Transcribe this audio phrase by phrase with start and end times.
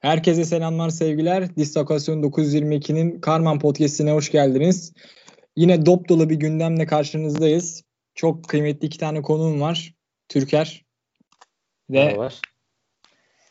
[0.00, 1.56] Herkese selamlar, sevgiler.
[1.56, 4.92] Dislokasyon 922'nin Karman Podcast'ine hoş geldiniz.
[5.56, 7.82] Yine dop dolu bir gündemle karşınızdayız.
[8.14, 9.94] Çok kıymetli iki tane konuğum var.
[10.28, 10.84] Türker
[11.90, 12.40] ve Merhabalar.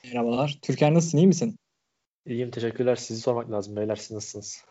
[0.03, 0.59] merhabalar.
[0.61, 1.59] Türker nasılsın, iyi misin?
[2.25, 2.95] İyiyim teşekkürler.
[2.95, 4.65] Sizi sormak lazım beyler siz nasılsınız?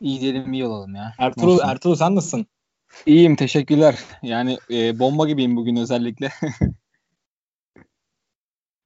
[0.00, 1.14] İyi diyelim iyi olalım ya.
[1.18, 1.58] Ertuğrul.
[1.64, 2.46] Ertuğrul sen nasılsın?
[3.06, 3.98] İyiyim teşekkürler.
[4.22, 6.28] Yani e, bomba gibiyim bugün özellikle.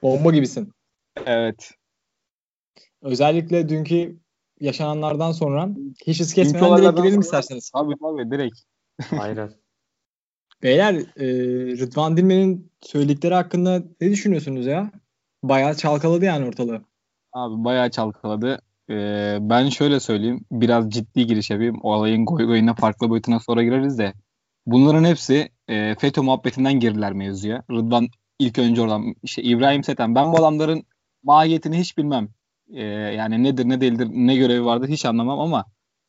[0.03, 0.73] Bomba gibisin.
[1.27, 1.71] Evet.
[3.02, 4.16] Özellikle dünkü
[4.61, 5.69] yaşananlardan sonra
[6.07, 7.70] hiç hız kesmeden direkt girelim sonra- isterseniz.
[7.75, 8.59] Abi abi direkt.
[9.20, 9.51] Aynen.
[10.62, 11.27] Beyler, e,
[11.79, 14.91] Rıdvan Dilmen'in söyledikleri hakkında ne düşünüyorsunuz ya?
[15.43, 16.83] Bayağı çalkaladı yani ortalığı.
[17.33, 18.62] Abi bayağı çalkaladı.
[18.91, 18.95] E,
[19.41, 20.45] ben şöyle söyleyeyim.
[20.51, 21.81] Biraz ciddi giriş yapayım.
[21.83, 24.12] O olayın goy goyuna farklı boyutuna sonra gireriz de.
[24.67, 27.62] Bunların hepsi e, FETÖ muhabbetinden girdiler mevzuya.
[27.70, 28.09] Rıdvan
[28.39, 30.15] ilk önce oradan işte İbrahim Seten.
[30.15, 30.84] Ben bu adamların
[31.23, 32.29] mahiyetini hiç bilmem.
[32.75, 35.64] E, yani nedir ne değildir ne görevi vardır hiç anlamam ama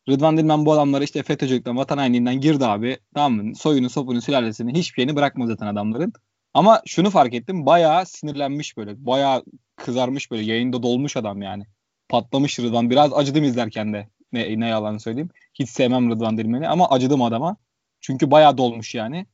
[0.08, 2.98] Rıdvan Dilmen bu adamları işte FETÖ'cülükten, vatan hainliğinden girdi abi.
[3.14, 3.56] Tamam mı?
[3.56, 6.12] Soyunu, sopunu, sülalesini hiçbir şeyini bırakmadı zaten adamların.
[6.54, 7.66] Ama şunu fark ettim.
[7.66, 9.06] Bayağı sinirlenmiş böyle.
[9.06, 9.44] Bayağı
[9.76, 10.42] kızarmış böyle.
[10.42, 11.64] Yayında dolmuş adam yani.
[12.08, 12.90] Patlamış Rıdvan.
[12.90, 14.08] Biraz acıdım izlerken de.
[14.32, 15.30] Ne, ne yalan söyleyeyim.
[15.54, 17.56] Hiç sevmem Rıdvan Dilmen'i ama acıdım adama.
[18.00, 19.26] Çünkü bayağı dolmuş yani.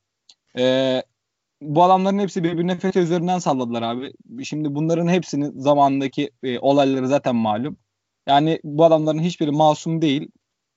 [0.57, 1.03] Ee,
[1.61, 4.13] bu adamların hepsi birbirine FETÖ üzerinden salladılar abi.
[4.43, 7.77] Şimdi bunların hepsinin zamanındaki e, olayları zaten malum.
[8.27, 10.31] Yani bu adamların hiçbiri masum değil.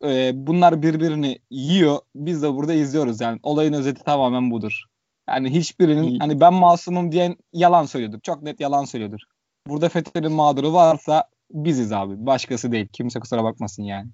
[0.04, 1.98] Ee, bunlar birbirini yiyor.
[2.14, 3.40] Biz de burada izliyoruz yani.
[3.42, 4.84] Olayın özeti tamamen budur.
[5.28, 8.20] Yani hiçbirinin hani ben masumum diyen yalan söylüyordur.
[8.22, 9.20] Çok net yalan söylüyordur.
[9.68, 12.26] Burada FETÖ'nün mağduru varsa biziz abi.
[12.26, 12.88] Başkası değil.
[12.92, 14.10] Kimse kusura bakmasın yani.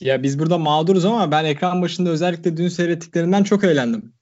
[0.00, 4.17] Ya biz burada mağduruz ama ben ekran başında özellikle dün seyrettiklerinden çok eğlendim.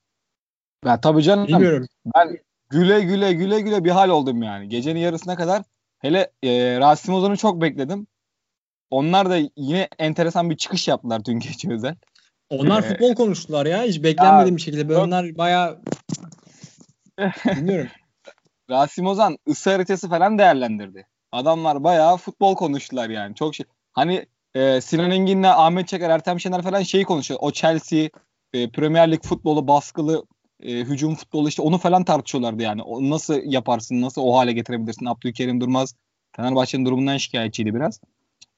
[0.86, 1.46] Ya tabii canım.
[1.46, 1.86] Bilmiyorum.
[2.14, 2.38] Ben
[2.70, 4.68] güle güle güle güle bir hal oldum yani.
[4.68, 5.62] Gecenin yarısına kadar
[5.98, 8.06] hele e, Rasim Ozan'ı çok bekledim.
[8.90, 11.96] Onlar da yine enteresan bir çıkış yaptılar dün gece özel.
[12.50, 13.82] Onlar Ee, futbol konuştular ya.
[13.82, 14.88] Hiç beklenmediğim bir şekilde.
[14.88, 15.80] Böyle onlar bayağı
[17.46, 17.90] bilmiyorum.
[18.70, 21.06] Rasim Ozan ısı haritası falan değerlendirdi.
[21.32, 23.34] Adamlar bayağı futbol konuştular yani.
[23.34, 23.66] Çok şey.
[23.92, 27.40] Hani e, Sinan Engin'le Ahmet Çakar, Ertem Şener falan şeyi konuşuyor.
[27.42, 28.08] O Chelsea,
[28.52, 30.24] e, Premier Lig futbolu, baskılı
[30.62, 32.82] e, hücum futbolu işte onu falan tartışıyorlardı yani.
[32.82, 35.06] O nasıl yaparsın, nasıl o hale getirebilirsin?
[35.06, 35.94] Abdülkerim Durmaz
[36.36, 38.00] Fenerbahçe'nin durumundan şikayetçiydi biraz.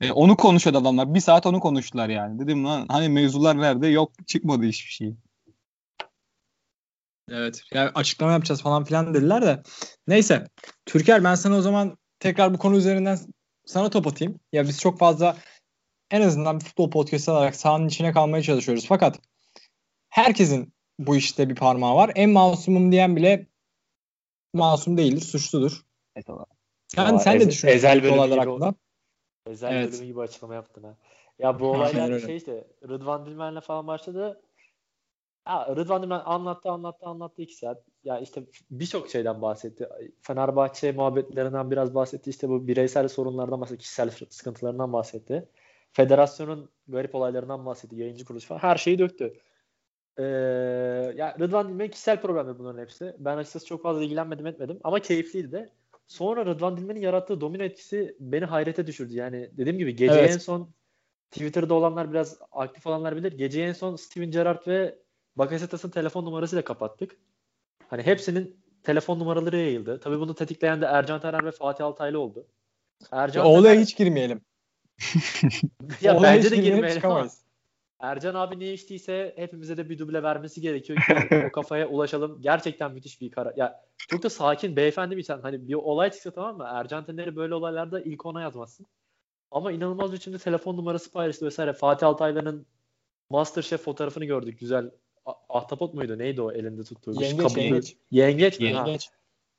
[0.00, 1.14] E, onu konuşuyordu adamlar.
[1.14, 2.38] Bir saat onu konuştular yani.
[2.38, 3.86] Dedim lan hani mevzular nerede?
[3.86, 5.14] Yok çıkmadı hiçbir şey.
[7.30, 7.62] Evet.
[7.74, 9.62] Yani açıklama yapacağız falan filan dediler de.
[10.06, 10.46] Neyse.
[10.86, 13.18] Türker ben sana o zaman tekrar bu konu üzerinden
[13.66, 14.40] sana top atayım.
[14.52, 15.36] Ya biz çok fazla
[16.10, 18.86] en azından bir futbol podcast olarak sahanın içine kalmaya çalışıyoruz.
[18.88, 19.20] Fakat
[20.08, 22.12] herkesin bu işte bir parmağı var.
[22.14, 23.46] En masumum diyen bile
[24.54, 25.84] masum değildir, suçludur.
[26.96, 28.74] Yani Aa, sen ez- de düşünüyorsun ezel bu bölüm olaylar gibi hakkında.
[29.46, 29.92] Özel Evet.
[29.92, 30.96] bölümü gibi açıklama yaptın ha.
[31.38, 34.42] Ya bu olaylar şey işte Rıdvan Dilmen'le falan başladı.
[35.46, 37.84] Ya Rıdvan Dilmen anlattı anlattı anlattı iki saat.
[38.04, 39.88] Ya işte birçok şeyden bahsetti.
[40.20, 42.30] Fenerbahçe muhabbetlerinden biraz bahsetti.
[42.30, 43.78] İşte bu bireysel sorunlardan bahsetti.
[43.78, 45.48] Kişisel sıkıntılarından bahsetti.
[45.92, 47.96] Federasyonun garip olaylarından bahsetti.
[47.96, 48.58] Yayıncı kuruluş falan.
[48.58, 49.34] Her şeyi döktü.
[50.18, 50.22] Ee,
[51.16, 53.14] ya Rıdvan Dilmen'in kişisel problemleri bunların hepsi.
[53.18, 54.80] Ben açıkçası çok fazla ilgilenmedim etmedim.
[54.84, 55.68] Ama keyifliydi de.
[56.06, 59.14] Sonra Rıdvan Dilmen'in yarattığı domino etkisi beni hayrete düşürdü.
[59.14, 60.30] Yani dediğim gibi gece Evet.
[60.30, 60.70] en son
[61.30, 63.32] Twitter'da olanlar biraz aktif olanlar bilir.
[63.32, 64.98] Gece en son Steven Gerrard ve
[65.36, 67.16] Bakasetas'ın telefon numarasıyla kapattık.
[67.88, 70.00] Hani hepsinin telefon numaraları yayıldı.
[70.00, 72.46] Tabii bunu tetikleyen de Ercan Taner ve Fatih Altaylı oldu.
[73.12, 74.40] Ercan Ya, Taner- hiç girmeyelim.
[76.00, 77.28] ya olaya bence de girmeyelim, ama.
[78.00, 82.38] Ercan abi ne içtiyse hepimize de bir duble vermesi gerekiyor ki o kafaya ulaşalım.
[82.42, 83.52] Gerçekten müthiş bir karar.
[83.56, 85.40] Ya çok da sakin beyefendi bir insan.
[85.40, 86.66] Hani bir olay çıksa tamam mı?
[86.68, 88.86] Ercan Taner'i böyle olaylarda ilk ona yazmazsın.
[89.50, 91.72] Ama inanılmaz biçimde telefon numarası paylaştı vesaire.
[91.72, 92.66] Fatih Altaylı'nın
[93.30, 94.58] Masterchef fotoğrafını gördük.
[94.60, 94.90] Güzel.
[95.26, 96.18] A- Ahtapot muydu?
[96.18, 97.22] Neydi o elinde tuttuğu?
[97.22, 97.96] Yengeç, kabuğu- yengeç.
[98.10, 98.72] Yengeç mi?
[98.72, 98.86] Ha.
[98.86, 99.08] Yengeç.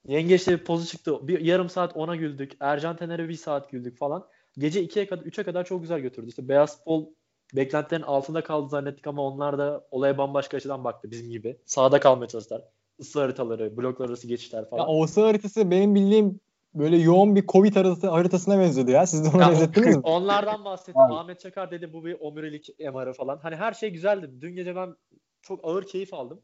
[0.08, 1.28] Yengeç'te bir pozu çıktı.
[1.28, 2.52] Bir yarım saat ona güldük.
[2.60, 4.28] Ercan Tener'e bir saat güldük falan.
[4.58, 6.28] Gece 2'ye kadar 3'e kadar çok güzel götürdü.
[6.30, 7.10] İşte Beyaz Futbol
[7.56, 11.58] beklentilerin altında kaldı zannettik ama onlar da olaya bambaşka açıdan baktı bizim gibi.
[11.66, 12.62] Sağda kalmaya çalıştılar.
[12.98, 14.82] Isı haritaları, bloklar arası geçişler falan.
[14.82, 16.40] Ya o ısı haritası benim bildiğim
[16.74, 19.06] böyle yoğun bir Covid haritası, haritasına benziyordu ya.
[19.06, 20.02] Siz de ona Ya, benzettiniz mi?
[20.04, 21.00] Onlardan bahsetti.
[21.00, 21.14] Abi.
[21.14, 23.40] Ahmet Çakar dedi bu bir omurilik MR'ı falan.
[23.44, 24.30] Hani her şey güzeldi.
[24.42, 24.96] Dün gece ben
[25.42, 26.42] çok ağır keyif aldım.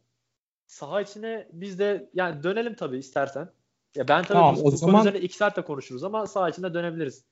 [0.68, 3.50] Saha içine biz de yani dönelim tabii istersen.
[3.96, 6.50] Ya ben tabii Tamam, bu, o bu zaman- üzerine iki saat de konuşuruz ama saha
[6.50, 7.26] içinde dönebiliriz.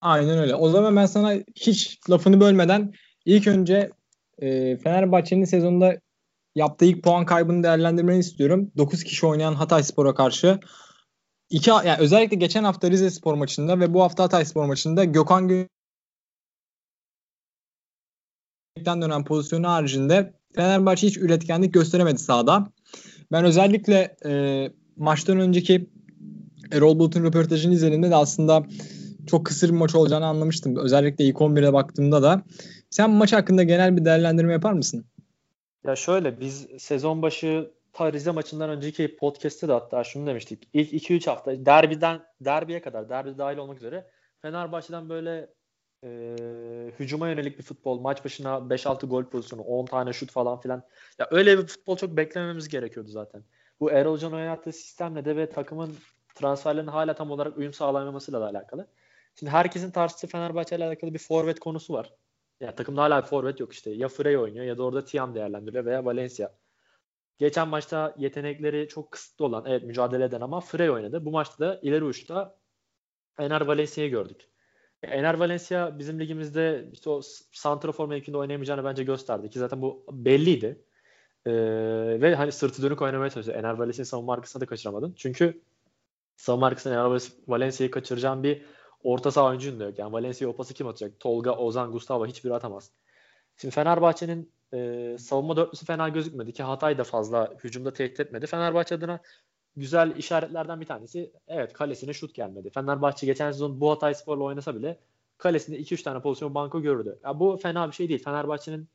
[0.00, 0.54] Aynen öyle.
[0.54, 2.92] O zaman ben sana hiç lafını bölmeden
[3.24, 3.90] ilk önce
[4.38, 6.00] e, Fenerbahçe'nin sezonda
[6.54, 8.72] yaptığı ilk puan kaybını değerlendirmeni istiyorum.
[8.76, 10.60] 9 kişi oynayan Hatayspor'a karşı
[11.50, 15.48] iki yani özellikle geçen hafta Rize Spor maçında ve bu hafta Hatay Spor maçında Gökhan
[15.48, 15.68] Gönül'den
[19.02, 22.72] dönen pozisyonu haricinde Fenerbahçe hiç üretkenlik gösteremedi sahada.
[23.32, 25.90] Ben özellikle e, maçtan önceki
[26.72, 28.66] Erol Bulut'un röportajını izlediğimde de aslında
[29.30, 30.76] çok kısır bir maç olacağını anlamıştım.
[30.76, 32.42] Özellikle ilk 11'e baktığımda da.
[32.90, 35.04] Sen maç hakkında genel bir değerlendirme yapar mısın?
[35.84, 40.68] Ya şöyle biz sezon başı ta Rize maçından önceki podcast'te de hatta şunu demiştik.
[40.72, 44.06] İlk 2-3 hafta derbiden derbiye kadar derbi dahil olmak üzere
[44.42, 45.50] Fenerbahçe'den böyle
[46.04, 46.36] e,
[46.98, 50.82] hücuma yönelik bir futbol, maç başına 5-6 gol pozisyonu, 10 tane şut falan filan.
[51.18, 53.44] Ya öyle bir futbol çok beklememiz gerekiyordu zaten.
[53.80, 55.96] Bu Erol Can oynattığı sistemle de ve takımın
[56.34, 58.86] transferlerinin hala tam olarak uyum sağlamamasıyla da alakalı.
[59.34, 62.12] Şimdi herkesin tartıştığı Fenerbahçe ile alakalı bir forvet konusu var.
[62.60, 63.90] Yani takımda hala bir forvet yok işte.
[63.90, 66.50] Ya Frey oynuyor ya da orada Tiam değerlendiriyor veya Valencia.
[67.38, 71.24] Geçen maçta yetenekleri çok kısıtlı olan, evet mücadele eden ama Frey oynadı.
[71.24, 72.56] Bu maçta da ileri uçta
[73.38, 74.48] Ener Valencia'yı gördük.
[75.02, 77.20] Ener Valencia bizim ligimizde işte o
[77.52, 80.84] santrafor mevkinde oynayamayacağını bence gösterdi ki zaten bu belliydi.
[81.46, 81.52] Ee,
[82.20, 83.52] ve hani sırtı dönük oynamaya çalıştı.
[83.52, 85.14] Ener Valencia'nın savunma arkasına da kaçıramadın.
[85.16, 85.62] Çünkü
[86.36, 88.62] savunma arkasına Ener Valencia'yı kaçıracağın bir
[89.04, 89.98] orta saha oyuncun da yok.
[89.98, 91.20] Yani Valencia o pası kim atacak?
[91.20, 92.90] Tolga, Ozan, Gustavo hiçbiri atamaz.
[93.56, 98.46] Şimdi Fenerbahçe'nin e, savunma dörtlüsü fena gözükmedi ki Hatay da fazla hücumda tehdit etmedi.
[98.46, 99.20] Fenerbahçe adına
[99.76, 102.70] güzel işaretlerden bir tanesi evet kalesine şut gelmedi.
[102.70, 105.00] Fenerbahçe geçen sezon bu Hatay Spor'la oynasa bile
[105.38, 107.18] kalesinde 2-3 tane pozisyon banko görürdü.
[107.24, 108.24] Ya bu fena bir şey değil.
[108.24, 108.88] Fenerbahçe'nin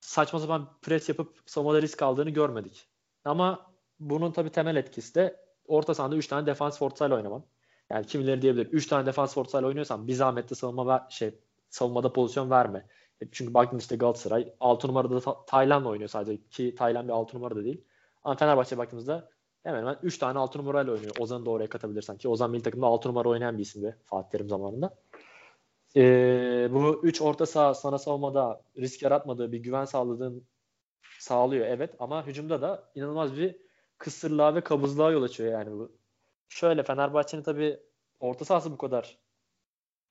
[0.00, 2.88] saçma sapan pres yapıp savunmada risk aldığını görmedik.
[3.24, 7.44] Ama bunun tabii temel etkisi de orta sahada 3 tane defans ortasayla oynaman.
[7.92, 11.34] Yani kimileri diyebilir 3 tane defans ortasayla oynuyorsan bir zahmetle savunma ver, şey
[11.70, 12.86] savunmada pozisyon verme.
[13.20, 17.36] E, çünkü baktın işte Galatasaray 6 numarada da Tayland'la oynuyor sadece ki Tayland bir 6
[17.36, 17.84] numara da değil.
[18.22, 19.30] Ama Fenerbahçe baktığımızda
[19.62, 21.12] hemen hemen 3 tane 6 numarayla oynuyor.
[21.18, 24.48] Ozan'ı da oraya katabilirsen ki Ozan milli takımda 6 numara oynayan bir isimdi Fatih Terim
[24.48, 24.98] zamanında.
[25.96, 30.46] Ee, bu 3 orta saha sana savunmada risk yaratmadığı bir güven sağladığın
[31.18, 33.56] sağlıyor evet ama hücumda da inanılmaz bir
[33.98, 36.01] kısırlığa ve kabızlığa yol açıyor yani bu.
[36.52, 37.80] Şöyle Fenerbahçe'nin tabii
[38.20, 39.18] orta sahası bu kadar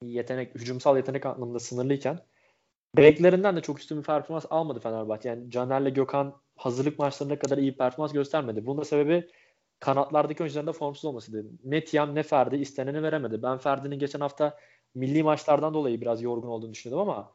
[0.03, 2.19] yetenek, hücumsal yetenek anlamında sınırlıyken
[2.97, 5.29] beklerinden de çok üstün bir performans almadı Fenerbahçe.
[5.29, 8.65] Yani Caner'le Gökhan hazırlık maçlarına kadar iyi performans göstermedi.
[8.65, 9.29] Bunun da sebebi
[9.79, 11.45] kanatlardaki oyuncuların da formsuz olmasıydı.
[11.63, 13.43] Ne Tiam ne Ferdi isteneni veremedi.
[13.43, 14.57] Ben Ferdi'nin geçen hafta
[14.95, 17.33] milli maçlardan dolayı biraz yorgun olduğunu düşünüyordum ama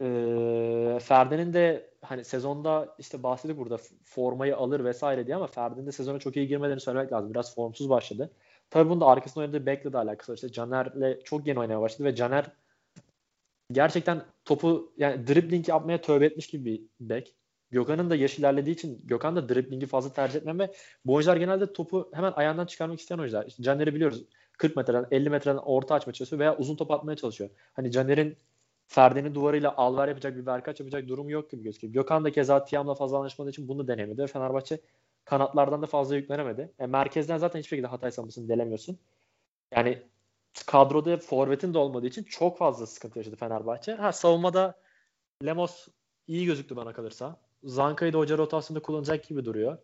[0.00, 5.92] e, Ferdi'nin de hani sezonda işte bahsedip burada formayı alır vesaire diye ama Ferdi'nin de
[5.92, 7.30] sezona çok iyi girmediğini söylemek lazım.
[7.30, 8.30] Biraz formsuz başladı.
[8.70, 10.36] Tabii bunun da arkasında oynadığı Bek'le de alakası var.
[10.36, 12.52] İşte Caner'le çok yeni oynamaya başladı ve Caner
[13.72, 17.34] gerçekten topu yani dribbling yapmaya tövbe etmiş gibi bir bek.
[17.70, 20.72] Gökhan'ın da yaş ilerlediği için Gökhan da driblingi fazla tercih etmem ve
[21.04, 23.46] bu oyuncular genelde topu hemen ayağından çıkarmak isteyen oyuncular.
[23.46, 24.24] İşte Caner'i biliyoruz.
[24.58, 27.50] 40 metreden 50 metreden orta açmaya çalışıyor veya uzun top atmaya çalışıyor.
[27.72, 28.36] Hani Caner'in
[28.88, 31.94] Ferdi'nin duvarıyla alver yapacak bir verkaç yapacak durumu yok gibi gözüküyor.
[31.94, 34.80] Gökhan da keza Tiam'la fazla anlaşmadığı için bunu denemedi Fenerbahçe
[35.24, 36.72] kanatlardan da fazla yüklenemedi.
[36.78, 38.98] E, merkezden zaten hiçbir şekilde Hatay savunmasını delemiyorsun.
[39.72, 40.02] Yani
[40.66, 43.94] kadroda forvetin de olmadığı için çok fazla sıkıntı yaşadı Fenerbahçe.
[43.94, 44.74] Ha savunmada
[45.44, 45.88] Lemos
[46.26, 47.40] iyi gözüktü bana kalırsa.
[47.64, 49.78] Zanka'yı da hoca rotasyonunda kullanacak gibi duruyor.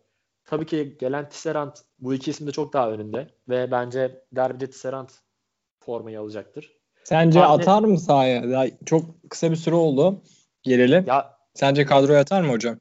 [0.45, 5.09] Tabii ki gelen Tisserand bu iki isim de çok daha önünde ve bence derbide Tisserand
[5.79, 6.84] formayı alacaktır.
[7.05, 7.59] Sence Tahmin...
[7.59, 8.51] atar mı sahaya?
[8.51, 10.21] Daha çok kısa bir süre oldu
[10.63, 11.03] geleli.
[11.07, 12.79] Ya, Sence kadroya atar mı hocam?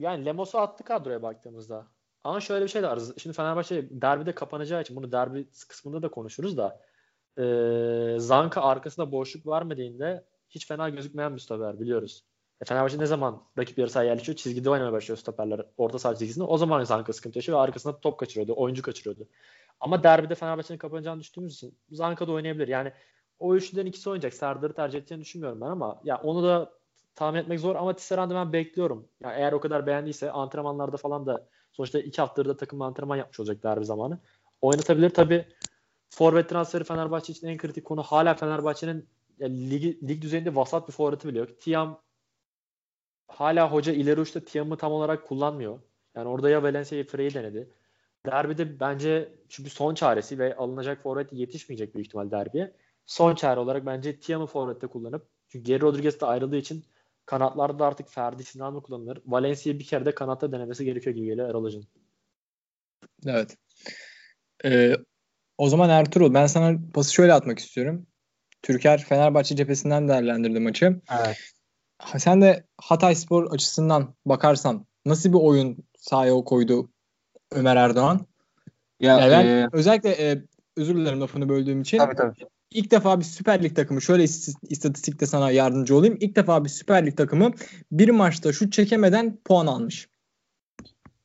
[0.00, 1.86] Yani Lemos'u attı kadroya baktığımızda.
[2.24, 2.98] Ama şöyle bir şey de var.
[3.18, 6.80] Şimdi Fenerbahçe derbide kapanacağı için bunu derbi kısmında da konuşuruz da
[7.38, 7.44] e,
[8.18, 12.24] Zanka arkasında boşluk vermediğinde hiç fena gözükmeyen bir stoper biliyoruz.
[12.60, 14.36] E, Fenerbahçe ne zaman rakip yarı sahaya yerleşiyor?
[14.36, 16.44] Çizgide oynamaya başlıyor stoperler orta saha çizgisinde.
[16.44, 18.54] O zaman Zanka sıkıntı yaşıyor ve arkasında top kaçırıyordu.
[18.56, 19.28] Oyuncu kaçırıyordu.
[19.80, 22.68] Ama derbide Fenerbahçe'nin kapanacağını düştüğümüz için Zanka da oynayabilir.
[22.68, 22.92] Yani
[23.40, 24.34] o üçlüden ikisi oynayacak.
[24.34, 26.72] Serdar'ı tercih edeceğini düşünmüyorum ben ama ya onu da
[27.14, 29.08] tahmin etmek zor ama Tisserand'ı ben bekliyorum.
[29.20, 33.40] Yani eğer o kadar beğendiyse antrenmanlarda falan da sonuçta iki haftadır da takımla antrenman yapmış
[33.40, 34.18] olacak derbi zamanı.
[34.60, 35.46] Oynatabilir tabi.
[36.10, 39.70] Forvet transferi Fenerbahçe için en kritik konu hala Fenerbahçe'nin yani
[40.08, 41.60] lig, düzeyinde vasat bir forveti bile yok.
[41.60, 42.02] Tiam
[43.28, 45.80] hala hoca ileri uçta Tiam'ı tam olarak kullanmıyor.
[46.14, 47.70] Yani orada ya Valencia ya Frey'i denedi.
[48.26, 52.76] Derbide bence çünkü son çaresi ve alınacak forvet yetişmeyecek büyük ihtimal derbiye.
[53.10, 56.84] Son çare olarak bence Tiam'ı forvette kullanıp çünkü Geri Rodriguez de ayrıldığı için
[57.26, 59.22] kanatlarda da artık Ferdi Sinan mı kullanılır?
[59.26, 61.86] Valencia bir kere de kanatta denemesi gerekiyor gibi geliyor Erol Hoca'nın.
[63.26, 63.56] Evet.
[64.64, 64.96] Ee,
[65.58, 68.06] o zaman Ertuğrul ben sana pası şöyle atmak istiyorum.
[68.62, 71.00] Türker Fenerbahçe cephesinden değerlendirdi maçı.
[71.20, 71.36] Evet.
[72.18, 76.90] Sen de Hatay Spor açısından bakarsan nasıl bir oyun sahaya koydu
[77.50, 78.26] Ömer Erdoğan?
[79.00, 79.68] Ya yani ben e...
[79.72, 80.44] özellikle e,
[80.76, 81.98] özür dilerim lafını böldüğüm için.
[81.98, 82.50] Tabii tabii.
[82.70, 84.22] İlk defa bir Süper Lig takımı şöyle
[84.68, 86.16] istatistikte sana yardımcı olayım.
[86.20, 87.50] İlk defa bir Süper Lig takımı
[87.92, 90.08] bir maçta şut çekemeden puan almış.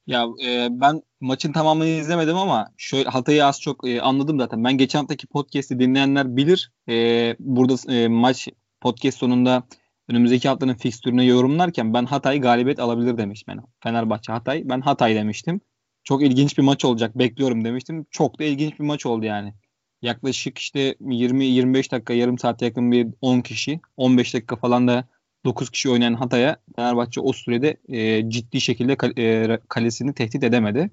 [0.08, 4.64] Ya e, ben maçın tamamını izlemedim ama şöyle Hatay'ı az çok e, anladım zaten.
[4.64, 6.72] Ben geçen haftaki podcast'i dinleyenler bilir.
[6.90, 8.48] E, burada e, maç
[8.82, 9.64] podcast sonunda
[10.08, 13.56] önümüzdeki haftanın fikstürüne yorumlarken ben Hatay galibiyet alabilir demiştim.
[13.56, 14.70] Yani Fenerbahçe Hatay.
[14.70, 15.62] Ben Hatay demiştim.
[16.04, 18.06] Çok ilginç bir maç olacak bekliyorum demiştim.
[18.12, 19.54] Çok da ilginç bir maç oldu yani.
[20.06, 25.08] Yaklaşık işte 20-25 dakika yarım saat yakın bir 10 kişi 15 dakika falan da
[25.46, 30.92] 9 kişi oynayan Hatay'a Fenerbahçe o sürede e, ciddi şekilde e, kalesini tehdit edemedi.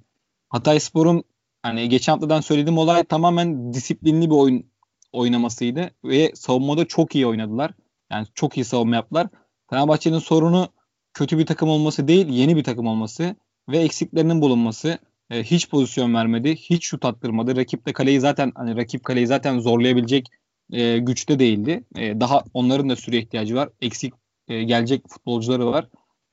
[0.49, 1.25] Hatay Spor'un
[1.62, 4.66] hani geçen haftadan söylediğim olay tamamen disiplinli bir oyun
[5.12, 7.71] oynamasıydı ve savunmada çok iyi oynadılar.
[8.11, 9.26] Yani çok iyi savunma yaptılar.
[9.71, 10.69] Fenerbahçe'nin sorunu
[11.14, 13.37] kötü bir takım olması değil, yeni bir takım olması
[13.69, 14.99] ve eksiklerinin bulunması.
[15.33, 17.57] E, hiç pozisyon vermedi, hiç şut attırmadı.
[17.57, 20.29] Rakip de kaleyi zaten hani rakip kaleyi zaten zorlayabilecek
[20.73, 21.85] e, güçte değildi.
[21.97, 23.69] E, daha onların da süre ihtiyacı var.
[23.81, 24.15] Eksik
[24.49, 25.89] e, gelecek futbolcuları var.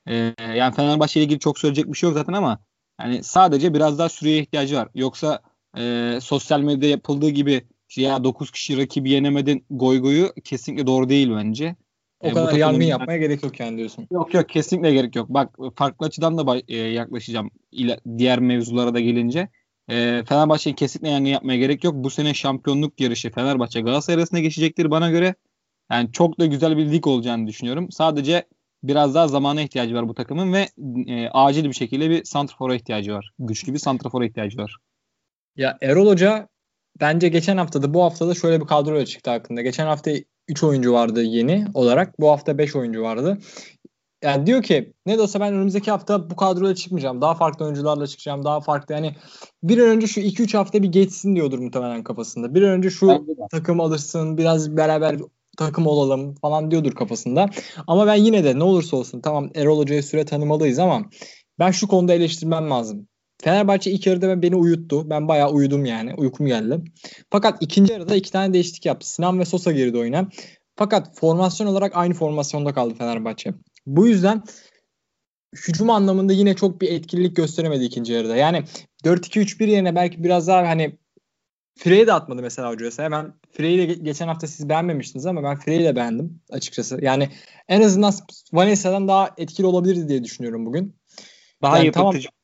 [0.06, 2.58] E, yani Fenerbahçe ile ilgili çok söyleyecek bir şey yok zaten ama
[3.00, 4.88] yani sadece biraz daha süreye ihtiyacı var.
[4.94, 5.42] Yoksa
[5.78, 7.62] e, sosyal medyada yapıldığı gibi
[7.96, 11.76] ya 9 kişi rakibi yenemedin goy goyu kesinlikle doğru değil bence.
[12.20, 14.06] O e, kadar yardım yapmaya gerek yok yani diyorsun.
[14.10, 15.28] Yok yok kesinlikle gerek yok.
[15.28, 19.48] Bak farklı açıdan da e, yaklaşacağım ile, diğer mevzulara da gelince.
[19.88, 21.94] E, Fenerbahçe'nin kesinlikle yangın yapmaya gerek yok.
[21.94, 25.34] Bu sene şampiyonluk yarışı Fenerbahçe Galatasaray arasında geçecektir bana göre.
[25.92, 27.90] Yani çok da güzel bir lig olacağını düşünüyorum.
[27.90, 28.46] Sadece
[28.82, 30.68] biraz daha zamana ihtiyacı var bu takımın ve
[31.12, 33.30] e, acil bir şekilde bir santrafora ihtiyacı var.
[33.38, 34.76] Güçlü bir santrafora ihtiyacı var.
[35.56, 36.48] Ya Erol Hoca
[37.00, 39.62] bence geçen haftada bu haftada şöyle bir kadroyla çıktı hakkında.
[39.62, 40.10] Geçen hafta
[40.50, 42.20] 3 oyuncu vardı yeni olarak.
[42.20, 43.38] Bu hafta 5 oyuncu vardı.
[44.22, 47.20] Yani diyor ki ne de olsa ben önümüzdeki hafta bu kadroyla çıkmayacağım.
[47.20, 48.44] Daha farklı oyuncularla çıkacağım.
[48.44, 49.16] Daha farklı yani
[49.62, 52.54] bir an önce şu 2-3 hafta bir geçsin diyordur muhtemelen kafasında.
[52.54, 55.16] Bir an önce şu takım alırsın biraz beraber
[55.56, 57.46] takım olalım falan diyordur kafasında.
[57.86, 61.02] Ama ben yine de ne olursa olsun tamam Erol Hoca'ya süre tanımalıyız ama
[61.58, 63.08] ben şu konuda eleştirmem lazım.
[63.42, 65.10] Fenerbahçe ilk yarıda beni uyuttu.
[65.10, 66.14] Ben bayağı uyudum yani.
[66.14, 66.80] Uykum geldi.
[67.30, 69.10] Fakat ikinci yarıda iki tane değişiklik yaptı.
[69.10, 70.28] Sinan ve Sosa girdi oyuna.
[70.76, 73.54] Fakat formasyon olarak aynı formasyonda kaldı Fenerbahçe.
[73.86, 74.42] Bu yüzden
[75.56, 78.36] hücum anlamında yine çok bir etkililik gösteremedi ikinci yarıda.
[78.36, 78.64] Yani
[79.04, 80.98] 4-2-3-1 yerine belki biraz daha hani
[81.78, 83.10] Frey'i de atmadı mesela hocaya.
[83.10, 86.98] Ben Frey'i de geçen hafta siz beğenmemiştiniz ama ben Frey'i de beğendim açıkçası.
[87.02, 87.28] Yani
[87.68, 88.12] en azından
[88.52, 90.96] Vanessa'dan daha etkili olabilirdi diye düşünüyorum bugün.
[91.62, 92.28] Daha yani yıpratıcı.
[92.28, 92.39] Tamam,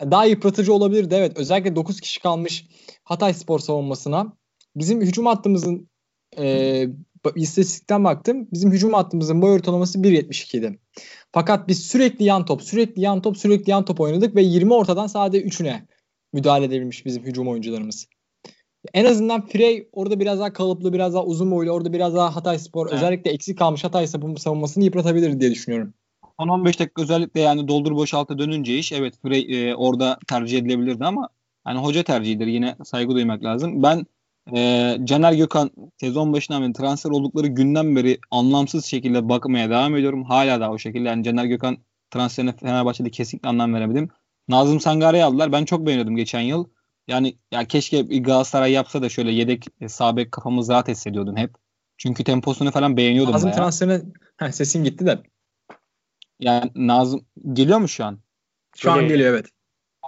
[0.00, 1.38] daha yıpratıcı olabilirdi evet.
[1.38, 2.66] Özellikle 9 kişi kalmış
[3.04, 4.32] Hatay Spor savunmasına.
[4.76, 5.88] Bizim hücum hattımızın
[6.38, 6.86] e,
[7.36, 8.48] istatistikten baktım.
[8.52, 10.78] Bizim hücum hattımızın boy ortalaması 1.72 idi.
[11.32, 15.06] Fakat biz sürekli yan top, sürekli yan top, sürekli yan top oynadık ve 20 ortadan
[15.06, 15.86] sadece 3'üne
[16.32, 18.06] müdahale edebilmiş bizim hücum oyuncularımız.
[18.94, 22.58] En azından Frey orada biraz daha kalıplı, biraz daha uzun boylu, orada biraz daha Hatay
[22.58, 22.96] Spor evet.
[22.96, 25.94] özellikle eksik kalmış Hatay savunmasını yıpratabilir diye düşünüyorum.
[26.38, 31.28] 10-15 dakika özellikle yani doldur boşaltı dönünce iş evet Frey e, orada tercih edilebilirdi ama
[31.64, 33.82] hani hoca tercihidir yine saygı duymak lazım.
[33.82, 34.06] Ben
[34.54, 35.70] e, Caner Gökhan
[36.00, 40.24] sezon başından beri transfer oldukları günden beri anlamsız şekilde bakmaya devam ediyorum.
[40.24, 41.76] Hala da o şekilde yani Caner Gökhan
[42.10, 44.08] transferine Fenerbahçe'de kesinlikle anlam veremedim.
[44.48, 45.52] Nazım Sangare'yi aldılar.
[45.52, 46.64] Ben çok beğeniyordum geçen yıl.
[47.08, 51.54] Yani ya keşke Galatasaray yapsa da şöyle yedek e, sabek kafamız rahat hissediyordum hep.
[51.96, 54.02] Çünkü temposunu falan beğeniyordum Nazım transferine
[54.36, 55.22] ha, sesin gitti de.
[56.42, 58.18] Yani Nazım geliyor mu şu an?
[58.76, 59.46] Şu Şöyle, an geliyor evet.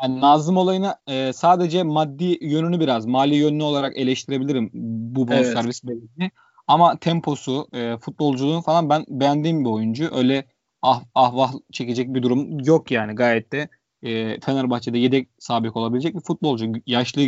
[0.03, 4.71] Yani Nazım olayına e, sadece maddi yönünü biraz mali yönünü olarak eleştirebilirim
[5.15, 5.97] bu bonservis evet.
[5.97, 6.31] bedelini.
[6.67, 10.11] Ama temposu, e, futbolculuğu falan ben beğendiğim bir oyuncu.
[10.15, 10.45] Öyle
[10.83, 13.69] ah ah vah çekecek bir durum yok yani gayet de
[14.03, 16.73] e, Fenerbahçe'de yedek sabit olabilecek bir futbolcu.
[16.87, 17.23] Yaşlı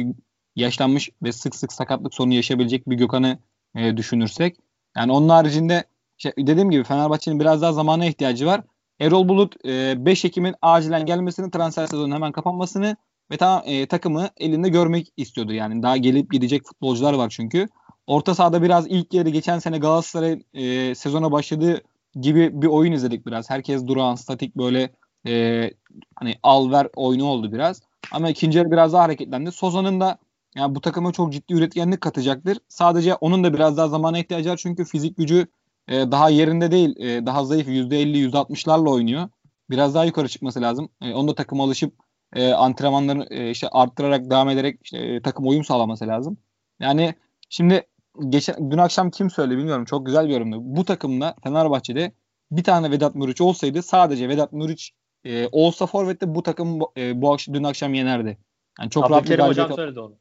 [0.56, 3.38] yaşlanmış ve sık sık sakatlık sorunu yaşayabilecek bir Gökhan'ı
[3.76, 4.56] e, düşünürsek.
[4.96, 5.84] Yani onun haricinde
[6.18, 8.62] işte dediğim gibi Fenerbahçe'nin biraz daha zamana ihtiyacı var.
[9.00, 12.96] Erol Bulut e, 5 Ekim'in acilen gelmesini, transfer sezonunun hemen kapanmasını
[13.30, 15.52] ve ta, e, takımı elinde görmek istiyordu.
[15.52, 17.68] Yani daha gelip gidecek futbolcular var çünkü.
[18.06, 21.82] Orta sahada biraz ilk yarı geçen sene Galatasaray e, sezona başladığı
[22.20, 23.50] gibi bir oyun izledik biraz.
[23.50, 24.90] Herkes duran, statik böyle
[25.26, 25.70] e,
[26.14, 27.82] hani al ver oyunu oldu biraz.
[28.12, 29.52] Ama ikinci yarı biraz daha hareketlendi.
[29.52, 30.18] Soza'nın da
[30.56, 32.58] yani bu takıma çok ciddi üretkenlik katacaktır.
[32.68, 35.46] Sadece onun da biraz daha zamana ihtiyacı var çünkü fizik gücü
[35.88, 36.96] e, daha yerinde değil.
[36.98, 39.28] E, daha zayıf %50 %60'larla oynuyor.
[39.70, 40.88] Biraz daha yukarı çıkması lazım.
[41.02, 41.94] E, onun da takıma alışıp
[42.34, 46.38] e, antrenmanlarını e, işte arttırarak devam ederek işte, e, takım uyum sağlaması lazım.
[46.80, 47.14] Yani
[47.50, 47.86] şimdi
[48.28, 49.84] geçen dün akşam kim söyledi bilmiyorum.
[49.84, 50.56] Çok güzel bir yorumdu.
[50.60, 52.12] Bu takımda Fenerbahçe'de
[52.50, 54.92] bir tane Vedat Muriç olsaydı sadece Vedat Muriç
[55.24, 58.38] e, olsa Forvet'te bu takım e, bu akşam dün akşam yenerdi.
[58.80, 60.18] Yani çok rahat bir Abdülkerim hocam söyledi onu.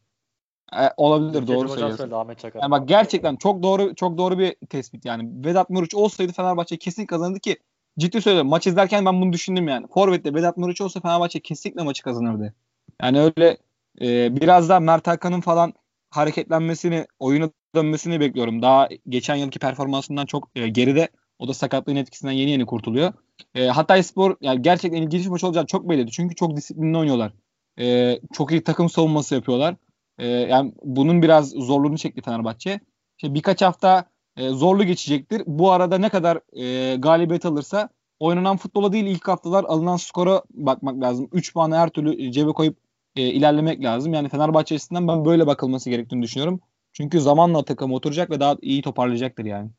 [0.74, 1.98] E, olabilir Abdülkerim doğru söylüyorsun.
[1.98, 2.62] söyledi Ahmet Çakar.
[2.62, 5.46] Yani bak gerçekten çok doğru çok doğru bir tespit yani.
[5.46, 7.58] Vedat Muriç olsaydı Fenerbahçe kesin kazanırdı ki
[8.00, 8.50] ciddi söylüyorum.
[8.50, 9.88] Maç izlerken ben bunu düşündüm yani.
[9.94, 12.54] Forvet'te Vedat Muriç olsa Fenerbahçe kesinlikle maçı kazanırdı.
[13.02, 13.58] Yani öyle
[14.02, 15.74] e, biraz daha Mert Hakan'ın falan
[16.10, 18.62] hareketlenmesini, oyuna dönmesini bekliyorum.
[18.62, 21.10] Daha geçen yılki performansından çok e, geride.
[21.40, 23.14] O da sakatlığın etkisinden yeni yeni kurtuluyor.
[23.56, 26.12] E, Hatay Spor yani gerçekten ilginç bir maç olacak çok belliydi.
[26.12, 27.32] Çünkü çok disiplinli oynuyorlar.
[27.80, 29.76] E, çok iyi takım savunması yapıyorlar.
[30.18, 32.80] E, yani bunun biraz zorluğunu çekti Fenerbahçe.
[33.18, 34.06] İşte birkaç hafta
[34.38, 35.44] e, zorlu geçecektir.
[35.46, 41.02] Bu arada ne kadar e, galibiyet alırsa oynanan futbola değil ilk haftalar alınan skora bakmak
[41.02, 41.30] lazım.
[41.32, 42.78] 3 puanı her türlü cebe koyup
[43.16, 44.14] e, ilerlemek lazım.
[44.14, 46.62] Yani Fenerbahçe açısından ben böyle bakılması gerektiğini düşünüyorum.
[46.94, 49.70] Çünkü zamanla takım oturacak ve daha iyi toparlayacaktır yani.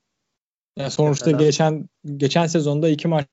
[0.78, 3.26] Yani sonuçta geçen geçen sezonda iki maç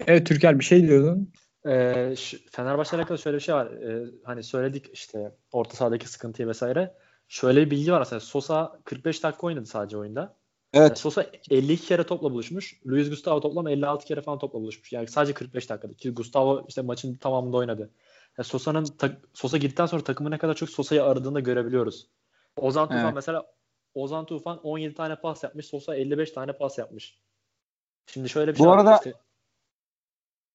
[0.00, 1.32] Evet Türker bir şey diyordun.
[1.66, 3.66] Ee, şu, Fenerbahçe'yle alakalı şöyle bir şey var.
[3.66, 6.94] Ee, hani söyledik işte orta sahadaki sıkıntıyı vesaire.
[7.28, 8.20] Şöyle bir bilgi var aslında.
[8.20, 10.20] Sosa 45 dakika oynadı sadece oyunda.
[10.74, 10.98] Yani Evet.
[10.98, 12.80] Sosa 52 kere topla buluşmuş.
[12.86, 14.92] Luis Gustavo toplam 56 kere falan topla buluşmuş.
[14.92, 15.94] Yani sadece 45 dakikada.
[15.94, 17.90] Ki Gustavo işte maçın tamamında oynadı.
[18.38, 18.86] Yani Sosa'nın
[19.34, 22.06] Sosa girdikten sonra takımı ne kadar çok Sosa'yı aradığını da görebiliyoruz.
[22.56, 23.14] Ozan Tufan Evet.
[23.14, 23.46] mesela
[23.94, 25.66] Ozan Tufan 17 tane pas yapmış.
[25.66, 27.18] Sosa 55 tane pas yapmış.
[28.06, 28.78] Şimdi şöyle bir Bu şey var.
[28.78, 29.12] arada- işte-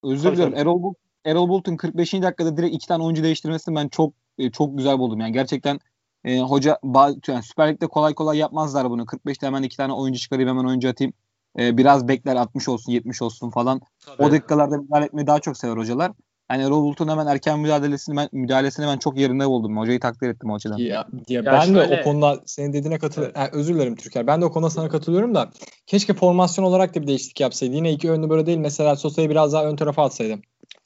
[0.04, 0.56] Özür tabii.
[0.56, 2.14] Erol, Bulut, Erol Bulut'un 45.
[2.14, 5.20] dakikada direkt iki tane oyuncu değiştirmesini ben çok e, çok güzel buldum.
[5.20, 5.80] Yani gerçekten
[6.24, 6.80] e, hoca
[7.28, 9.06] yani Süper Lig'de kolay kolay yapmazlar bunu.
[9.06, 11.14] 45'te hemen iki tane oyuncu çıkarayım hemen oyuncu atayım.
[11.60, 13.82] E, biraz bekler 60 olsun 70 olsun falan.
[14.08, 14.32] O Tabii.
[14.32, 16.12] dakikalarda müdahale etmeyi daha çok sever hocalar.
[16.52, 19.78] Yani Erol Bulut'un hemen erken müdahalesini ben, müdahalesini ben çok yerinde buldum.
[19.78, 20.78] Hocayı takdir ettim o açıdan.
[20.78, 23.36] Ya, ya ben de şöyle- o konuda senin dediğine katılıyorum.
[23.42, 23.54] Evet.
[23.54, 24.28] özür dilerim Türker.
[24.28, 25.50] Ben de o konuda sana katılıyorum da
[25.88, 27.76] keşke formasyon olarak da bir değişiklik yapsaydı.
[27.76, 28.58] Yine iki önlü böyle değil.
[28.58, 30.40] Mesela Sosa'yı biraz daha ön tarafa atsaydı.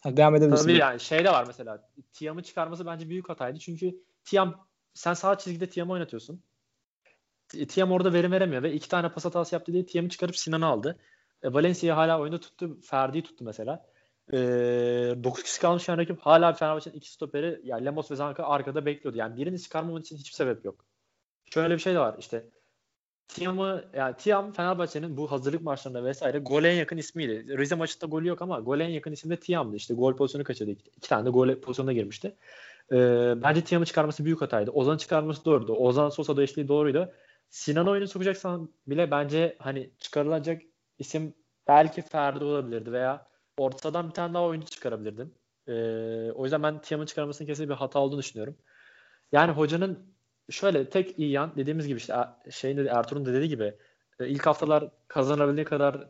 [0.03, 0.63] Hadi devam edebilirsin.
[0.63, 1.89] Tabii yani şey de var mesela.
[2.13, 3.59] Tiam'ı çıkarması bence büyük hataydı.
[3.59, 6.43] Çünkü Tiam sen sağ çizgide Tiam'ı oynatıyorsun.
[7.49, 10.65] Ti- Tiam orada verim veremiyor ve iki tane pas hatası yaptı diye Tiam'ı çıkarıp Sinan'ı
[10.65, 10.99] aldı.
[11.43, 12.77] E, Valencia'yı hala oyunda tuttu.
[12.81, 13.85] Ferdi'yi tuttu mesela.
[14.33, 14.37] E,
[15.23, 16.19] 9 kişi kalmış yani rakip.
[16.19, 19.17] Hala Fenerbahçe'nin iki stoperi yani Lemos ve Zanka arkada bekliyordu.
[19.17, 20.85] Yani birini çıkarmaman için hiçbir sebep yok.
[21.53, 22.45] Şöyle bir şey de var işte.
[23.27, 27.57] Tiam'ı yani Tiam Fenerbahçe'nin bu hazırlık maçlarında vesaire gole en yakın ismiydi.
[27.57, 29.75] Rize maçında golü yok ama gole en yakın isim de Tiam'dı.
[29.75, 30.71] İşte gol pozisyonu kaçırdı.
[30.71, 32.35] İki, tane de gol pozisyonuna girmişti.
[32.91, 32.95] Ee,
[33.43, 34.71] bence Tiam'ı çıkarması büyük hataydı.
[34.71, 35.73] Ozan'ı çıkarması doğruydu.
[35.73, 37.13] Ozan Sosa da eşliği doğruydu.
[37.49, 40.61] Sinan oyunu sokacaksan bile bence hani çıkarılacak
[40.99, 41.33] isim
[41.67, 45.33] belki Ferdi olabilirdi veya ortadan bir tane daha oyuncu çıkarabilirdin.
[45.67, 48.57] Ee, o yüzden ben Tiam'ın çıkarmasının kesin bir hata olduğunu düşünüyorum.
[49.31, 50.13] Yani hocanın
[50.49, 53.73] şöyle tek iyi yan dediğimiz gibi işte Er- şeyin dedi, Ertuğrul'un dediği gibi
[54.19, 56.09] e, ilk haftalar kazanabildiğin kadar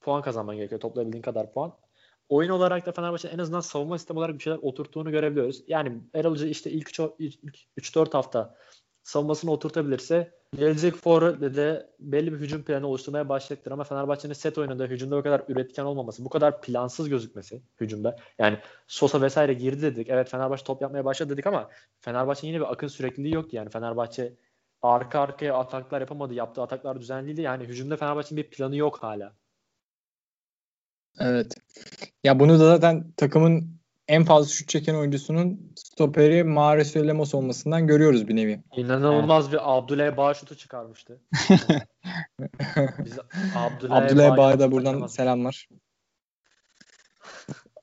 [0.00, 0.80] puan kazanman gerekiyor.
[0.80, 1.72] Toplayabildiğin kadar puan.
[2.28, 5.62] Oyun olarak da Fenerbahçe en azından savunma sistemi olarak bir şeyler oturttuğunu görebiliyoruz.
[5.68, 6.90] Yani Erol Hoca işte ilk
[7.78, 8.56] 3-4 hafta
[9.10, 13.72] savunmasını oturtabilirse gelecek forvetle de belli bir hücum planı oluşturmaya başlayacaktır.
[13.72, 18.16] Ama Fenerbahçe'nin set oyununda hücumda o kadar üretken olmaması, bu kadar plansız gözükmesi hücumda.
[18.38, 20.08] Yani Sosa vesaire girdi dedik.
[20.08, 21.70] Evet Fenerbahçe top yapmaya başladı dedik ama
[22.00, 23.56] Fenerbahçe'nin yine bir akın sürekliliği yoktu.
[23.56, 24.32] Yani Fenerbahçe
[24.82, 26.34] arka arkaya ataklar yapamadı.
[26.34, 27.42] Yaptığı ataklar düzenli değildi.
[27.42, 29.32] Yani hücumda Fenerbahçe'nin bir planı yok hala.
[31.20, 31.54] Evet.
[32.24, 33.79] Ya bunu da zaten takımın
[34.10, 38.60] en fazla şut çeken oyuncusunun stoperi Mahrez ve Lemos olmasından görüyoruz bir nevi.
[38.76, 41.20] İnanılmaz bir Abdülay Bağ şutu çıkarmıştı.
[43.04, 43.18] Biz
[43.90, 45.14] Abdülay Bağ'a da buradan takamaz?
[45.14, 45.68] selamlar.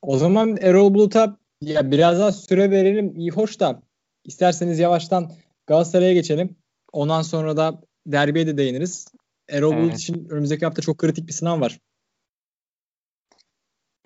[0.02, 3.16] O zaman Erol Bulut'a ya biraz daha süre verelim.
[3.16, 3.82] İyi hoş da
[4.24, 5.32] isterseniz yavaştan
[5.68, 6.56] Galatasaray'a geçelim.
[6.92, 9.08] Ondan sonra da derbiye de değiniriz.
[9.50, 10.00] Erol Bulut Evet.
[10.00, 11.80] için önümüzdeki hafta çok kritik bir sınav var.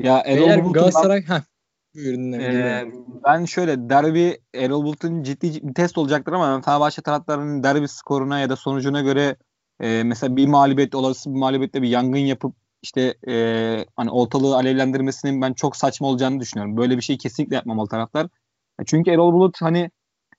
[0.02, 1.42] Ya Erol Eğer Bulut'un ben- Galatasaray heh,
[1.96, 2.86] buyurun Ee,
[3.26, 8.40] ben şöyle derbi Erol Bulut'un ciddi bir test olacaktır ama ben Fenerbahçe taraftarının derbi skoruna
[8.40, 9.36] ya da sonucuna göre
[9.80, 13.36] e, mesela bir mağlubiyet olası bir mağlubiyette bir yangın yapıp işte e,
[13.96, 16.78] hani ortalığı alevlendirmesinin ben çok saçma olacağını düşünüyorum.
[16.78, 18.26] Böyle bir şey kesinlikle yapmamalı taraftar.
[18.82, 19.92] E, Çünkü Erol Bulut hani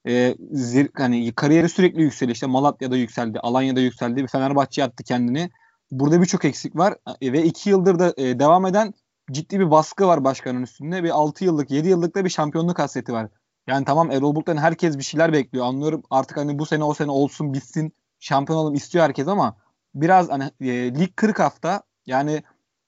[0.09, 2.35] e, zir, hani kariyeri sürekli yükseliyor.
[2.35, 5.51] İşte Malatya'da yükseldi, Alanya'da yükseldi, bir Fenerbahçe'ye attı kendini.
[5.91, 8.95] Burada birçok eksik var E, ve iki yıldır da e, devam eden
[9.33, 11.05] ciddi bir baskı var başkanın üstünde.
[11.05, 13.29] Bir 6 yıllık 7 yıllık da bir şampiyonluk hasreti var.
[13.67, 15.67] Yani tamam Erol Bulut'tan herkes bir şeyler bekliyor.
[15.67, 19.57] Anlıyorum artık hani bu sene o sene olsun bitsin şampiyon olalım istiyor herkes ama
[19.95, 22.43] biraz hani e, lig 40 hafta yani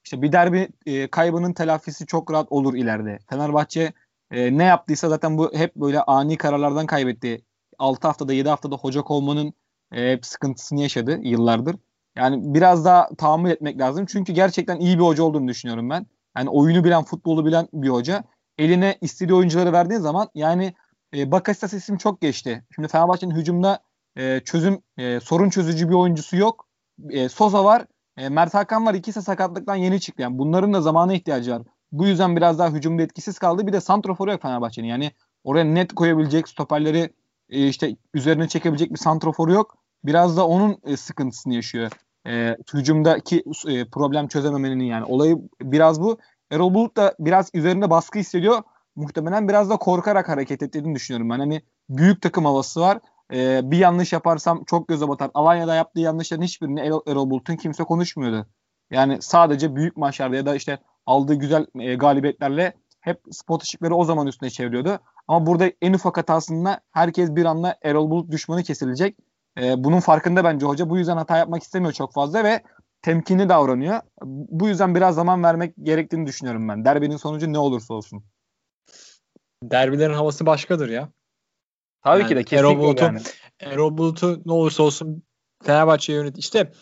[0.05, 3.19] işte bir derbi e, kaybının telafisi çok rahat olur ileride.
[3.31, 3.93] Fenerbahçe
[4.31, 7.45] e, ne yaptıysa zaten bu hep böyle ani kararlardan kaybetti.
[7.79, 9.55] 6 haftada 7 haftada hoca kovmanın
[9.93, 11.77] e, sıkıntısını yaşadı yıllardır.
[12.17, 14.07] Yani biraz daha tahammül etmek lazım.
[14.07, 16.07] Çünkü gerçekten iyi bir hoca olduğunu düşünüyorum ben.
[16.37, 18.25] Yani oyunu bilen, futbolu bilen bir hoca.
[18.59, 20.75] Eline istediği oyuncuları verdiği zaman yani
[21.17, 22.65] e, Bakasetas isim çok geçti.
[22.75, 23.79] Şimdi Fenerbahçe'nin hücumda
[24.17, 26.67] e, çözüm e, sorun çözücü bir oyuncusu yok.
[27.11, 27.87] E, Soza var.
[28.17, 28.95] E, Mert Hakan var.
[28.95, 30.23] İkisi sakatlıktan yeni çıktı.
[30.23, 31.63] Yani bunların da zamana ihtiyacı var.
[31.93, 33.67] Bu yüzden biraz daha hücumda etkisiz kaldı.
[33.67, 34.89] Bir de santroforu yok Fenerbahçe'nin.
[34.89, 35.11] Yani
[35.45, 37.11] oraya net koyabilecek stoperleri
[37.51, 39.77] e, işte üzerine çekebilecek bir santroforu yok.
[40.05, 41.91] Biraz da onun e, sıkıntısını yaşıyor.
[42.27, 45.05] E, hücumdaki e, problem çözememenin yani.
[45.05, 46.19] Olayı biraz bu.
[46.51, 48.63] Erol Bulut da biraz üzerinde baskı hissediyor.
[48.97, 51.39] Muhtemelen biraz da korkarak hareket ettiğini düşünüyorum ben.
[51.39, 52.99] Hani büyük takım havası var.
[53.33, 55.31] Ee, bir yanlış yaparsam çok göze batar.
[55.35, 58.47] Alanya'da yaptığı yanlışların hiçbirini Erol, Erol Bulut'un kimse konuşmuyordu.
[58.91, 64.05] Yani sadece büyük maçlarda ya da işte aldığı güzel e, galibiyetlerle hep spot ışıkları o
[64.05, 64.99] zaman üstüne çeviriyordu.
[65.29, 69.17] Ama burada en ufak hatasında herkes bir anda Erol Bulut düşmanı kesilecek.
[69.61, 70.91] E, bunun farkında bence hoca.
[70.91, 72.63] Bu yüzden hata yapmak istemiyor çok fazla ve
[73.03, 74.01] temkinli davranıyor.
[74.25, 76.85] Bu yüzden biraz zaman vermek gerektiğini düşünüyorum ben.
[76.85, 78.25] Derbinin sonucu ne olursa olsun.
[79.63, 81.09] Derbilerin havası başkadır ya.
[82.05, 83.21] Tabii yani ki de kesinlikle Erol Bulut'u, yani.
[83.61, 85.23] Erol Bulut'u ne olursa olsun
[85.63, 86.39] Fenerbahçe'ye yönet.
[86.39, 86.73] İşte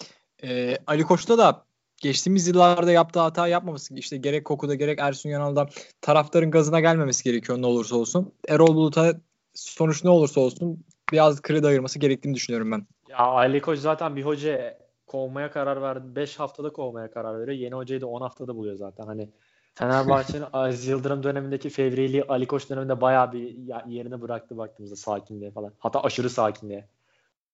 [0.43, 1.65] e, Ali Koç'ta da
[1.97, 5.69] geçtiğimiz yıllarda yaptığı hata yapmaması işte gerek Koku'da gerek Ersun Yanal'da
[6.01, 8.33] taraftarın gazına gelmemesi gerekiyor ne olursa olsun.
[8.49, 9.15] Erol Bulut'a
[9.55, 12.87] sonuç ne olursa olsun biraz kredi ayırması gerektiğini düşünüyorum ben.
[13.09, 16.17] Ya Ali Koç zaten bir hoca kovmaya karar verdi.
[16.17, 17.59] 5 haftada kovmaya karar veriyor.
[17.59, 19.07] Yeni hocayı da 10 haftada buluyor zaten.
[19.07, 19.29] Hani
[19.75, 25.73] Fenerbahçe'nin Aziz Yıldırım dönemindeki fevriliği Ali Koç döneminde bayağı bir yerine bıraktı baktığımızda sakinliğe falan.
[25.79, 26.89] Hatta aşırı sakinliğe.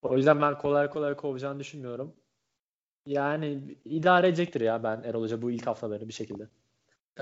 [0.03, 2.15] O yüzden ben kolay kolay kovacağını düşünmüyorum.
[3.07, 6.49] Yani idare edecektir ya ben Erol Hoca bu ilk haftaları bir şekilde.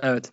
[0.03, 0.31] Evet.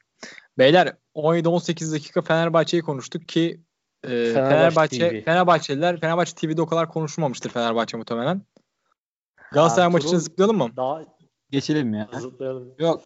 [0.58, 3.62] Beyler 17-18 dakika Fenerbahçe'yi konuştuk ki
[4.04, 8.42] e, Fenerbahçe, Fenerbahçe Fenerbahçeliler Fenerbahçe TV'de o kadar konuşulmamıştır Fenerbahçe muhtemelen.
[9.52, 10.70] Galatasaray maçını zıplayalım mı?
[10.78, 11.02] Daha
[11.50, 12.10] geçelim ya.
[12.20, 12.76] Zıplayalım.
[12.80, 13.04] Yok.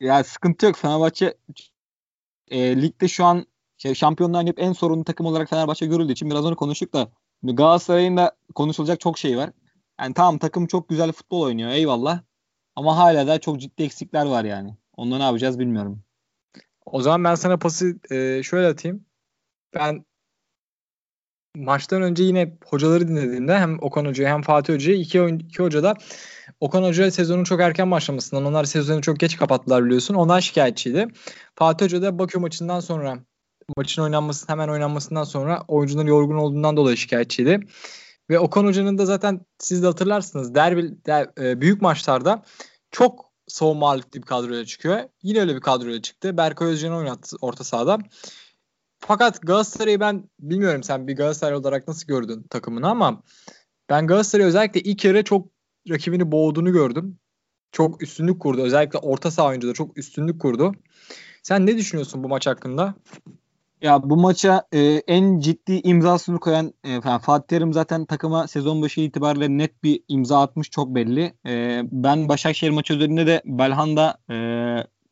[0.00, 0.76] Ya sıkıntı yok.
[0.76, 1.34] Fenerbahçe
[2.50, 3.46] e, ligde şu an
[3.78, 7.08] şey, şampiyonların hep en sorunlu takım olarak Fenerbahçe görüldüğü için biraz onu konuştuk da
[7.42, 9.50] Galatasaray'ın da konuşulacak çok şey var.
[10.00, 12.20] Yani tamam takım çok güzel futbol oynuyor eyvallah.
[12.76, 14.76] Ama hala da çok ciddi eksikler var yani.
[14.96, 16.02] Onları ne yapacağız bilmiyorum.
[16.86, 19.04] O zaman ben sana pası e, şöyle atayım.
[19.74, 20.04] Ben
[21.56, 25.94] maçtan önce yine hocaları dinlediğimde hem Okan Hoca'yı hem Fatih Hoca'yı iki, iki hoca da
[26.60, 30.14] Okan Hoca sezonun çok erken başlamasından onlar sezonu çok geç kapattılar biliyorsun.
[30.14, 31.08] Ondan şikayetçiydi.
[31.54, 33.18] Fatih Hoca da Bakü maçından sonra
[33.76, 37.60] maçın oynanması hemen oynanmasından sonra oyuncuların yorgun olduğundan dolayı şikayetçiydi.
[38.30, 42.42] Ve Okan Hoca'nın da zaten siz de hatırlarsınız derbi der, e, büyük maçlarda
[42.90, 45.00] çok savunma ağırlıklı bir kadroyla çıkıyor.
[45.22, 46.36] Yine öyle bir kadroyla çıktı.
[46.36, 47.98] Berkay Özcan'ı oynattı orta sahada.
[49.08, 53.22] Fakat Galatasaray'ı ben bilmiyorum sen bir Galatasaray olarak nasıl gördün takımını ama
[53.88, 55.48] ben Galatasaray'ı özellikle ilk yarı çok
[55.90, 57.18] rakibini boğduğunu gördüm.
[57.72, 58.62] Çok üstünlük kurdu.
[58.62, 60.72] Özellikle orta saha oyuncuları çok üstünlük kurdu.
[61.42, 62.94] Sen ne düşünüyorsun bu maç hakkında?
[63.82, 69.00] Ya bu maça e, en ciddi imzasını koyan e, Fatih Terim zaten takıma sezon başı
[69.00, 71.34] itibariyle net bir imza atmış çok belli.
[71.46, 74.34] E, ben Başakşehir maçı üzerinde de Belhanda e,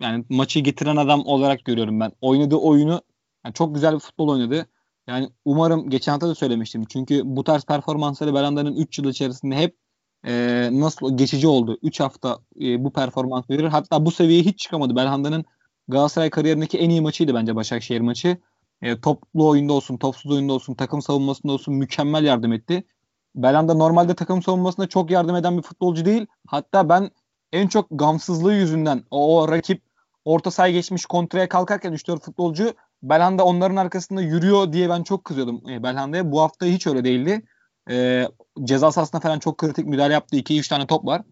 [0.00, 2.12] yani maçı getiren adam olarak görüyorum ben.
[2.20, 3.02] Oynadığı oyunu
[3.44, 4.66] yani çok güzel bir futbol oynadı.
[5.06, 6.84] Yani umarım geçen hafta da söylemiştim.
[6.88, 9.76] Çünkü bu tarz performansları Belanda'nın 3 yıl içerisinde hep
[10.26, 11.78] e, nasıl geçici oldu.
[11.82, 13.64] 3 hafta e, bu performans verir.
[13.64, 14.96] Hatta bu seviyeye hiç çıkamadı.
[14.96, 15.44] Belhanda'nın
[15.88, 18.38] Galatasaray kariyerindeki en iyi maçıydı bence Başakşehir maçı.
[18.82, 22.84] E, toplu oyunda olsun, topsuz oyunda olsun, takım savunmasında olsun mükemmel yardım etti.
[23.34, 26.26] Belanda normalde takım savunmasında çok yardım eden bir futbolcu değil.
[26.46, 27.10] Hatta ben
[27.52, 29.82] en çok gamsızlığı yüzünden o, o rakip
[30.24, 35.62] orta sahaya geçmiş kontraya kalkarken 3-4 futbolcu Belhanda onların arkasında yürüyor diye ben çok kızıyordum
[35.70, 36.32] e, Belhanda'ya.
[36.32, 37.42] Bu hafta hiç öyle değildi.
[37.90, 38.28] E,
[38.64, 40.36] ceza sahasında falan çok kritik müdahale yaptı.
[40.36, 41.22] 2-3 tane top var.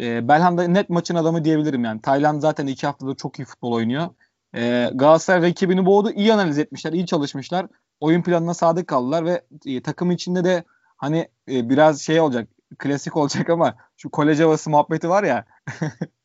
[0.00, 2.00] E, Belhanda net maçın adamı diyebilirim yani.
[2.02, 4.08] Tayland zaten 2 haftada çok iyi futbol oynuyor.
[4.56, 6.10] E, Galatasaray rakibini boğdu.
[6.10, 7.66] İyi analiz etmişler, iyi çalışmışlar.
[8.00, 10.64] Oyun planına sadık kaldılar ve e, takım içinde de
[10.96, 12.48] hani e, biraz şey olacak,
[12.78, 15.44] klasik olacak ama şu kolej havası muhabbeti var ya.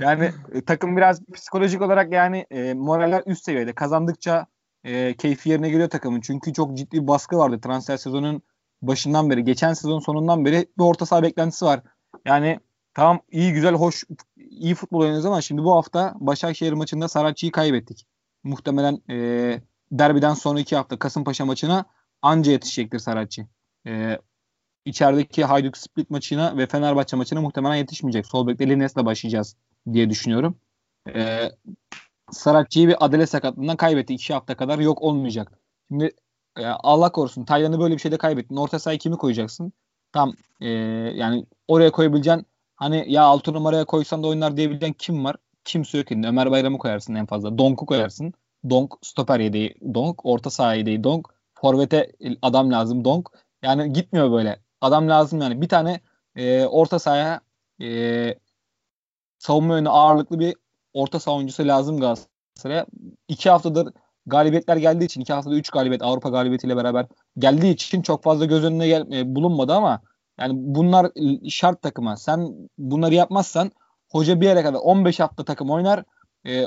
[0.00, 3.72] yani e, takım biraz psikolojik olarak yani e, moraller üst seviyede.
[3.72, 4.46] Kazandıkça
[4.84, 6.20] e, keyfi yerine geliyor takımın.
[6.20, 8.42] Çünkü çok ciddi bir baskı vardı transfer sezonun
[8.82, 9.44] başından beri.
[9.44, 11.82] Geçen sezon sonundan beri bir orta saha beklentisi var.
[12.24, 12.60] Yani
[12.94, 14.04] tamam iyi güzel hoş
[14.36, 18.06] iyi futbol oynuyoruz ama şimdi bu hafta Başakşehir maçında Saratçı'yı kaybettik.
[18.42, 19.16] Muhtemelen e,
[19.90, 21.84] derbiden sonraki hafta Kasımpaşa maçına
[22.22, 23.46] anca yetişecektir Saratçı.
[23.86, 24.18] E,
[24.84, 28.26] içerideki Hayduk Split maçına ve Fenerbahçe maçına muhtemelen yetişmeyecek.
[28.26, 29.56] Sol bekle Lines'le başlayacağız
[29.92, 30.58] diye düşünüyorum.
[31.14, 31.50] Ee,
[32.30, 34.14] Saratçı'yı bir adele sakatlığından kaybetti.
[34.14, 35.58] iki hafta kadar yok olmayacak.
[35.88, 36.10] Şimdi
[36.58, 38.56] e, Allah korusun Taylan'ı böyle bir şeyde kaybettin.
[38.56, 39.72] Orta sahaya kimi koyacaksın?
[40.12, 40.68] Tam e,
[41.14, 45.36] yani oraya koyabileceğin hani ya altı numaraya koysan da oynar diyebilen kim var?
[45.64, 46.28] kimse yok elinde.
[46.28, 47.58] Ömer Bayram'ı koyarsın en fazla.
[47.58, 48.32] Donk'u koyarsın.
[48.70, 50.26] Donk stoper yedeği Donk.
[50.26, 51.28] Orta saha yedeği Donk.
[51.54, 53.28] Forvet'e adam lazım Donk.
[53.62, 54.63] Yani gitmiyor böyle.
[54.80, 55.60] Adam lazım yani.
[55.60, 56.00] Bir tane
[56.36, 57.40] e, orta sahaya
[57.82, 58.34] e,
[59.38, 60.56] savunma yönü ağırlıklı bir
[60.92, 62.86] orta saha oyuncusu lazım Galatasaray'a.
[63.28, 63.88] İki haftadır
[64.26, 67.06] galibiyetler geldiği için iki haftada üç galibiyet Avrupa galibiyetiyle beraber
[67.38, 70.02] geldiği için çok fazla göz önüne gel, e, bulunmadı ama
[70.40, 71.10] yani bunlar
[71.48, 72.16] şart takıma.
[72.16, 73.70] Sen bunları yapmazsan
[74.10, 76.04] hoca bir yere kadar 15 hafta takım oynar.
[76.46, 76.66] E,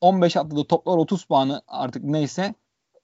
[0.00, 2.54] 15 haftada toplar 30 puanı artık neyse.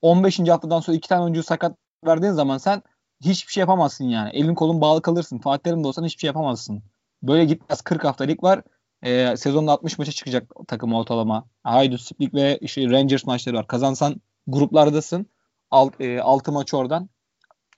[0.03, 0.49] 15.
[0.49, 2.83] haftadan sonra iki tane oyuncu sakat verdiğin zaman sen
[3.25, 4.31] hiçbir şey yapamazsın yani.
[4.33, 5.39] Elin kolun bağlı kalırsın.
[5.39, 6.83] Fatih Terim de olsan hiçbir şey yapamazsın.
[7.23, 7.83] Böyle gitmez.
[7.83, 8.63] 40 haftalık var.
[9.03, 11.47] E, sezonda 60 maça çıkacak takım ortalama.
[11.63, 13.67] Haydi Split ve işte Rangers maçları var.
[13.67, 15.27] Kazansan gruplardasın.
[15.71, 17.09] Alt, e, 6 maç oradan.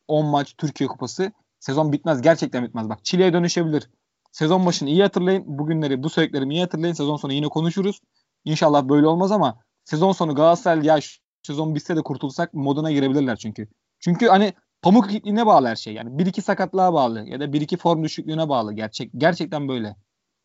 [0.09, 1.33] 10 maç Türkiye Kupası.
[1.61, 2.23] Sezon bitmez.
[2.23, 2.89] Gerçekten bitmez.
[2.89, 3.91] Bak Çile'ye dönüşebilir.
[4.33, 5.59] Sezon başını iyi hatırlayın.
[5.59, 6.95] Bugünleri, bu söylediklerimi iyi hatırlayın.
[6.95, 8.01] Sezon sonu yine konuşuruz.
[8.45, 10.99] İnşallah böyle olmaz ama sezon sonu Galatasaray ya
[11.43, 13.69] sezon bitse de kurtulsak moduna girebilirler çünkü.
[14.01, 14.53] Çünkü hani
[14.87, 15.95] pamuk ipliğine bağlı her şey.
[15.95, 18.73] Yani bir iki sakatlığa bağlı ya da bir iki form düşüklüğüne bağlı.
[18.73, 19.97] Gerçek gerçekten böyle.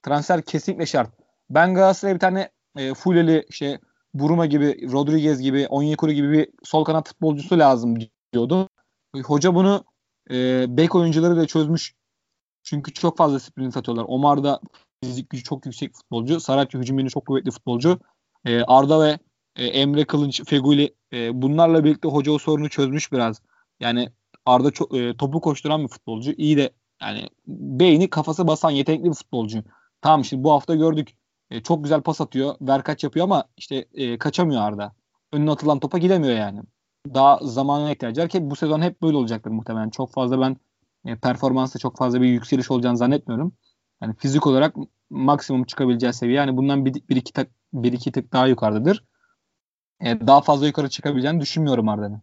[0.04, 1.10] Transfer kesinlikle şart.
[1.50, 3.80] Ben Galatasaray'a bir tane e, Fuleli işte
[4.14, 7.98] Buruma gibi, Rodriguez gibi, Onyekuru gibi bir sol kanat futbolcusu lazım
[8.34, 8.70] diyordu.
[9.26, 9.86] Hoca bunu
[10.32, 11.96] e, bek oyuncuları da çözmüş.
[12.64, 14.06] Çünkü çok fazla sprint atıyorlar.
[14.08, 14.60] Omar da
[15.04, 16.40] fizik gücü çok yüksek futbolcu.
[16.40, 18.00] Saratçı hücum yönü çok kuvvetli futbolcu.
[18.46, 19.20] E, Arda ve
[19.56, 23.42] e, Emre Kılınç, Feguli e, bunlarla birlikte hoca o sorunu çözmüş biraz.
[23.80, 24.10] Yani
[24.46, 26.32] Arda çok, e, topu koşturan bir futbolcu.
[26.32, 26.70] İyi de
[27.02, 29.64] yani beyni kafası basan yetenekli bir futbolcu.
[30.02, 31.18] Tamam şimdi bu hafta gördük.
[31.52, 32.56] E, çok güzel pas atıyor.
[32.62, 34.94] Ver kaç yapıyor ama işte e, kaçamıyor Arda.
[35.34, 36.60] Önüne atılan topa gidemiyor yani.
[37.14, 39.90] Daha zamana ihtiyacı var ki bu sezon hep böyle olacaktır muhtemelen.
[39.90, 40.58] Çok fazla ben
[41.06, 43.54] e, performansta çok fazla bir yükseliş olacağını zannetmiyorum.
[44.02, 44.76] Yani fizik olarak
[45.10, 49.06] maksimum çıkabileceği seviye yani bundan bir, bir iki tak bir iki tık daha yukarıdadır.
[50.02, 52.22] E, daha fazla yukarı çıkabileceğini düşünmüyorum Arda'nın.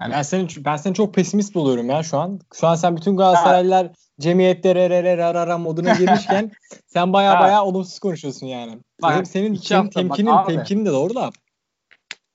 [0.00, 2.40] Yani ben seni ben seni çok pesimist buluyorum ya şu an.
[2.54, 6.50] Şu an sen bütün Galatasaraylılar cemiyette re re re ra ra ra moduna girmişken
[6.86, 8.78] sen baya baya olumsuz konuşuyorsun yani.
[9.02, 11.30] Bak, senin senin temkinin bak, temkinin de doğru da.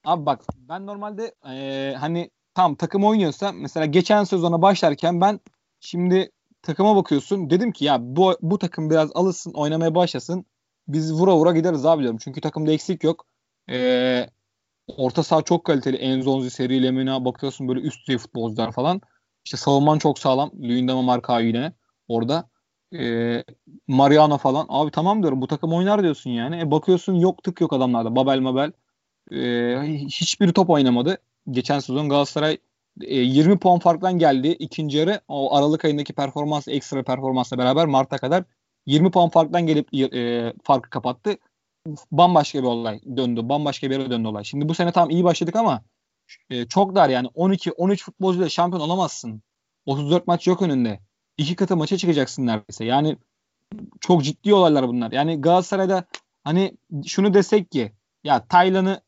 [0.06, 5.40] Abi bak ben normalde e, hani tam takım oynuyorsa mesela geçen sezona başlarken ben
[5.80, 10.46] şimdi takıma bakıyorsun dedim ki ya bu bu takım biraz alışsın oynamaya başlasın
[10.88, 12.20] biz vura vura gideriz abi diyorum.
[12.24, 13.26] Çünkü takımda eksik yok.
[13.70, 14.30] E,
[14.88, 15.98] orta saha çok kaliteli.
[15.98, 19.02] Enzonzi, Seri Lemina bakıyorsun böyle üst düzey futbolcular falan.
[19.46, 20.52] İşte savunman çok sağlam.
[20.62, 21.74] Luyendama Marka yine
[22.08, 22.50] orada.
[22.94, 23.44] E,
[23.88, 24.66] Mariano falan.
[24.70, 26.60] Abi tamam diyorum bu takım oynar diyorsun yani.
[26.62, 28.16] E, bakıyorsun yok tık yok adamlarda.
[28.16, 28.72] Babel Mabel.
[29.32, 31.18] E, hiçbiri top oynamadı.
[31.52, 32.58] Geçen sezon Galatasaray
[33.02, 34.48] e, 20 puan farktan geldi.
[34.48, 38.44] ikinci yarı o Aralık ayındaki performans ekstra performansla beraber Mart'a kadar
[38.86, 41.38] 20 puan farktan gelip e, farkı kapattı
[42.12, 43.50] bambaşka bir olay döndü.
[43.50, 44.44] Bambaşka bir yere döndü olay.
[44.44, 45.84] Şimdi bu sene tam iyi başladık ama
[46.50, 49.44] e, çok dar yani 12-13 futbolcuyla şampiyon olamazsın.
[49.86, 51.00] 34 maç yok önünde.
[51.38, 52.86] İki katı maça çıkacaksın neredeyse.
[52.86, 53.18] Yani
[54.02, 55.12] çok ciddi olaylar bunlar.
[55.12, 56.06] Yani Galatasaray'da
[56.44, 57.92] hani şunu desek ki
[58.24, 59.02] ya Taylan'ı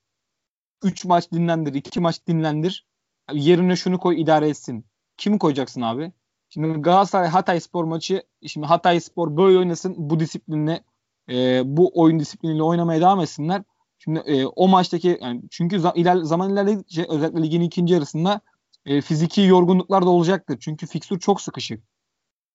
[0.83, 2.87] 3 maç dinlendir, 2 maç dinlendir.
[3.33, 4.85] Yerine şunu koy idare etsin.
[5.17, 6.11] Kimi koyacaksın abi?
[6.49, 10.83] Şimdi Galatasaray Hatay Spor maçı şimdi Hatay Spor böyle oynasın bu disiplinle
[11.29, 13.63] e, bu oyun disipliniyle oynamaya devam etsinler.
[13.99, 18.41] Şimdi e, o maçtaki yani çünkü za, iler, zaman ilerledikçe özellikle ligin ikinci yarısında
[18.85, 20.57] e, fiziki yorgunluklar da olacaktır.
[20.59, 21.83] Çünkü fiksür çok sıkışık.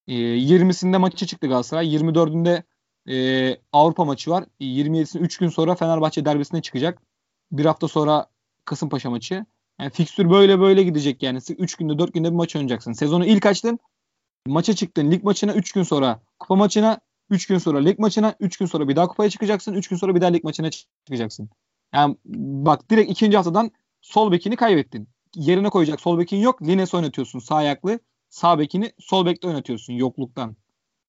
[0.07, 1.95] E, 20'sinde maçı çıktı Galatasaray.
[1.95, 2.63] 24'ünde
[3.09, 4.45] e, Avrupa maçı var.
[4.61, 7.01] 27'sinde 3 gün sonra Fenerbahçe derbisine çıkacak.
[7.51, 8.27] Bir hafta sonra
[8.65, 9.45] Kasımpaşa maçı.
[9.79, 11.39] Yani fikstür böyle böyle gidecek yani.
[11.57, 12.93] 3 günde 4 günde bir maç oynayacaksın.
[12.93, 13.79] Sezonu ilk açtın.
[14.47, 15.11] Maça çıktın.
[15.11, 16.21] Lig maçına 3 gün sonra.
[16.39, 16.99] Kupa maçına
[17.33, 20.15] 3 gün sonra lig maçına, 3 gün sonra bir daha kupaya çıkacaksın, 3 gün sonra
[20.15, 21.49] bir daha lig maçına çıkacaksın.
[21.93, 22.17] Yani
[22.65, 25.09] bak direkt ikinci haftadan sol bekini kaybettin.
[25.35, 26.61] Yerine koyacak sol bekin yok.
[26.61, 27.99] Lines oynatıyorsun sağ ayaklı.
[28.29, 30.55] Sağ bekini sol bekte oynatıyorsun yokluktan.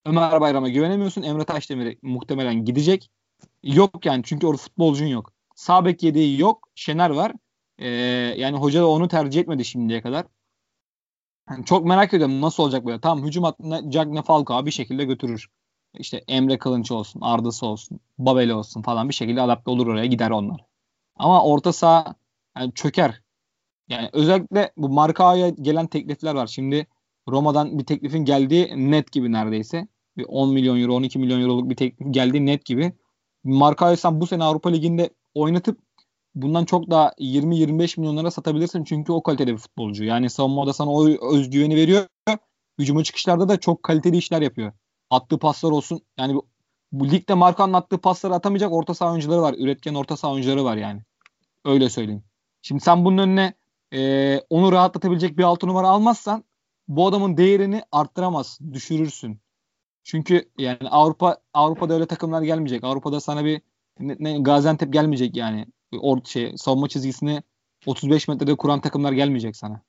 [0.05, 1.21] Ömer Bayram'a güvenemiyorsun.
[1.21, 3.11] Emre Taşdemir'e muhtemelen gidecek.
[3.63, 5.33] Yok yani çünkü orada futbolcun yok.
[5.55, 6.69] Sağ bek yedeği yok.
[6.75, 7.31] Şener var.
[7.77, 7.87] Ee,
[8.37, 10.25] yani hoca da onu tercih etmedi şimdiye kadar.
[11.49, 13.01] Yani çok merak ediyorum nasıl olacak böyle.
[13.01, 15.49] Tamam hücum hattında Cagne Falcao bir şekilde götürür
[15.99, 20.29] işte Emre Kılınç olsun, Arda'sı olsun, Babel olsun falan bir şekilde adapte olur oraya gider
[20.29, 20.65] onlar.
[21.15, 22.15] Ama orta saha
[22.57, 23.21] yani çöker.
[23.89, 26.47] Yani özellikle bu Markao'ya gelen teklifler var.
[26.47, 26.87] Şimdi
[27.29, 29.87] Roma'dan bir teklifin geldiği net gibi neredeyse.
[30.17, 32.93] Bir 10 milyon euro, 12 milyon euroluk bir teklif geldiği net gibi.
[33.43, 35.79] Markao'yu sen bu sene Avrupa Ligi'nde oynatıp
[36.35, 38.83] bundan çok daha 20-25 milyonlara satabilirsin.
[38.83, 40.03] Çünkü o kalitede bir futbolcu.
[40.03, 42.07] Yani savunmada sana o özgüveni veriyor.
[42.79, 44.71] Hücuma çıkışlarda da çok kaliteli işler yapıyor
[45.09, 46.01] attığı paslar olsun.
[46.17, 46.41] Yani
[46.91, 49.55] bu ligde Marco anlattığı pasları atamayacak orta saha oyuncuları var.
[49.57, 51.01] Üretken orta saha oyuncuları var yani.
[51.65, 52.23] Öyle söyleyeyim.
[52.61, 53.53] Şimdi sen bunun önüne
[53.93, 56.43] e, onu rahatlatabilecek bir altı numara almazsan
[56.87, 58.73] bu adamın değerini arttıramazsın.
[58.73, 59.39] Düşürürsün.
[60.03, 62.83] Çünkü yani Avrupa Avrupa'da öyle takımlar gelmeyecek.
[62.83, 63.61] Avrupa'da sana bir
[63.99, 65.65] ne, ne, Gaziantep gelmeyecek yani.
[65.99, 67.43] Or, şey, savunma çizgisini
[67.85, 69.81] 35 metrede kuran takımlar gelmeyecek sana.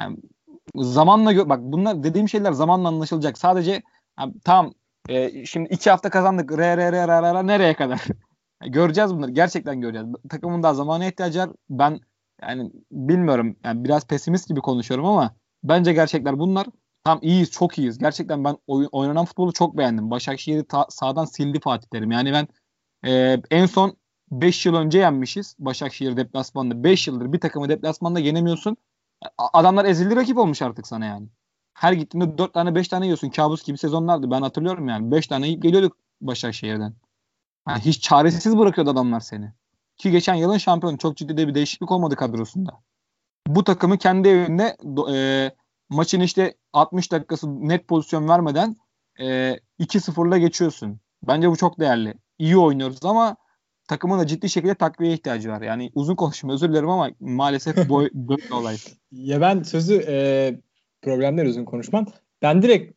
[0.00, 0.16] Yani
[0.74, 3.38] zamanla bak bunlar dediğim şeyler zamanla anlaşılacak.
[3.38, 3.82] Sadece
[4.20, 4.74] yani, tamam
[5.08, 6.52] e, şimdi iki hafta kazandık.
[6.52, 8.02] Re re re re re, re nereye kadar?
[8.66, 9.30] göreceğiz bunları.
[9.30, 10.08] Gerçekten göreceğiz.
[10.30, 11.50] Takımın daha zamana ihtiyacı var.
[11.70, 12.00] Ben
[12.42, 13.56] yani bilmiyorum.
[13.64, 16.66] Yani biraz pesimist gibi konuşuyorum ama bence gerçekler bunlar.
[17.04, 17.98] Tam iyiyiz, çok iyiyiz.
[17.98, 20.10] Gerçekten ben oy, oynanan futbolu çok beğendim.
[20.10, 22.10] Başakşehir'i ta, sağdan sildi Fatih Terim.
[22.10, 22.48] Yani ben
[23.10, 23.96] e, en son
[24.30, 26.84] 5 yıl önce yenmişiz Başakşehir deplasmanında.
[26.84, 28.76] 5 yıldır bir takımı deplasmanda yenemiyorsun.
[29.38, 31.28] Adamlar ezildi rakip olmuş artık sana yani.
[31.74, 33.30] Her gittiğinde 4 tane 5 tane yiyorsun.
[33.30, 34.30] Kabus gibi sezonlardı.
[34.30, 35.10] Ben hatırlıyorum yani.
[35.10, 36.94] 5 tane yiyip geliyorduk Başakşehir'den.
[37.68, 39.52] Yani hiç çaresiz bırakıyordu adamlar seni.
[39.96, 42.80] Ki geçen yılın şampiyonu çok ciddi de bir değişiklik olmadı kadrosunda.
[43.46, 44.76] Bu takımı kendi evinde
[45.14, 45.50] e,
[45.88, 48.76] maçın işte 60 dakikası net pozisyon vermeden
[49.20, 51.00] e, 2-0'la geçiyorsun.
[51.28, 52.14] Bence bu çok değerli.
[52.38, 53.36] İyi oynuyoruz ama
[53.88, 55.62] takımın da ciddi şekilde takviye ihtiyacı var.
[55.62, 58.76] Yani uzun konuşma özür dilerim ama maalesef bu böyle olay.
[59.12, 60.16] Ya ben sözü e,
[61.04, 62.06] problemler uzun konuşmam.
[62.42, 62.94] Ben direkt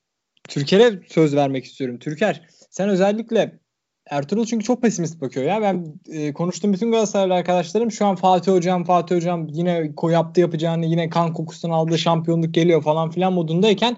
[0.48, 2.00] Türker'e söz vermek istiyorum.
[2.00, 3.60] Türker sen özellikle
[4.10, 5.62] Ertuğrul çünkü çok pesimist bakıyor ya.
[5.62, 10.86] Ben e, konuştuğum bütün Galatasaraylı arkadaşlarım şu an Fatih Hocam, Fatih Hocam yine yaptı yapacağını,
[10.86, 13.98] yine kan kokusundan aldığı şampiyonluk geliyor falan filan modundayken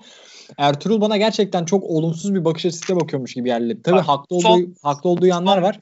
[0.58, 3.82] Ertuğrul bana gerçekten çok olumsuz bir bakış açısıyla bakıyormuş gibi yerli.
[3.82, 5.80] Tabii Bak, haklı olduğu son, haklı olduğu yanlar var.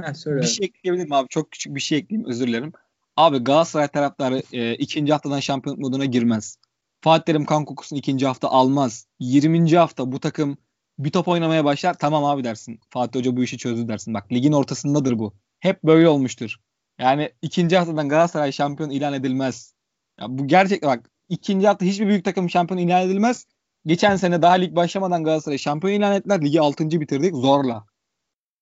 [0.00, 1.28] Ha, bir şey ekleyebilirim abi.
[1.28, 2.28] Çok küçük bir şey ekleyeyim.
[2.28, 2.72] Özür dilerim.
[3.16, 6.56] Abi Galatasaray taraftarı e, ikinci haftadan şampiyon moduna girmez.
[7.00, 9.06] Fatih Terim kan kokusunu ikinci hafta almaz.
[9.20, 9.76] 20.
[9.76, 10.58] hafta bu takım
[10.98, 11.94] bir top oynamaya başlar.
[11.98, 12.80] Tamam abi dersin.
[12.90, 14.14] Fatih Hoca bu işi çözdü dersin.
[14.14, 15.34] Bak ligin ortasındadır bu.
[15.60, 16.56] Hep böyle olmuştur.
[16.98, 19.74] Yani ikinci haftadan Galatasaray şampiyon ilan edilmez.
[20.20, 23.46] Ya bu gerçekten bak ikinci hafta hiçbir büyük takım şampiyon ilan edilmez.
[23.86, 26.42] Geçen sene daha lig başlamadan Galatasaray şampiyon ilan ettiler.
[26.42, 26.90] Ligi 6.
[26.90, 27.86] bitirdik zorla.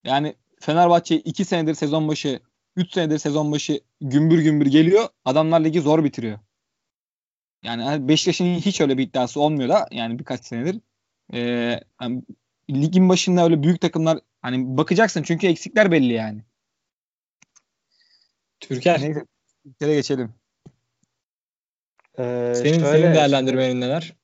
[0.05, 2.41] Yani Fenerbahçe 2 senedir sezon başı
[2.77, 5.09] 3 senedir sezon başı gümbür gümbür geliyor.
[5.25, 6.39] Adamlar ligi zor bitiriyor.
[7.63, 10.81] Yani Beşiktaş'ın hiç öyle bir iddiası olmuyor da yani birkaç senedir.
[11.33, 12.23] Ee, yani
[12.71, 16.43] ligin başında öyle büyük takımlar hani bakacaksın çünkü eksikler belli yani.
[18.61, 19.01] Türker.
[19.01, 19.25] Neyse.
[19.65, 20.35] Türker'e geçelim.
[22.19, 24.15] Ee, senin, şöyle, senin değerlendirmenin neler?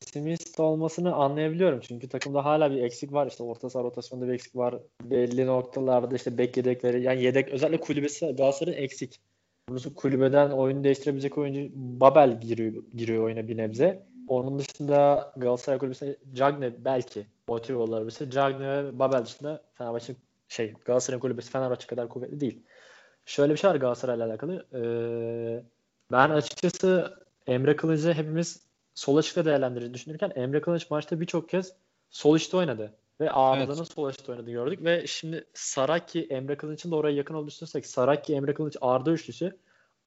[0.00, 1.80] Pesimist olmasını anlayabiliyorum.
[1.80, 3.26] Çünkü takımda hala bir eksik var.
[3.26, 4.74] İşte orta saha rotasyonunda bir eksik var.
[5.02, 7.02] Belli noktalarda işte bek yedekleri.
[7.02, 9.20] Yani yedek özellikle kulübesi Galatasaray'ın eksik.
[9.68, 14.06] Bunu kulübeden oyunu değiştirebilecek oyuncu Babel giriyor, giriyor oyuna bir nebze.
[14.28, 18.30] Onun dışında Galatasaray kulübüsünde Cagne belki motive olabilir.
[18.30, 20.14] Cagne ve Babel dışında Fenerbahçe
[20.48, 22.62] şey Galatasaray kulübesi Fenerbahçe kadar kuvvetli değil.
[23.26, 24.66] Şöyle bir şey var Galatasaray'la alakalı.
[24.74, 25.62] Ee,
[26.12, 28.62] ben açıkçası Emre Kılıç'ı hepimiz
[28.94, 31.72] sol açıkta değerlendireceğini düşünürken Emre Kılıç maçta birçok kez
[32.10, 32.94] sol içte oynadı.
[33.20, 33.92] Ve ağırlığını evet.
[33.94, 34.84] sol açıkta oynadı gördük.
[34.84, 39.58] Ve şimdi Saraki, Emre Kılıç'ın da oraya yakın olduğunu düşünürsek Saraki, Emre Kılıç, Arda üçlüsü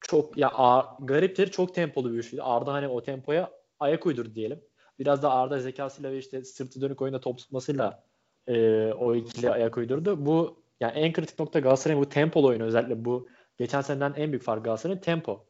[0.02, 2.42] çok ya a, gariptir çok tempolu bir üçlüydü.
[2.42, 4.62] Arda hani o tempoya ayak uydurdu diyelim.
[5.00, 8.04] Biraz da Arda zekasıyla ve işte sırtı dönük oyunda top tutmasıyla
[8.48, 10.26] e, o ikili ayak uydurdu.
[10.26, 14.44] Bu yani en kritik nokta Galatasaray'ın bu tempolu oyunu özellikle bu geçen seneden en büyük
[14.44, 15.46] fark Galatasaray'ın tempo.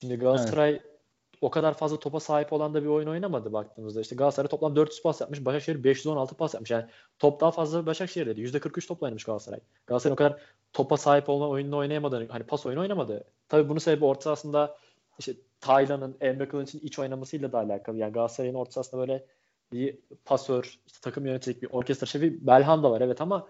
[0.00, 0.97] Şimdi Galatasaray evet.
[1.40, 4.00] O kadar fazla topa sahip olan da bir oyun oynamadı baktığımızda.
[4.00, 5.44] İşte Galatasaray toplam 400 pas yapmış.
[5.44, 6.70] Başakşehir 516 pas yapmış.
[6.70, 6.86] Yani
[7.18, 8.40] top daha fazla Başakşehir'deydi.
[8.40, 9.60] %43 topla oynamış Galatasaray.
[9.86, 10.40] Galatasaray o kadar
[10.72, 12.28] topa sahip olma oyununu oynayamadı.
[12.28, 13.24] Hani pas oyunu oynamadı.
[13.48, 14.78] Tabii bunun sebebi orta aslında
[15.18, 17.96] işte Taylan'ın, Emre Kılıç'ın iç oynamasıyla da alakalı.
[17.96, 19.26] Yani Galatasaray'ın ortasında böyle
[19.72, 23.48] bir pasör, işte takım yönetecek bir orkestra şefi Belhanda var evet ama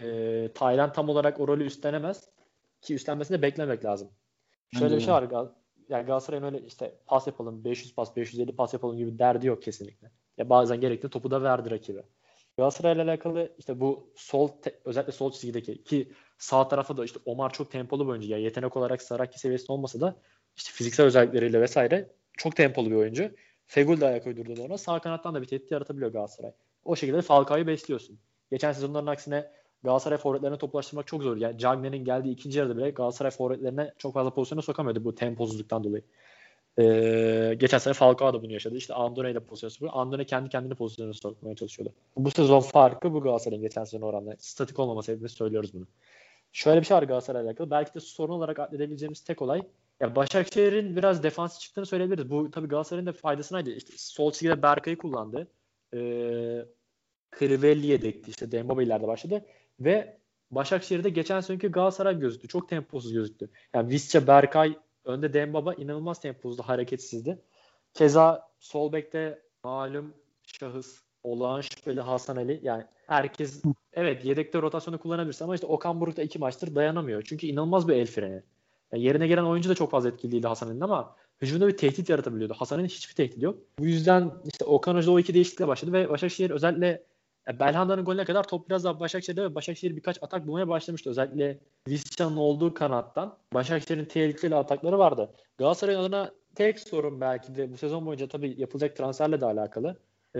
[0.00, 2.28] e, Taylan tam olarak o rolü üstlenemez
[2.82, 4.10] ki üstlenmesini de beklemek lazım.
[4.78, 5.30] Şöyle bir şey var.
[5.88, 10.10] Yani Galatasaray'ın öyle işte pas yapalım, 500 pas, 550 pas yapalım gibi derdi yok kesinlikle.
[10.38, 12.02] Ya bazen gerekli topu da verdi rakibe.
[12.56, 14.50] Galatasaray'la alakalı işte bu sol
[14.84, 18.28] özellikle sol çizgideki ki sağ tarafa da işte Omar çok tempolu bir oyuncu.
[18.28, 20.16] Yani yetenek olarak Saraki seviyesinde olmasa da
[20.56, 23.30] işte fiziksel özellikleriyle vesaire çok tempolu bir oyuncu.
[23.66, 24.78] Fegül de ayak uydurdu ona.
[24.78, 26.52] Sağ kanattan da bir tehdit yaratabiliyor Galatasaray.
[26.84, 28.18] O şekilde Falcao'yu besliyorsun.
[28.50, 29.50] Geçen sezonların aksine
[29.86, 31.36] Galatasaray forvetlerine toplaştırmak çok zor.
[31.36, 36.02] Yani Cagne'nin geldiği ikinci yarıda bile Galatasaray forvetlerine çok fazla pozisyona sokamıyordu bu temposuzluktan dolayı.
[36.78, 38.76] Ee, geçen sene Falcao da bunu yaşadı.
[38.76, 39.92] İşte Andone ile pozisyon sokuyor.
[39.94, 41.94] Andone kendi kendine pozisyona sokmaya çalışıyordu.
[42.16, 44.34] Bu sezon farkı bu Galatasaray'ın geçen sene oranla.
[44.38, 45.86] Statik olmaması hepimiz söylüyoruz bunu.
[46.52, 47.70] Şöyle bir şey var Galatasaray'la alakalı.
[47.70, 49.62] Belki de sorun olarak adledebileceğimiz tek olay
[50.00, 52.30] ya Başakşehir'in biraz defans çıktığını söyleyebiliriz.
[52.30, 53.70] Bu tabii Galatasaray'ın da faydasınaydı.
[53.70, 55.48] İşte sol çizgide Berkay'ı kullandı.
[55.94, 56.64] Ee,
[57.38, 58.30] Crivelli yedekti.
[58.30, 59.44] İşte Demba ileride başladı.
[59.80, 60.18] Ve
[60.50, 62.48] Başakşehir'de geçen seneki Galatasaray gözüktü.
[62.48, 63.50] Çok temposuz gözüktü.
[63.74, 67.38] Yani Visca, Berkay, önde Dembaba inanılmaz temposuzdu, hareketsizdi.
[67.94, 72.60] Keza sol bekte malum şahıs olağan şüpheli Hasan Ali.
[72.62, 73.62] Yani herkes
[73.92, 77.22] evet yedekte rotasyonu kullanabilirsin ama işte Okan Buruk da iki maçtır dayanamıyor.
[77.22, 78.42] Çünkü inanılmaz bir el freni.
[78.92, 82.08] Yani yerine gelen oyuncu da çok fazla etkili değildi Hasan Ali'nin ama hücumda bir tehdit
[82.08, 82.54] yaratabiliyordu.
[82.58, 83.58] Hasan'ın hiçbir tehdit yok.
[83.78, 87.02] Bu yüzden işte Okan Hoca o iki değişiklikle başladı ve Başakşehir özellikle
[87.48, 91.10] Belhanda'nın golüne kadar top biraz daha Başakşehir'de ve Başakşehir birkaç atak bulmaya başlamıştı.
[91.10, 95.30] Özellikle Visca'nın olduğu kanattan Başakşehir'in tehlikeli atakları vardı.
[95.58, 99.96] Galatasaray'ın adına tek sorun belki de bu sezon boyunca tabii yapılacak transferle de alakalı.
[100.34, 100.38] Ee,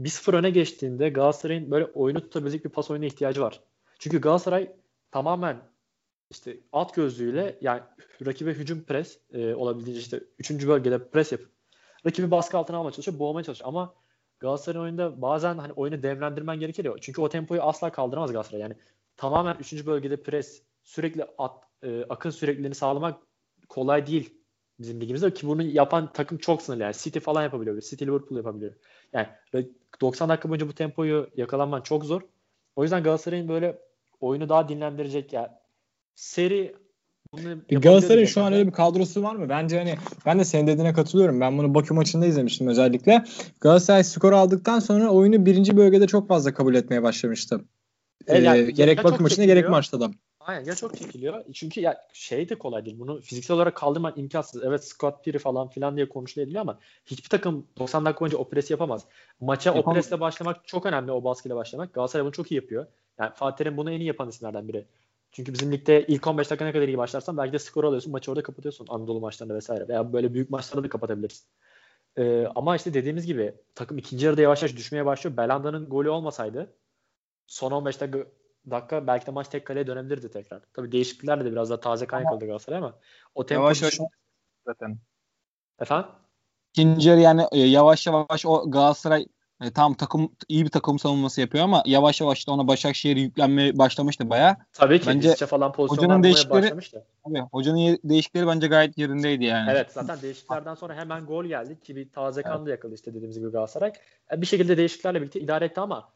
[0.00, 3.60] 1-0 öne geçtiğinde Galatasaray'ın böyle oyunu tutabilecek bir pas oyuna ihtiyacı var.
[3.98, 4.72] Çünkü Galatasaray
[5.10, 5.56] tamamen
[6.30, 7.80] işte alt gözlüğüyle yani
[8.26, 10.66] rakibe hücum pres e, olabildiğince işte 3.
[10.66, 11.50] bölgede pres yapıp
[12.06, 13.68] rakibi baskı altına almaya çalışıyor, boğmaya çalışıyor.
[13.68, 13.94] Ama
[14.40, 16.92] Galatasaray oyunda bazen hani oyunu devlendirmen gerekir ya.
[17.00, 18.60] Çünkü o tempoyu asla kaldıramaz Galatasaray.
[18.62, 18.74] Yani
[19.16, 19.86] tamamen 3.
[19.86, 23.20] bölgede pres, sürekli at, e, akın sürekliliğini sağlamak
[23.68, 24.34] kolay değil
[24.78, 27.80] bizim ligimizde ki bunu yapan takım çok sınırlı yani City falan yapabiliyor.
[27.80, 28.74] City Liverpool yapabiliyor.
[29.12, 29.28] Yani
[30.00, 32.22] 90 dakika boyunca bu tempoyu yakalanman çok zor.
[32.76, 33.78] O yüzden Galatasaray'ın böyle
[34.20, 35.48] oyunu daha dinlendirecek yani
[36.14, 36.76] seri
[37.70, 39.48] Galatasaray'ın şu an öyle bir kadrosu var mı?
[39.48, 39.94] Bence hani
[40.26, 41.40] ben de senin dediğine katılıyorum.
[41.40, 43.24] Ben bunu Bakü maçında izlemiştim özellikle.
[43.60, 47.60] Galatasaray skor aldıktan sonra oyunu birinci bölgede çok fazla kabul etmeye başlamıştı.
[48.26, 50.10] Evet, yani, ee, gerek Bakü maçında gerek maçta da.
[50.40, 51.44] Aynen ya çok çekiliyor.
[51.54, 52.98] Çünkü ya şey de kolay değil.
[52.98, 54.64] Bunu fiziksel olarak kaldırmak imkansız.
[54.64, 58.72] Evet Scott Piri falan filan diye konuşuluyor ama hiçbir takım 90 dakika boyunca o presi
[58.72, 59.04] yapamaz.
[59.40, 59.92] Maça Yapamam.
[59.92, 61.12] o presle başlamak çok önemli.
[61.12, 61.94] O baskıyla başlamak.
[61.94, 62.86] Galatasaray bunu çok iyi yapıyor.
[63.18, 64.86] Yani Fatih'in bunu en iyi yapan isimlerden biri.
[65.32, 68.12] Çünkü bizim ligde ilk 15 dakika ne kadar iyi başlarsan belki de skor alıyorsun.
[68.12, 69.88] Maçı orada kapatıyorsun Anadolu maçlarında vesaire.
[69.88, 71.46] Veya böyle büyük maçlarda da kapatabilirsin.
[72.18, 75.36] Ee, ama işte dediğimiz gibi takım ikinci yarıda yavaş yavaş düşmeye başlıyor.
[75.36, 76.76] Belanda'nın golü olmasaydı
[77.46, 78.18] son 15 dakika,
[78.70, 80.62] dakika belki de maç tek kaleye dönebilirdi tekrar.
[80.72, 82.98] Tabii değişikliklerle de biraz daha taze kan yakaladı Galatasaray ama
[83.34, 83.98] o tempo yavaş yavaş
[84.66, 84.98] zaten.
[85.80, 86.10] Efendim?
[86.72, 89.26] İkinci yarı yani e, yavaş yavaş o Galatasaray
[89.60, 93.78] e, tam takım iyi bir takım savunması yapıyor ama yavaş yavaş da ona Başakşehir yüklenmeye
[93.78, 94.56] başlamıştı baya.
[94.72, 97.04] Tabii ki bence falan hocanın değişikleri, başlamıştı.
[97.24, 99.70] Tabii, hocanın değişikleri bence gayet yerindeydi yani.
[99.70, 103.38] Evet zaten değişikliklerden sonra hemen gol geldi ki bir taze kan da yakaladı işte dediğimiz
[103.38, 103.92] gibi Galatasaray.
[104.32, 106.08] E, bir şekilde değişikliklerle birlikte idare etti ama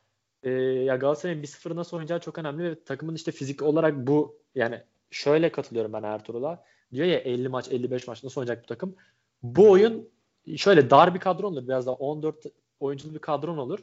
[0.43, 4.81] e, ya Galatasaray'ın 1-0 nasıl oynayacağı çok önemli ve takımın işte fizik olarak bu yani
[5.11, 6.65] şöyle katılıyorum ben Ertuğrul'a.
[6.93, 8.97] Diyor ya 50 maç 55 maç nasıl oynayacak bu takım?
[9.43, 10.09] Bu oyun
[10.57, 12.47] şöyle dar bir kadro olur biraz daha 14
[12.81, 13.79] oyunculu bir kadron olur.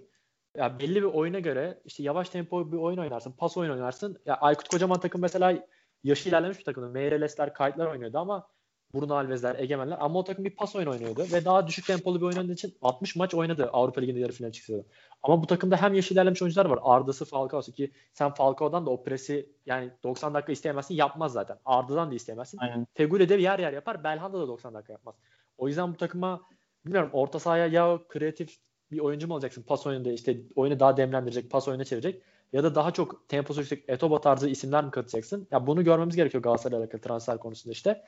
[0.57, 4.17] Ya belli bir oyuna göre işte yavaş tempo bir oyun oynarsın, pas oyun oynarsın.
[4.25, 5.63] Ya Aykut Kocaman takım mesela
[6.03, 6.89] yaşı ilerlemiş bir takımdı.
[6.89, 8.47] Meyrelesler, Kayıtlar oynuyordu ama
[8.93, 12.25] Bruno Alves'ler, Egemenler ama o takım bir pas oyun oynuyordu ve daha düşük tempolu bir
[12.25, 14.85] oynadığı için 60 maç oynadı Avrupa Ligi'nde yarı final çıktı.
[15.23, 16.79] Ama bu takımda hem yaşı ilerlemiş oyuncular var.
[16.81, 21.57] Arda'sı Falcao'su ki sen Falcao'dan da o presi yani 90 dakika isteyemezsin yapmaz zaten.
[21.65, 22.57] Arda'dan da isteyemezsin.
[22.57, 22.87] Aynen.
[22.93, 24.03] Fegüli de yer yer yapar.
[24.03, 25.15] Belhanda da 90 dakika yapmaz.
[25.57, 26.41] O yüzden bu takıma
[26.85, 28.57] bilmiyorum orta sahaya ya kreatif
[28.91, 32.21] bir oyuncu mu olacaksın pas oyununda işte oyunu daha demlendirecek, pas oyuna çevirecek
[32.53, 35.47] ya da daha çok temposu yüksek Etoba tarzı isimler mi katacaksın?
[35.51, 38.03] Ya bunu görmemiz gerekiyor Galatasaray'la alakalı transfer konusunda işte.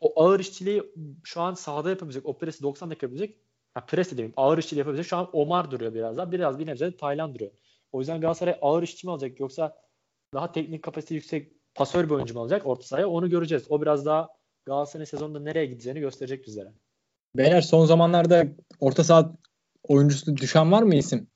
[0.00, 0.82] O ağır işçiliği
[1.24, 3.38] şu an sahada yapabilecek, o presi 90 dakika yapabilecek.
[3.74, 5.06] Ha, pres de demeyeyim, ağır işçiliği yapabilecek.
[5.06, 6.32] Şu an Omar duruyor biraz daha.
[6.32, 7.50] Biraz bir nebze de Tayland duruyor.
[7.92, 9.76] O yüzden Galatasaray ağır işçi mi alacak yoksa
[10.34, 13.64] daha teknik kapasite yüksek pasör bir oyuncu mu alacak orta sahaya onu göreceğiz.
[13.68, 14.28] O biraz daha
[14.64, 16.72] Galatasaray'ın sezonunda nereye gideceğini gösterecek bizlere.
[17.36, 18.46] Beyler son zamanlarda
[18.80, 19.32] orta saha
[19.88, 21.26] oyuncusu düşen var mı isim?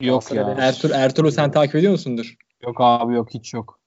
[0.00, 0.56] Yok ya.
[0.58, 2.34] Ertuğrul, Ertuğrul sen takip ediyor musundur?
[2.62, 3.80] Yok abi yok hiç yok.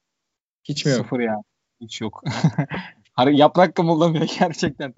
[0.63, 1.01] Hiç mi yok?
[1.01, 1.43] Sıfır yani.
[1.81, 2.23] Hiç yok.
[3.31, 4.93] Yaprak kımıldamıyor gerçekten.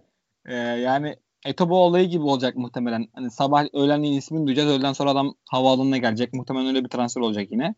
[0.46, 1.16] Ee, yani
[1.46, 3.08] Etobo olayı gibi olacak muhtemelen.
[3.14, 4.70] Hani sabah öğlenliğin ismini duyacağız.
[4.70, 6.34] Öğleden sonra adam havaalanına gelecek.
[6.34, 7.76] Muhtemelen öyle bir transfer olacak yine.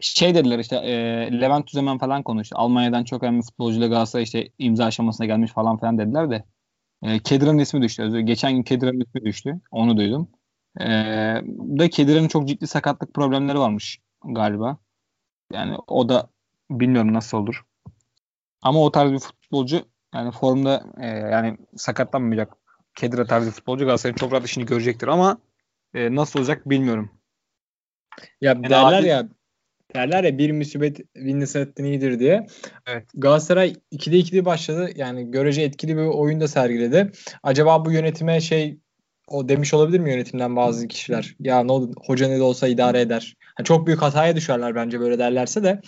[0.00, 0.92] Şey dediler işte e,
[1.40, 2.56] Levent Tüzemen falan konuştu.
[2.58, 6.44] Almanya'dan çok önemli futbolcuyla Galatasaray işte imza aşamasına gelmiş falan filan dediler de.
[7.02, 8.20] E, Kedira'nın ismi düştü.
[8.20, 9.60] Geçen gün Kedira'nın ismi düştü.
[9.70, 10.28] Onu duydum.
[10.80, 10.86] E,
[11.78, 14.78] da Kedira'nın çok ciddi sakatlık problemleri varmış galiba.
[15.52, 16.30] Yani o da
[16.70, 17.64] bilmiyorum nasıl olur.
[18.62, 19.84] Ama o tarz bir futbolcu
[20.14, 22.54] yani formda e, yani sakatlanmayacak
[22.94, 25.38] Kedira tarzı futbolcu Galatasaray'ın çok rahat işini görecektir ama
[25.94, 27.10] e, nasıl olacak bilmiyorum.
[28.20, 29.28] Ya yani derler abi, ya
[29.94, 32.46] derler ya bir musibet bin iyidir diye.
[32.86, 33.04] Evet.
[33.14, 34.90] Galatasaray 2'de 2'de başladı.
[34.96, 37.12] Yani görece etkili bir oyun da sergiledi.
[37.42, 38.78] Acaba bu yönetime şey
[39.28, 41.36] o demiş olabilir mi yönetimden bazı kişiler?
[41.40, 43.36] Ya ne oldu hoca ne de olsa idare eder.
[43.58, 45.80] Yani çok büyük hataya düşerler bence böyle derlerse de.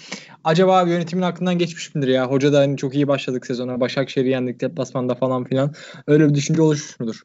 [0.44, 2.26] Acaba yönetimin aklından geçmiş midir ya?
[2.26, 3.80] Hoca da hani çok iyi başladık sezona.
[3.80, 5.74] Başakşehir'i yendik deplasmanda falan filan.
[6.06, 7.20] Öyle bir düşünce oluşmuş mudur?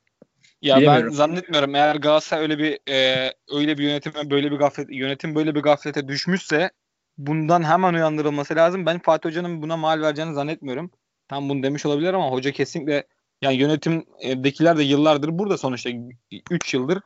[0.66, 1.07] Ya Bilemiyorum.
[1.07, 5.55] ben zannetmiyorum eğer Galatasaray öyle bir e, öyle bir yönetime böyle bir gaflet yönetim böyle
[5.55, 6.72] bir gaflete düşmüşse
[7.18, 8.86] bundan hemen uyandırılması lazım.
[8.86, 10.91] Ben Fatih Hoca'nın buna mal vereceğini zannetmiyorum.
[11.28, 13.07] Tam bunu demiş olabilir ama hoca kesinlikle
[13.41, 15.89] yani yönetimdekiler de yıllardır burada sonuçta
[16.51, 16.99] 3 yıldır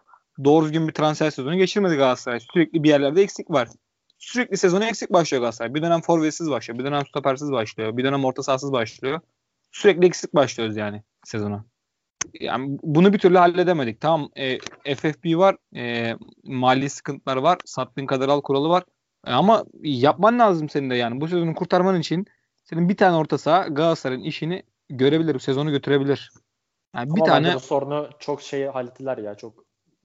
[0.44, 2.40] doğru düzgün bir transfer sezonu geçirmedi Galatasaray.
[2.54, 3.70] Sürekli bir yerlerde eksik var.
[4.18, 5.74] Sürekli sezonu eksik başlıyor Galatasaray.
[5.74, 6.80] Bir dönem forvetsiz başlıyor.
[6.80, 7.98] Bir dönem stopersiz başlıyor.
[7.98, 9.20] Bir dönem orta sahasız başlıyor.
[9.72, 11.66] Sürekli eksik başlıyoruz yani sezona.
[12.40, 14.02] Yani bunu bir türlü halledemedik.
[14.02, 14.60] Tamam e,
[14.96, 15.58] FFP var.
[15.76, 17.58] E, mali sıkıntılar var.
[17.66, 18.84] Sattığın kadar al kuralı var.
[19.28, 21.22] E, ama yapman lazım senin de yani.
[21.22, 22.26] Bu sezonu kurtarman için
[22.64, 25.40] senin bir tane orta saha Galatasaray'ın işini görebilir.
[25.40, 26.32] Sezonu götürebilir.
[26.96, 29.36] Yani bir Ama tane bu sorunu çok şey hallettiler ya.
[29.36, 29.54] Çok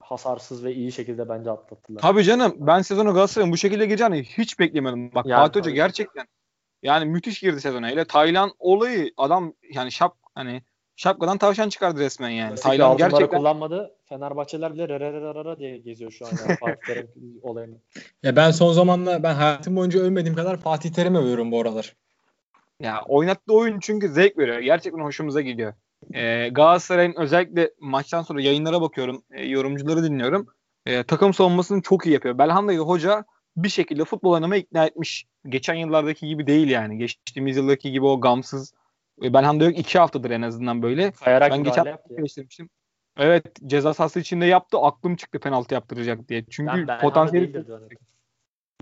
[0.00, 2.00] hasarsız ve iyi şekilde bence atlattılar.
[2.00, 5.14] Tabii canım ben sezonu Galatasaray'ın bu şekilde gireceğini hiç beklemiyordum.
[5.14, 6.26] Bak Yani Fatih Hoca gerçekten
[6.82, 7.88] yani müthiş girdi sezona.
[7.88, 10.62] Hele Taylan olayı adam yani şap hani
[10.96, 12.54] şapkadan tavşan çıkardı resmen yani.
[12.54, 13.94] Taylan gerçekten kullanmadı.
[14.08, 17.08] Fenerbahçeliler bile rarararara diye geziyor şu an yani Fatih Terim
[17.42, 17.76] olayını.
[18.22, 21.96] Ya ben son zamanla ben hayatım boyunca övmediğim kadar Fatih Terim'i övüyorum bu aralar.
[22.80, 24.58] ya oynattığı oyun çünkü zevk veriyor.
[24.58, 25.72] Gerçekten hoşumuza gidiyor.
[26.14, 29.22] Ee, Galatasaray'ın özellikle maçtan sonra yayınlara bakıyorum.
[29.30, 30.46] e, yorumcuları dinliyorum.
[30.86, 32.38] E, takım savunmasını çok iyi yapıyor.
[32.38, 33.24] Belhanda'yı hoca
[33.56, 35.26] bir şekilde futbol oynamaya ikna etmiş.
[35.48, 36.98] Geçen yıllardaki gibi değil yani.
[36.98, 38.74] Geçtiğimiz yıldaki gibi o gamsız.
[39.22, 39.78] E, Belhanda yok.
[39.78, 41.10] iki haftadır en azından böyle.
[41.12, 42.68] Kayarak Ben geçen eleştirmiştim.
[43.16, 44.78] Evet ceza sahası içinde yaptı.
[44.78, 46.44] Aklım çıktı penaltı yaptıracak diye.
[46.50, 47.64] Çünkü Ben potansiyeli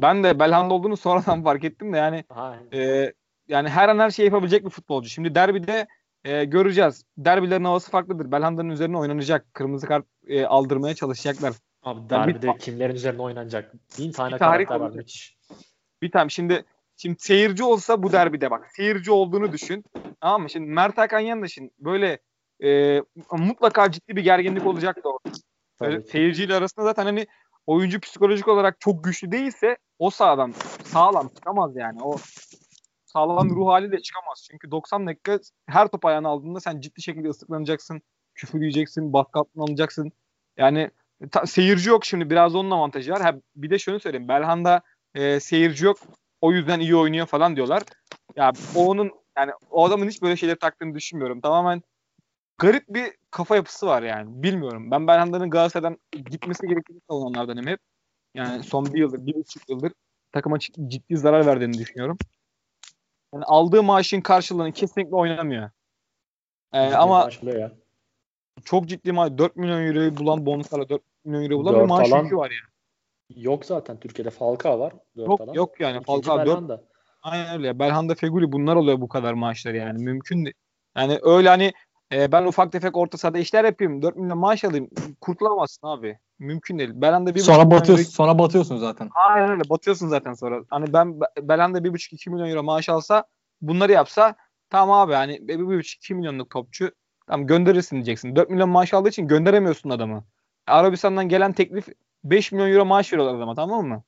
[0.03, 2.25] ben de Belhanda olduğunu sonradan fark ettim de yani
[2.73, 3.13] e,
[3.49, 5.09] yani her an her şeyi yapabilecek bir futbolcu.
[5.09, 5.87] Şimdi derbide
[6.25, 7.05] e, göreceğiz.
[7.19, 8.33] Derbilerin havası farklıdır.
[8.33, 9.55] Belhanda'nın üzerine oynanacak.
[9.55, 11.55] Kırmızı kart e, aldırmaya çalışacaklar.
[11.83, 13.73] Abi Ben bir- derbide kimlerin üzerine oynanacak?
[13.99, 15.39] Bin tane karakter var müthiş.
[16.03, 16.65] Bir tane şimdi
[17.03, 18.71] şimdi seyirci olsa bu derbide bak.
[18.77, 19.85] Seyirci olduğunu düşün.
[20.21, 20.51] Tamam mı?
[20.51, 22.19] Şimdi Mert Hakan Yandaş'ın böyle
[22.65, 23.01] e,
[23.33, 25.39] mutlaka ciddi bir gerginlik olacak da orada.
[25.79, 27.27] Tabii seyirciyle arasında zaten hani
[27.67, 32.03] oyuncu psikolojik olarak çok güçlü değilse o sahadan sağlam çıkamaz yani.
[32.03, 32.17] O
[33.05, 34.49] sağlam ruh haliyle çıkamaz.
[34.51, 38.03] Çünkü 90 dakika her top ayağına aldığında sen ciddi şekilde ıslıklanacaksın.
[38.35, 40.13] Küfür yiyeceksin, baskı altına alacaksın.
[40.57, 40.91] Yani
[41.31, 43.23] ta- seyirci yok şimdi biraz onun avantajı var.
[43.23, 44.29] Ha, bir de şunu söyleyeyim.
[44.29, 44.83] Belhanda
[45.15, 45.99] e, seyirci yok.
[46.43, 47.83] O yüzden iyi oynuyor falan diyorlar.
[48.37, 51.41] Ya o onun yani o adamın hiç böyle şeyler taktığını düşünmüyorum.
[51.41, 51.83] Tamamen
[52.59, 54.43] garip bir kafa yapısı var yani.
[54.43, 54.91] Bilmiyorum.
[54.91, 57.81] Ben Belhanda'nın Galatasaray'dan gitmesi gerektiğini savunanlardanım hep.
[58.35, 59.93] Yani son bir yıldır, bir buçuk yıldır
[60.33, 62.19] takıma ciddi, zarar verdiğini düşünüyorum.
[63.35, 65.71] Yani aldığı maaşın karşılığını kesinlikle oynamıyor.
[66.73, 67.73] Ee, ama ya.
[68.65, 69.31] çok ciddi maaş.
[69.39, 72.72] 4 milyon euroyu bulan bonuslarla 4 milyon euro bulan bir maaş yükü var yani.
[73.37, 74.93] Yok zaten Türkiye'de Falcao var.
[75.17, 75.55] Dört Yok adam.
[75.55, 76.03] yok yani.
[76.03, 76.83] Falcao 4 Belhanda.
[77.23, 77.79] Aynen öyle.
[77.79, 80.03] Belhanda Feguli bunlar oluyor bu kadar maaşlar yani.
[80.05, 80.55] Mümkün değil.
[80.97, 81.73] Yani öyle hani
[82.13, 84.03] e, ben ufak tefek orta sahada işler yapayım.
[84.03, 84.91] 4 milyon maaş alayım.
[85.21, 86.19] Kurtulamazsın abi.
[86.39, 86.91] Mümkün değil.
[86.95, 89.11] Belhanda bir Sonra buçuk batıyorsun, euro- sonra batıyorsun zaten.
[89.29, 89.63] Aynen öyle.
[89.71, 90.65] Batıyorsun zaten sonra.
[90.71, 93.25] Hani ben Belhanda 1,5-2 milyon euro maaş alsa
[93.61, 94.37] bunları yapsa
[94.71, 96.91] tamam abi hani 1,5-2 milyonluk topçu
[97.27, 98.37] tamam gönderirsin diyeceksin.
[98.37, 100.25] 4 milyon maaş aldığı için gönderemiyorsun adamı.
[100.67, 101.89] Arabistan'dan gelen teklif
[102.25, 104.03] 5 milyon euro maaş veriyorlar adama tamam mı?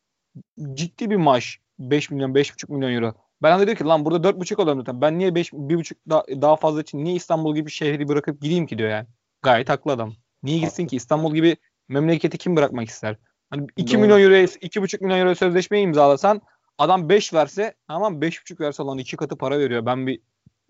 [0.75, 1.61] Ciddi bir maaş.
[1.79, 3.15] 5 milyon 5,5 milyon euro.
[3.43, 5.01] Ben de diyor ki lan burada 4,5 alıyorum zaten.
[5.01, 8.79] Ben niye 5 1,5 daha, daha fazla için niye İstanbul gibi şehri bırakıp gideyim ki
[8.79, 9.07] diyor yani.
[9.43, 10.12] Gayet haklı adam.
[10.43, 10.97] Niye gitsin ki?
[10.97, 11.57] İstanbul gibi
[11.89, 13.17] memleketi kim bırakmak ister?
[13.51, 14.03] Hani 2 Doğru.
[14.03, 16.41] milyon euroya 2,5 milyon euro sözleşmeyi imzalasan
[16.79, 19.87] adam 5 verse tamam 5,5 verse lan 2 katı para veriyor.
[19.87, 20.21] Ben bir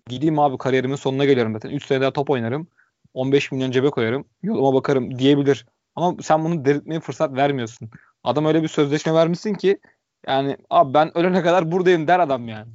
[0.09, 1.71] gideyim abi kariyerimin sonuna geliyorum zaten.
[1.71, 2.69] 3 sene daha top oynarım.
[3.15, 4.25] 15 milyon cebe koyarım.
[4.43, 5.67] Yoluma bakarım diyebilir.
[5.97, 7.91] Ama sen bunu delirtmeye fırsat vermiyorsun.
[8.25, 9.81] Adam öyle bir sözleşme vermişsin ki
[10.27, 12.73] yani abi ben ölene kadar buradayım der adam yani.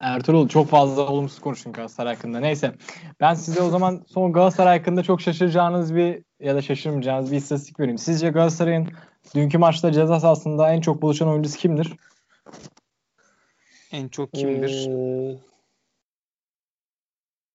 [0.00, 2.40] Ertuğrul çok fazla olumsuz konuştun Galatasaray hakkında.
[2.40, 2.74] Neyse.
[3.20, 7.80] Ben size o zaman son Galatasaray hakkında çok şaşıracağınız bir ya da şaşırmayacağınız bir istatistik
[7.80, 7.98] vereyim.
[7.98, 8.88] Sizce Galatasaray'ın
[9.34, 11.96] dünkü maçta ceza sahasında en çok buluşan oyuncusu kimdir?
[13.92, 14.86] En çok kimdir?
[14.88, 15.38] Ee,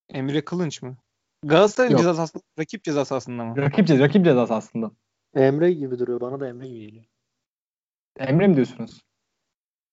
[0.10, 0.98] Emre Kılınç mı?
[1.46, 3.58] Galatasaray'ın ceza sahasında, rakip ceza sahasında mı?
[3.58, 4.92] Rakip, ceza, rakip ceza sahasında.
[5.36, 6.22] Emre gibi duruyor.
[6.22, 7.06] Bana da Emre gibi geliyor.
[8.20, 9.02] Emre mi diyorsunuz?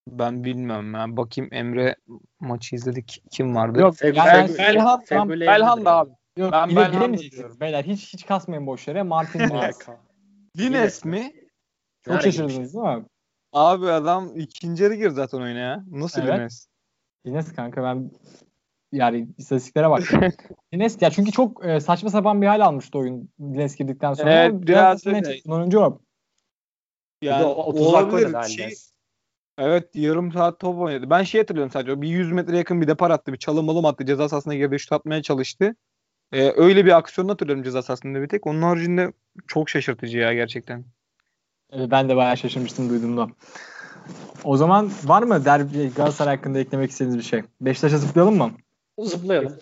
[0.08, 1.16] Ben bilmiyorum ya.
[1.16, 1.96] Bakayım Emre
[2.40, 3.22] maçı izledik.
[3.30, 3.80] Kim vardı?
[3.80, 3.94] Yok.
[3.94, 6.10] Fegül- yani Fegül- Belhan, tam, Emre'dir Belhan da abi.
[6.10, 6.16] abi.
[6.36, 7.32] Yok, Ben bilemeyeceksiniz.
[7.32, 7.60] diyorum.
[7.60, 9.02] Beyler hiç hiç kasmayın boş yere.
[9.02, 9.50] Martin Dines.
[9.52, 10.00] Harika.
[10.58, 11.32] Dines mi?
[12.04, 13.04] Çok Nerede şaşırdınız değil mi?
[13.52, 15.84] Abi adam ikinci yarı girdi zaten oyuna ya.
[15.90, 16.38] Nasıl Evet.
[16.38, 16.66] Dines?
[17.26, 18.10] Dines kanka ben
[18.92, 20.02] yani istatistiklere bak.
[20.72, 24.32] Dines ya çünkü çok e, saçma sapan bir hal almıştı oyun Dines girdikten sonra.
[24.32, 25.78] Evet, biraz en öyle.
[25.78, 26.00] o.
[27.22, 28.42] Yani, Yani 30 dakika olabilir.
[28.48, 28.74] Şey,
[29.58, 31.10] evet yarım saat top oynadı.
[31.10, 31.92] Ben şey hatırlıyorum sadece.
[31.92, 33.32] o Bir 100 metre yakın bir depar attı.
[33.32, 34.06] Bir çalım attı.
[34.06, 34.78] Ceza sahasına girdi.
[34.78, 35.76] Şut atmaya çalıştı.
[36.32, 38.46] Ee, öyle bir aksiyon hatırlıyorum ceza sahasında bir tek.
[38.46, 39.12] Onun haricinde
[39.46, 40.84] çok şaşırtıcı ya gerçekten.
[41.72, 43.28] Ben de bayağı şaşırmıştım duyduğumda.
[44.44, 47.42] O zaman var mı derbi Galatasaray hakkında eklemek istediğiniz bir şey?
[47.60, 48.50] Beşiktaş'a zıplayalım mı?
[48.98, 49.52] Zıplayalım.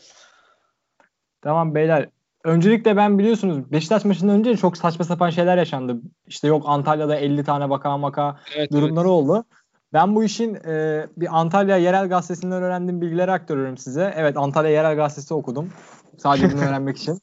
[1.43, 2.09] Tamam beyler.
[2.45, 6.01] Öncelikle ben biliyorsunuz Beşiktaş maçından önce çok saçma sapan şeyler yaşandı.
[6.27, 9.07] İşte yok Antalya'da 50 tane vaka maka Evet, durumları evet.
[9.07, 9.45] oldu.
[9.93, 14.15] Ben bu işin e, bir Antalya Yerel Gazetesi'nden öğrendiğim bilgileri aktarıyorum size.
[14.17, 15.73] Evet Antalya Yerel Gazetesi okudum.
[16.19, 17.19] Sadece bunu öğrenmek için.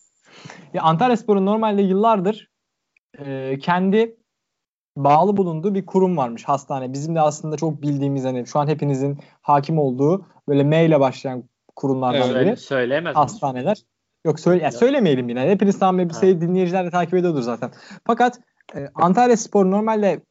[0.74, 2.50] Ya Antalya Spor'un normalde yıllardır
[3.20, 4.16] e, kendi
[4.98, 6.94] bağlı bulunduğu bir kurum varmış hastane.
[6.94, 11.44] Bizim de aslında çok bildiğimiz hani şu an hepinizin hakim olduğu böyle M ile başlayan
[11.76, 12.36] kurumlardan Evet.
[12.36, 12.44] biri.
[12.44, 13.16] Söyle, söyleyemez?
[13.16, 13.78] Hastaneler.
[14.26, 15.50] Yok söyle, ya söylemeyelim yine.
[15.50, 16.20] Hepiniz Ha.
[16.20, 17.72] sayı dinleyiciler de takip ediyordur zaten.
[18.08, 18.40] Fakat
[18.76, 20.22] e, Antalya Spor normalde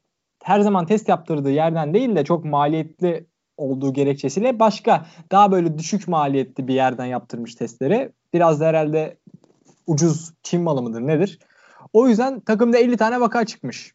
[0.42, 3.26] her zaman test yaptırdığı yerden değil de çok maliyetli
[3.56, 8.12] olduğu gerekçesiyle başka daha böyle düşük maliyetli bir yerden yaptırmış testleri.
[8.34, 9.16] Biraz da herhalde
[9.86, 11.38] ucuz Çin malı mıdır nedir?
[11.92, 13.94] O yüzden takımda 50 tane vaka çıkmış.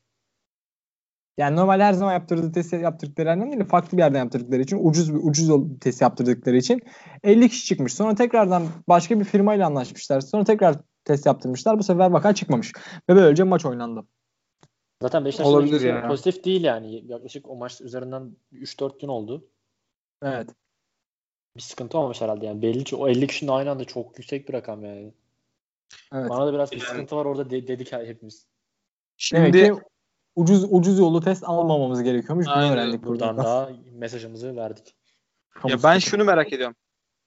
[1.38, 4.79] Yani normalde her zaman yaptırdığı test yaptırdıkları yerden değil de farklı bir yerden yaptırdıkları için
[4.89, 6.81] ucuz bir ucuz yol test yaptırdıkları için
[7.23, 7.93] 50 kişi çıkmış.
[7.93, 10.21] Sonra tekrardan başka bir firmayla anlaşmışlar.
[10.21, 10.75] Sonra tekrar
[11.05, 11.79] test yaptırmışlar.
[11.79, 12.73] Bu sefer vaka çıkmamış.
[13.09, 14.07] Ve böylece maç oynandı.
[15.01, 16.07] Zaten Beşiktaş'ın Olabilir şey ya.
[16.07, 17.03] pozitif değil yani.
[17.05, 19.47] Yaklaşık o maç üzerinden 3-4 gün oldu.
[20.23, 20.49] Evet.
[21.57, 22.61] Bir sıkıntı olmamış herhalde yani.
[22.61, 25.13] Belli ki o 50 kişinin aynı anda çok yüksek bir rakam yani.
[26.13, 26.29] Evet.
[26.29, 28.45] Bana da biraz bir sıkıntı var orada de- dedik hepimiz.
[29.33, 29.81] Demek Şimdi ki
[30.38, 32.45] ucuz ucuz yollu test almamamız gerekiyormuş.
[32.45, 32.73] Bunu Aynen.
[32.73, 33.45] öğrendik Buradan buradan.
[33.45, 34.95] daha mesajımızı verdik.
[35.67, 36.75] ya ben şunu merak ediyorum.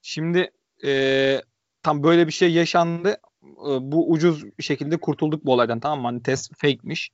[0.02, 0.50] Şimdi
[0.84, 1.42] e,
[1.82, 3.08] tam böyle bir şey yaşandı.
[3.42, 6.06] E, bu ucuz bir şekilde kurtulduk bu olaydan tamam mı?
[6.06, 7.11] Hani test fake'miş.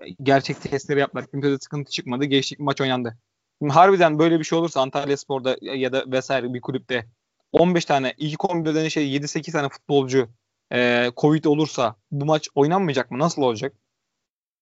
[0.00, 1.26] E, Gerçek testleri yaptılar.
[1.30, 2.24] Kimse de sıkıntı çıkmadı.
[2.24, 3.18] Geçtik maç oynandı.
[3.62, 7.06] Şimdi harbiden böyle bir şey olursa Antalya Spor'da ya da vesaire bir kulüpte
[7.52, 10.28] 15 tane ilk 11'den şey 7-8 tane futbolcu
[10.72, 13.18] e, Covid olursa bu maç oynanmayacak mı?
[13.18, 13.72] Nasıl olacak?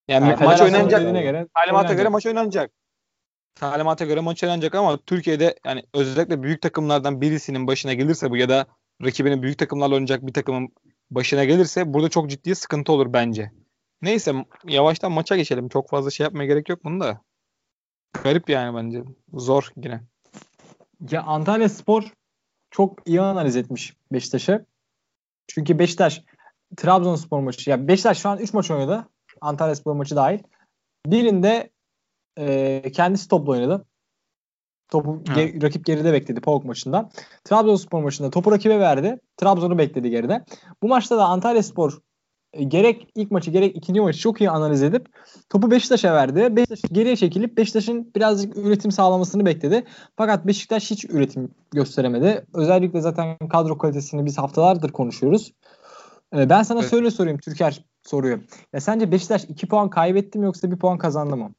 [0.08, 1.02] Yani Ha, maç oynanacak.
[1.02, 2.70] göre Talimata göre maç oynanacak.
[3.54, 8.48] Talimata göre maç oynanacak ama Türkiye'de yani özellikle büyük takımlardan birisinin başına gelirse bu ya
[8.48, 8.66] da
[9.04, 10.68] rakibinin büyük takımlarla oynayacak bir takımın
[11.10, 13.52] başına gelirse burada çok ciddi sıkıntı olur bence.
[14.02, 14.32] Neyse
[14.64, 15.68] yavaştan maça geçelim.
[15.68, 17.20] Çok fazla şey yapmaya gerek yok bunu da.
[18.24, 19.02] Garip yani bence.
[19.34, 20.00] Zor yine.
[21.10, 22.04] Ya Antalya Spor
[22.70, 24.66] çok iyi analiz etmiş Beşiktaş'ı.
[25.48, 26.22] Çünkü Beşiktaş
[26.76, 27.70] Trabzonspor maçı.
[27.70, 29.08] Ya Beşiktaş şu an 3 maç oynadı.
[29.40, 30.38] Antalya Spor maçı dahil.
[31.06, 31.70] Birinde
[32.38, 33.84] e, kendisi topla oynadı.
[34.88, 37.08] Topu ge- rakip geride bekledi PAOK maçında.
[37.44, 39.20] Trabzonspor maçında topu rakibe verdi.
[39.36, 40.44] Trabzon'u bekledi geride.
[40.82, 41.98] Bu maçta da Antalya Spor
[42.52, 45.06] e, gerek ilk maçı gerek ikinci maçı çok iyi analiz edip
[45.50, 46.56] topu Beşiktaş'a verdi.
[46.56, 49.84] Beşiktaş geriye çekilip Beşiktaş'ın birazcık üretim sağlamasını bekledi.
[50.16, 52.46] Fakat Beşiktaş hiç üretim gösteremedi.
[52.54, 55.52] Özellikle zaten kadro kalitesini biz haftalardır konuşuyoruz.
[56.36, 56.90] Ee, Ben sana Evet.
[56.90, 58.40] söyle sorayım Türker soruyor.
[58.72, 61.54] Ya sence Beşiktaş 2 puan kaybetti mi yoksa 1 puan kazandı mı?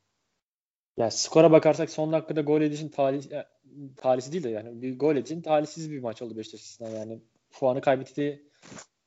[0.97, 3.49] Ya skora bakarsak son dakikada gol edişin talih, ya,
[3.97, 7.21] talihsiz değil de yani bir gol edişin talihsiz bir maç oldu Beşiktaş açısından yani
[7.51, 8.49] puanı kaybettiği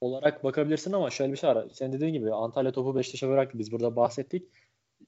[0.00, 1.68] olarak bakabilirsin ama şöyle bir şey var.
[1.72, 3.58] Senin dediğin gibi Antalya topu Beşiktaş'a bıraktı.
[3.58, 4.48] Biz burada bahsettik.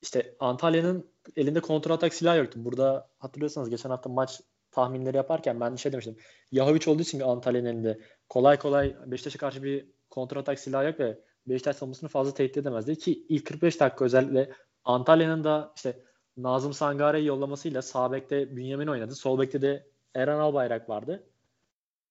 [0.02, 2.60] İşte Antalya'nın elinde kontratak silah yoktu.
[2.64, 6.16] Burada hatırlıyorsanız geçen hafta maç tahminleri yaparken ben şey demiştim.
[6.52, 11.76] Yahoviç olduğu için Antalya'nın elinde kolay kolay Beşiktaş'a karşı bir kontratak silah yok ve Beşiktaş
[11.76, 14.53] savunmasını fazla tehdit edemezdi ki ilk 45 dakika özellikle
[14.84, 16.05] Antalya'nın da işte
[16.36, 19.14] Nazım Sangare'yi yollamasıyla sağ bekte Bünyamin oynadı.
[19.14, 21.26] Sol bekte de Eren Albayrak vardı.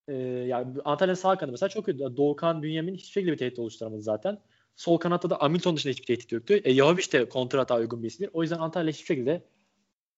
[0.08, 2.18] Ee, yani Antalya'nın sağ kanadı mesela çok kötü.
[2.18, 4.42] Doğukan, Bünyamin hiçbir şekilde bir tehdit oluşturamadı zaten.
[4.76, 6.54] Sol kanatta da Hamilton dışında hiçbir tehdit yoktu.
[6.64, 8.30] E, Yahoviç de kontra hata uygun bir isimdir.
[8.34, 9.46] O yüzden Antalya hiçbir şekilde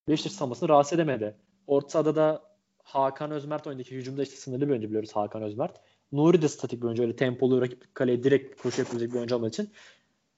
[0.08, 1.36] Beşiktaş savunmasını rahatsız edemedi.
[1.68, 2.52] Orta sahada da
[2.84, 5.82] Hakan Özmert oyundaki hücumda işte sınırlı bir oyuncu biliyoruz Hakan Özmert.
[6.12, 9.50] Nuri de statik bir oyuncu öyle tempolu rakip kaleye direkt koşu yapabilecek bir oyuncu olmadığı
[9.52, 9.70] için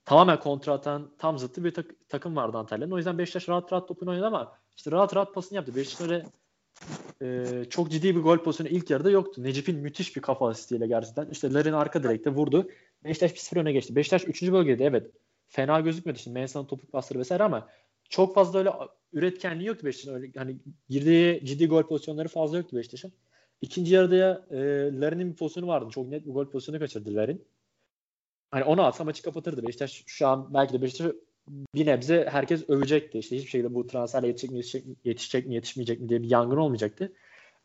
[0.04, 2.92] tamamen kontra atan tam zıttı bir tak- takım vardı Antalya'nın.
[2.92, 5.76] O yüzden Beşiktaş rahat rahat topunu oynadı ama işte rahat rahat pasını yaptı.
[5.76, 6.26] Beşiktaş öyle
[7.22, 9.42] e, çok ciddi bir gol pozisyonu ilk yarıda yoktu.
[9.42, 11.30] Necip'in müthiş bir kafa asistiyle gerçekten.
[11.30, 12.68] İşte Larin arka direkte vurdu.
[13.04, 13.96] Beşiktaş 1-0 öne geçti.
[13.96, 14.42] Beşiktaş 3.
[14.52, 15.10] bölgede evet
[15.48, 17.68] fena gözükmüyordu şimdi Mensah'ın topuk pasları vesaire ama
[18.08, 18.70] çok fazla öyle
[19.12, 20.14] üretkenliği yoktu Beşiktaş'ın.
[20.14, 20.56] Öyle hani
[20.88, 23.12] girdiği ciddi gol pozisyonları fazla yoktu Beşiktaş'ın.
[23.64, 24.56] İkinci yarıda ya e,
[25.00, 25.90] Larin'in bir pozisyonu vardı.
[25.90, 27.44] Çok net bir gol pozisyonu kaçırdı Larin.
[28.50, 29.66] Hani onu atsa maçı kapatırdı.
[29.66, 31.12] Beşiktaş şu an belki de Beşiktaş
[31.74, 33.18] bir nebze herkes övecekti.
[33.18, 36.30] İşte hiçbir şekilde bu transferle yetişecek mi, yetişecek, mi, yetişecek mi, yetişmeyecek mi diye bir
[36.30, 37.12] yangın olmayacaktı.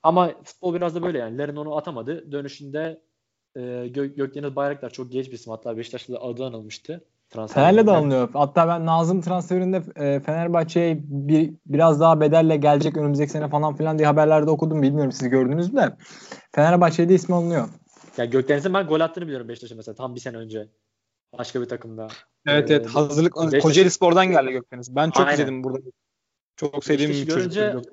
[0.03, 1.37] Ama futbol biraz da böyle yani.
[1.37, 2.31] Larin onu atamadı.
[2.31, 3.01] Dönüşünde
[3.55, 5.51] e, Gö- Gökdeniz Bayraktar çok geç bir isim.
[5.51, 7.05] Hatta Beşiktaş'ta da adı anılmıştı.
[7.29, 8.29] Transfer Fener'le de alınıyor.
[8.33, 13.97] Hatta ben Nazım transferinde e, Fenerbahçe'ye bir, biraz daha bedelle gelecek önümüzdeki sene falan filan
[13.97, 14.81] diye haberlerde okudum.
[14.81, 15.95] Bilmiyorum siz gördünüz mü de.
[16.55, 17.69] Fenerbahçe'de ismi alınıyor.
[18.17, 20.67] Yani Gökdeniz'in ben gol attığını biliyorum Beşiktaş'a mesela tam bir sene önce.
[21.37, 22.07] Başka bir takımda.
[22.47, 24.95] Evet Ee, evet hazırlık Beşiktaş- Kocaeli Spor'dan geldi Gökdeniz.
[24.95, 25.33] Ben çok Aynen.
[25.33, 25.79] izledim burada.
[26.55, 27.53] Çok sevdiğim bir Beşiktaş'ı çocuk.
[27.55, 27.89] görünce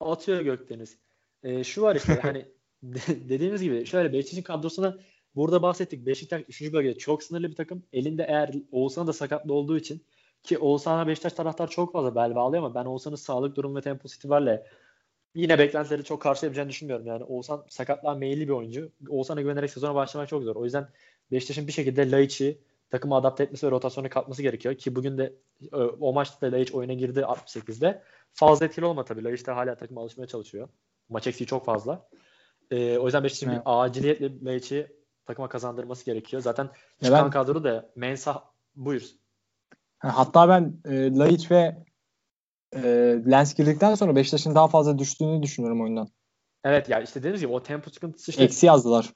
[0.00, 0.98] atıyor Gökdeniz.
[1.42, 2.48] Ee, şu var işte hani
[2.82, 4.96] de- dediğimiz gibi şöyle Beşiktaş'ın kadrosuna
[5.36, 6.06] burada bahsettik.
[6.06, 6.72] Beşiktaş 3.
[6.72, 7.82] bölgede çok sınırlı bir takım.
[7.92, 10.02] Elinde eğer Oğuzhan da sakatlı olduğu için
[10.42, 14.16] ki Oğuzhan'a Beşiktaş taraftar çok fazla bel bağlıyor ama ben Oğuzhan'ın sağlık durumu ve temposu
[14.16, 14.66] itibariyle
[15.34, 17.06] yine beklentileri çok karşılayabileceğini düşünmüyorum.
[17.06, 18.90] Yani Oğuzhan sakatlığa meyilli bir oyuncu.
[19.08, 20.56] Oğuzhan'a güvenerek sezona başlamak çok zor.
[20.56, 20.88] O yüzden
[21.32, 22.58] Beşiktaş'ın bir şekilde Laiç'i
[22.90, 24.74] takıma adapte etmesi ve rotasyona katması gerekiyor.
[24.74, 25.34] Ki bugün de
[25.72, 28.02] e, o maçta da Laiç oyuna girdi 68'de.
[28.32, 29.24] Fazla etkili olma tabii.
[29.24, 30.68] Laiç de hala takıma alışmaya çalışıyor.
[31.08, 32.08] Maç eksiği çok fazla.
[32.70, 33.62] E, o yüzden Beşiktaş'ın Evet.
[33.64, 36.42] aciliyetle Laiç'i takıma kazandırması gerekiyor.
[36.42, 36.70] Zaten Ya
[37.00, 38.44] çıkan ben- kadro da Mensah
[38.76, 39.02] buyur.
[39.98, 41.84] Hatta ben e, Laiç ve
[42.72, 42.82] e,
[43.30, 46.08] Lens girdikten sonra Beşiktaş'ın daha fazla düştüğünü düşünüyorum oyundan.
[46.64, 49.12] Evet ya işte dediğimiz gibi o tempo sıkıntısı işte Eksi yazdılar.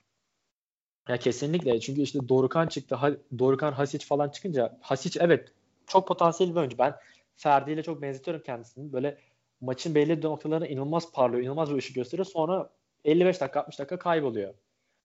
[1.09, 2.95] Ya kesinlikle çünkü işte Dorukan çıktı.
[2.95, 5.53] Ha, Dorukan Hasic falan çıkınca Hasic evet
[5.87, 6.79] çok potansiyelli bir oyuncu.
[6.79, 6.95] Ben
[7.37, 8.93] Ferdi ile çok benzetiyorum kendisini.
[8.93, 9.19] Böyle
[9.61, 11.43] maçın belli noktalarına inanılmaz parlıyor.
[11.43, 12.27] inanılmaz bir ışık gösteriyor.
[12.27, 12.71] Sonra
[13.05, 14.55] 55 dakika 60 dakika kayboluyor.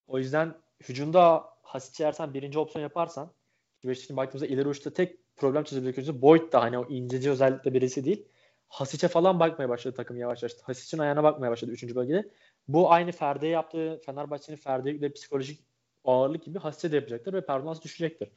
[0.08, 0.56] O yüzden
[0.90, 3.34] hücumda Hasic'i eğer sen birinci opsiyon yaparsan
[3.84, 8.06] Beşiktaş'ın baktığımızda ileri uçta tek problem çözebilecek oyuncu Boyd da hani o inceci özellikle birisi
[8.06, 8.28] değil.
[8.68, 10.54] Hasic'e falan bakmaya başladı takım yavaş yavaş.
[10.64, 11.96] Hasic'in ayağına bakmaya başladı 3.
[11.96, 12.30] bölgede.
[12.68, 15.60] Bu aynı Ferdi'ye yaptığı Fenerbahçe'nin Ferdi'ye psikolojik
[16.06, 18.30] ağırlık gibi Hasic'e de yapacaktır ve performans düşecektir.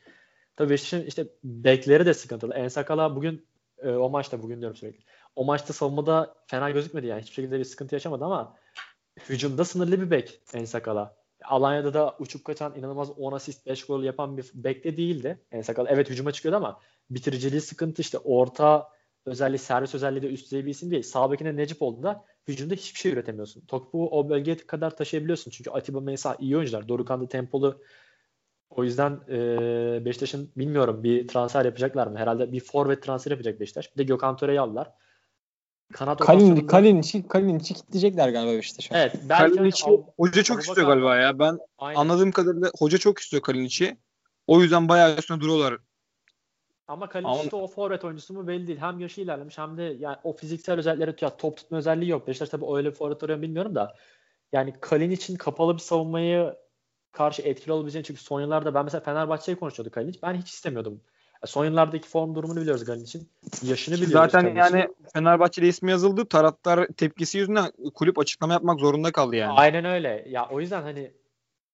[0.57, 2.55] Tabii Beşiktaş'ın işte bekleri de sıkıntılı.
[2.55, 3.47] Ensakala bugün
[3.79, 5.05] e, o maçta bugün diyorum sürekli.
[5.37, 7.23] O maçta savunmada fena gözükmedi yani.
[7.23, 8.57] Hiçbir şekilde bir sıkıntı yaşamadı ama
[9.29, 11.17] hücumda sınırlı bir bek Ensakala.
[11.49, 15.41] Alanya'da da uçup kaçan inanılmaz 10 asist 5 gol yapan bir bek de değildi.
[15.53, 16.81] Ensakala evet hücuma çıkıyordu ama
[17.11, 18.89] bitiriciliği sıkıntı işte orta
[19.27, 21.03] özelliği servis özelliği de üst düzey bir isim değil.
[21.03, 23.67] Sağ bekinde Necip olduğunda hücumda hiçbir şey üretemiyorsun.
[23.67, 25.51] Topu o bölgeye kadar taşıyabiliyorsun.
[25.51, 26.89] Çünkü Atiba Mensah iyi oyuncular.
[26.89, 27.83] Dorukan da tempolu.
[28.71, 32.19] O yüzden e, Beşiktaş'ın bilmiyorum bir transfer yapacaklar mı?
[32.19, 33.95] Herhalde bir forvet transfer yapacak Beşiktaş.
[33.95, 34.93] Bir de Gökhan Töre'yi aldılar.
[35.93, 38.99] Kanat Kalin, Kalin'ci Kalin'ci kitleyecekler galiba Beşiktaş'a.
[38.99, 39.17] Evet.
[39.29, 41.39] Belki Kalinic'i hani Abu- hoca çok Abubakar- istiyor galiba ya.
[41.39, 42.01] Ben Aynen.
[42.01, 43.97] anladığım kadarıyla hoca çok istiyor Kalinic'i.
[44.47, 45.79] O yüzden bayağı üstüne duruyorlar.
[46.89, 48.79] Ama Kalinic Ama- işte o forvet oyuncusu mu belli değil.
[48.79, 51.33] Hem yaşı ilerlemiş hem de yani o fiziksel özellikleri tutuyor.
[51.39, 52.27] Top tutma özelliği yok.
[52.29, 53.95] Beşiktaş tabii öyle bir forvet arıyor bilmiyorum da.
[54.53, 56.55] Yani Kalinic'in kapalı bir savunmayı
[57.13, 60.19] karşı etkili olabileceğini çünkü son yıllarda ben mesela Fenerbahçe'yi konuşuyorduk Kalinic.
[60.23, 61.01] Ben hiç istemiyordum.
[61.47, 63.29] Son yıllardaki form durumunu biliyoruz Kalinec'in.
[63.63, 64.13] Yaşını biliyoruz.
[64.13, 64.77] Zaten Kalinec'in.
[64.79, 66.25] yani Fenerbahçe'de ismi yazıldı.
[66.29, 69.53] Taraftar tepkisi yüzünden kulüp açıklama yapmak zorunda kaldı yani.
[69.53, 70.27] Aynen öyle.
[70.29, 71.13] Ya o yüzden hani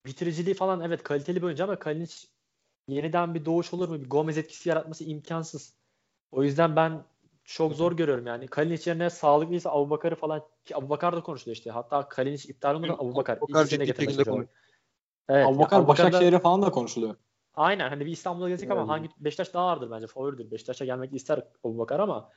[0.07, 2.15] bitiriciliği falan evet kaliteli bir oyuncu ama Kalinic
[2.89, 4.01] yeniden bir doğuş olur mu?
[4.01, 5.73] Bir Gomez etkisi yaratması imkansız.
[6.33, 7.03] O yüzden ben
[7.45, 8.47] çok zor görüyorum yani.
[8.47, 11.71] Kalinic yerine sağlıklıysa Abubakar'ı falan ki Abubakar da konuşuluyor işte.
[11.71, 13.37] Hatta Kalinic iptal olmadan Abubakar.
[13.37, 14.47] Abubakar ciddi şekilde istiyorlar.
[15.29, 15.47] Evet.
[15.47, 17.15] Abubakar ya Abubakar'da- Başakşehir'e falan da konuşuluyor.
[17.55, 18.91] Aynen hani bir İstanbul'a gelecek ama Evet.
[18.91, 20.51] hangi Beşiktaş daha ağırdır bence favoridir.
[20.51, 22.31] Beşiktaş'a gelmek ister Abubakar ama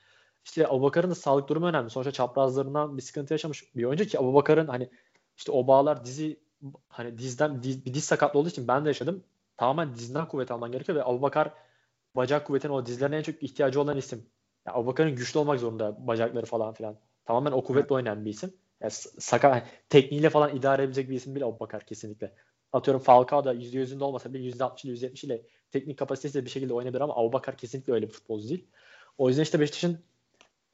[0.44, 1.90] işte Abubakar'ın da sağlık durumu önemli.
[1.90, 4.90] Sonuçta çaprazlarından bir sıkıntı yaşamış bir oyuncu ki Abubakar'ın hani
[5.36, 6.40] işte o bağlar dizi
[6.88, 9.24] hani dizden diz, bir diz sakatlı olduğu için ben de yaşadım.
[9.56, 11.52] Tamamen dizinden kuvvet alman gerekiyor ve Abubakar
[12.16, 14.26] bacak kuvvetine o dizlerine en çok ihtiyacı olan isim.
[14.66, 16.96] Yani Abubakar'ın güçlü olmak zorunda bacakları falan filan.
[17.24, 18.52] Tamamen o kuvvetle oynayan bir isim.
[18.80, 22.34] Yani sakat tekniğiyle falan idare edebilecek bir isim bile Abubakar kesinlikle.
[22.72, 27.00] Atıyorum Falcao da %100'ünde olmasa bile %60 ile %70 ile teknik kapasitesiyle bir şekilde oynayabilir
[27.00, 28.64] ama Abubakar kesinlikle öyle bir futbolcu değil.
[29.18, 29.98] O yüzden işte Beşiktaş'ın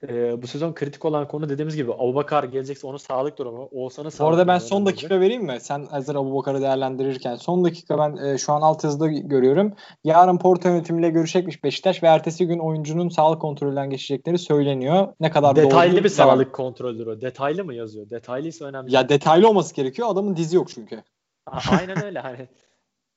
[0.09, 4.34] e, bu sezon kritik olan konu dediğimiz gibi Abubakar gelecekse onun sağlık durumu, Oğuzhan'ın sağlık
[4.34, 5.59] arada ben son önemli dakika vereyim mi?
[5.61, 7.36] Sen hazır Abubakar'ı değerlendirirken.
[7.36, 9.74] Son dakika ben e, şu an alt yazıda görüyorum.
[10.05, 15.09] Yarın Porto yönetimiyle görüşecekmiş Beşiktaş ve ertesi gün oyuncunun sağlık kontrolünden geçecekleri söyleniyor.
[15.20, 17.20] Ne kadar doğru Detaylı değil bir sağlık kontrolüdür o.
[17.20, 18.11] Detaylı mı yazıyor?
[18.11, 18.95] Detaylıysa önemli.
[18.95, 20.09] Ya detaylı olması gerekiyor.
[20.11, 21.03] Adamın dizi yok çünkü.
[21.47, 22.49] Aynen öyle hani.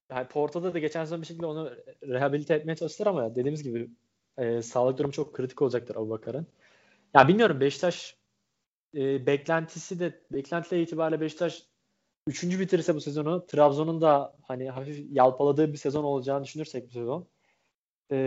[0.09, 1.71] Yani Porto'da da geçen sezon bir şekilde onu
[2.03, 3.89] rehabilite etmeye çalıştılar ama dediğimiz gibi
[4.37, 6.47] e, sağlık durumu çok kritik olacaktır Abubakar'ın.
[7.13, 8.17] Ya bilmiyorum Beşiktaş
[8.95, 11.63] e, beklentisi de beklentiler itibariyle Beşiktaş
[12.27, 17.27] üçüncü bitirirse bu sezonu Trabzon'un da hani hafif yalpaladığı bir sezon olacağını düşünürsek bu sezon.
[18.11, 18.17] E,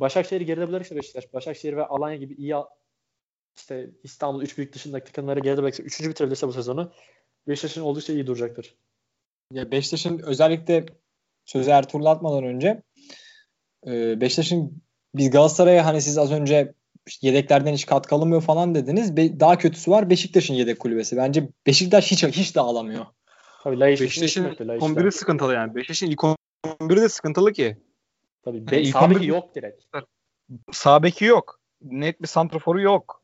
[0.00, 2.54] Başakşehir'i geride bırakırsa Beşiktaş, Başakşehir ve Alanya gibi iyi
[3.56, 6.92] işte İstanbul üç büyük dışındaki takımları geride bırakırsa üçüncü bitirebilirse bu sezonu
[7.48, 8.76] Beşiktaş'ın oldukça iyi duracaktır.
[9.52, 10.86] Ya Beşiktaş'ın özellikle
[11.44, 12.82] sözü Ertuğrul'a atmadan önce
[13.86, 14.82] e, Beşiktaş'ın
[15.14, 16.74] biz Galatasaray'a hani siz az önce
[17.22, 19.16] yedeklerden hiç katkı alınmıyor falan dediniz.
[19.16, 21.16] Be- daha kötüsü var Beşiktaş'ın yedek kulübesi.
[21.16, 23.06] Bence Beşiktaş hiç hiç dağılamıyor.
[23.62, 25.74] Tabii Laiş Beşiktaş'ın Beşiktaş'ın 11'i sıkıntılı yani.
[25.74, 26.20] Beşiktaş'ın ilk
[26.64, 27.76] 11'i de sıkıntılı ki.
[28.42, 28.56] Tabii.
[28.56, 29.84] Yani Be- ilk sağ beki 11 yok direkt.
[30.72, 31.60] Sağ beki yok.
[31.82, 33.22] Net bir santraforu yok.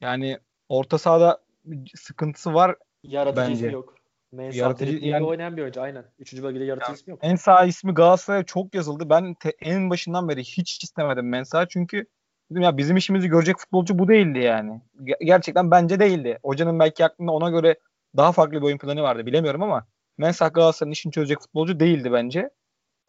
[0.00, 2.76] Yani orta sahada bir sıkıntısı var.
[3.02, 3.66] Yaratıcı Bence.
[3.66, 4.03] yok.
[4.34, 6.04] Mensah yani- oynayan bir oyuncu aynen.
[6.18, 7.18] Üçüncü bölgede yaratıcı ismi yok.
[7.22, 9.10] En sağ ismi Galatasaray'a çok yazıldı.
[9.10, 12.06] Ben te- en başından beri hiç istemedim Mensah çünkü
[12.50, 14.80] dedim ya bizim işimizi görecek futbolcu bu değildi yani.
[15.02, 16.38] Ge- gerçekten bence değildi.
[16.42, 17.78] Hocanın belki aklında ona göre
[18.16, 19.86] daha farklı bir oyun planı vardı bilemiyorum ama
[20.18, 22.50] Mensah Galatasaray'ın işini çözecek futbolcu değildi bence.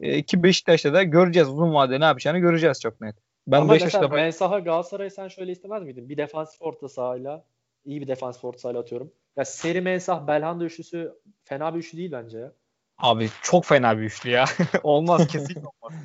[0.00, 3.16] E, ki Beşiktaş'ta da göreceğiz uzun vadede ne yapacağını göreceğiz çok net.
[3.46, 6.08] Ben Ama Beşiktaş'ta mesela Mensah'a Galatasaray'ı sen şöyle istemez miydin?
[6.08, 7.44] Bir defansif orta sahayla
[7.86, 9.12] iyi bir defansif orta sahayla atıyorum.
[9.36, 11.14] Ya Seri Mensah Belhanda üçlüsü
[11.44, 12.52] fena bir üçlü değil bence ya.
[12.98, 14.44] abi çok fena bir üçlü ya.
[14.82, 16.00] olmaz kesinlikle olmaz.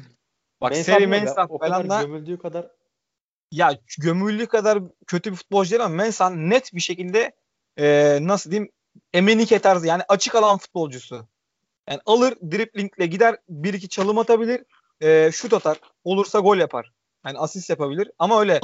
[0.62, 2.68] Bak Mensah Seri Mensah o kadar Belhanda gömüldüğü kadar
[3.52, 7.32] ya gömüldüğü kadar kötü bir futbolcu değil ama Mensah net bir şekilde
[7.78, 8.72] e, nasıl diyeyim
[9.14, 11.28] Emenike tarzı yani açık alan futbolcusu.
[11.90, 14.64] Yani alır driplingle gider bir iki çalım atabilir
[15.02, 16.92] e, şut atar olursa gol yapar.
[17.26, 18.60] Yani asist yapabilir ama öyle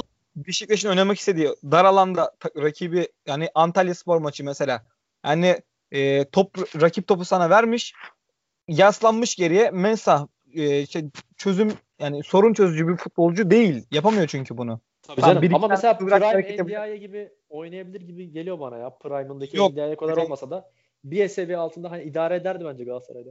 [0.46, 4.84] Beşiktaş'ın oynamak istediği dar alanda rakibi yani Antalya Spor maçı mesela
[5.24, 5.56] yani
[5.90, 7.94] e, top rakip topu sana vermiş
[8.68, 11.04] yaslanmış geriye Mensah e, şey,
[11.36, 13.86] çözüm yani sorun çözücü bir futbolcu değil.
[13.90, 14.80] Yapamıyor çünkü bunu.
[15.02, 15.54] Tabii Tamam, canım.
[15.54, 16.64] Ama mesela Prime.
[16.64, 18.90] NDI'ye gibi oynayabilir gibi geliyor bana ya.
[18.90, 19.56] Prime'ındaki.
[19.56, 20.70] NDI'ye kadar olmasa da
[21.04, 23.30] bir seviye altında hani idare ederdi bence Galatasaray'da.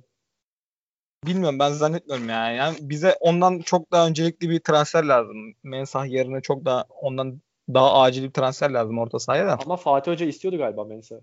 [1.27, 2.55] Bilmiyorum ben zannetmiyorum yani.
[2.57, 5.53] yani bize ondan çok daha öncelikli bir transfer lazım.
[5.63, 7.41] Mensah yerine çok daha ondan
[7.73, 9.57] daha acil bir transfer lazım orta sahaya da.
[9.65, 11.21] Ama Fatih Hoca istiyordu galiba Mensah'ı.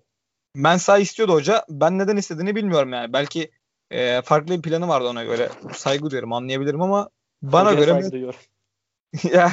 [0.55, 1.65] Mensah istiyordu hoca.
[1.69, 3.13] Ben neden istediğini bilmiyorum yani.
[3.13, 3.51] Belki
[3.91, 5.49] e, farklı bir planı vardı ona göre.
[5.73, 7.09] Saygı duyuyorum anlayabilirim ama
[7.43, 8.33] bana Hocaya göre saygı
[9.33, 9.53] ya,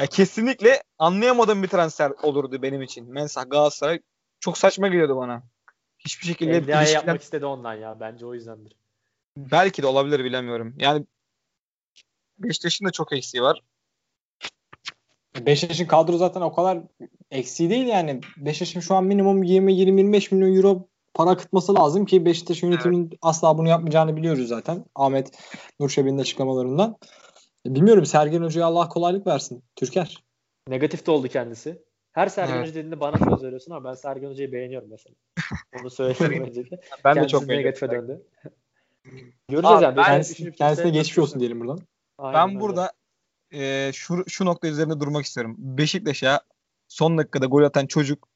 [0.00, 3.12] ya kesinlikle anlayamadığım bir transfer olurdu benim için.
[3.12, 4.00] Mensah Galatasaray
[4.40, 5.42] çok saçma geliyordu bana.
[5.98, 8.00] Hiçbir şekilde NDI'ye ilişkiler- yapmak istedi ondan ya.
[8.00, 8.76] Bence o yüzdendir.
[9.36, 10.74] Belki de olabilir bilemiyorum.
[10.78, 11.06] Yani
[12.38, 13.62] Beşiktaş'ın da çok eksiği var.
[15.46, 16.78] Beşiktaş'ın kadro zaten o kadar
[17.30, 18.20] eksiği değil yani.
[18.36, 23.68] Beşiktaş'ın şu an minimum 20-25 milyon euro para akıtması lazım ki Beşiktaş yönetiminin asla bunu
[23.68, 24.84] yapmayacağını biliyoruz zaten.
[24.94, 25.30] Ahmet
[25.80, 26.96] Nurşebi'nin açıklamalarından.
[27.66, 29.64] Bilmiyorum Sergen Hoca'ya Allah kolaylık versin.
[29.76, 30.24] Türker.
[30.68, 31.82] Negatif de oldu kendisi.
[32.12, 32.62] Her Sergen Evet.
[32.62, 35.14] Hoca dediğinde bana söz veriyorsun ama ben Sergen Hoca'yı beğeniyorum mesela.
[35.80, 36.80] Onu söyleyeyim öncelikle.
[37.04, 38.22] Ben de Kendisi çok negatife döndü.
[39.04, 39.96] Göreceğiz Abi yani.
[39.96, 41.78] ben- Kendisi, kendisine kimse- geçmiş olsun diyelim buradan.
[42.18, 42.60] Aynen Ben öyle.
[42.60, 42.92] burada
[43.52, 45.54] e, şu, şu nokta üzerinde durmak istiyorum.
[45.58, 46.40] Beşiktaş'a
[46.88, 48.28] son dakikada gol atan çocuk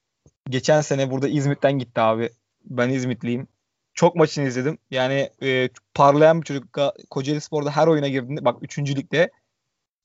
[0.49, 2.31] geçen sene burada İzmit'ten gitti abi.
[2.65, 3.49] Ben İzmitliyim.
[3.95, 4.79] Çok maçını izledim.
[4.91, 6.65] Yani e, parlayan bir çocuk.
[7.11, 8.79] Kocaeli Spor'da her oyuna girdiğinde bak 3.
[8.97, 9.31] ligde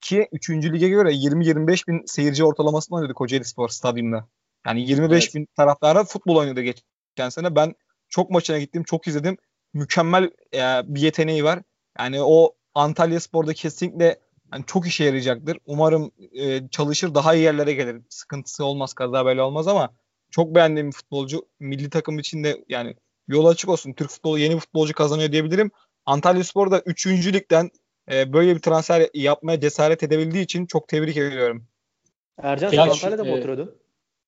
[0.02, 0.50] ki 3.
[0.50, 4.28] lige göre 20-25 bin seyirci ortalamasını oynadı Kocaeli Spor stadyumda.
[4.68, 5.36] Yani 25 Evet.
[5.36, 7.56] bin taraftara futbol oynadı geçen sene.
[7.56, 7.74] Ben
[8.10, 9.38] çok maçına gittim, çok izledim.
[9.74, 11.60] Mükemmel e, bir yeteneği var.
[12.00, 14.20] Yani o Antalya Spor'da kesinlikle
[14.54, 15.58] yani çok işe yarayacaktır.
[15.66, 18.02] Umarım e, çalışır daha iyi yerlere gelir.
[18.10, 19.90] Sıkıntısı olmaz, kaza bela olmaz ama
[20.32, 21.46] çok beğendiğim bir futbolcu.
[21.60, 22.96] Milli takım için de yani
[23.28, 23.94] yol açık olsun.
[23.94, 25.72] Türk futbolu yeni futbolcu kazanıyor diyebilirim.
[26.06, 27.08] Antalya Spor da 3.
[27.08, 27.70] ligden
[28.12, 31.66] e, böyle bir transfer yapmaya cesaret edebildiği için çok tebrik ediyorum.
[32.38, 33.76] Ercan sen Antalya'da mı e, oturuyordun?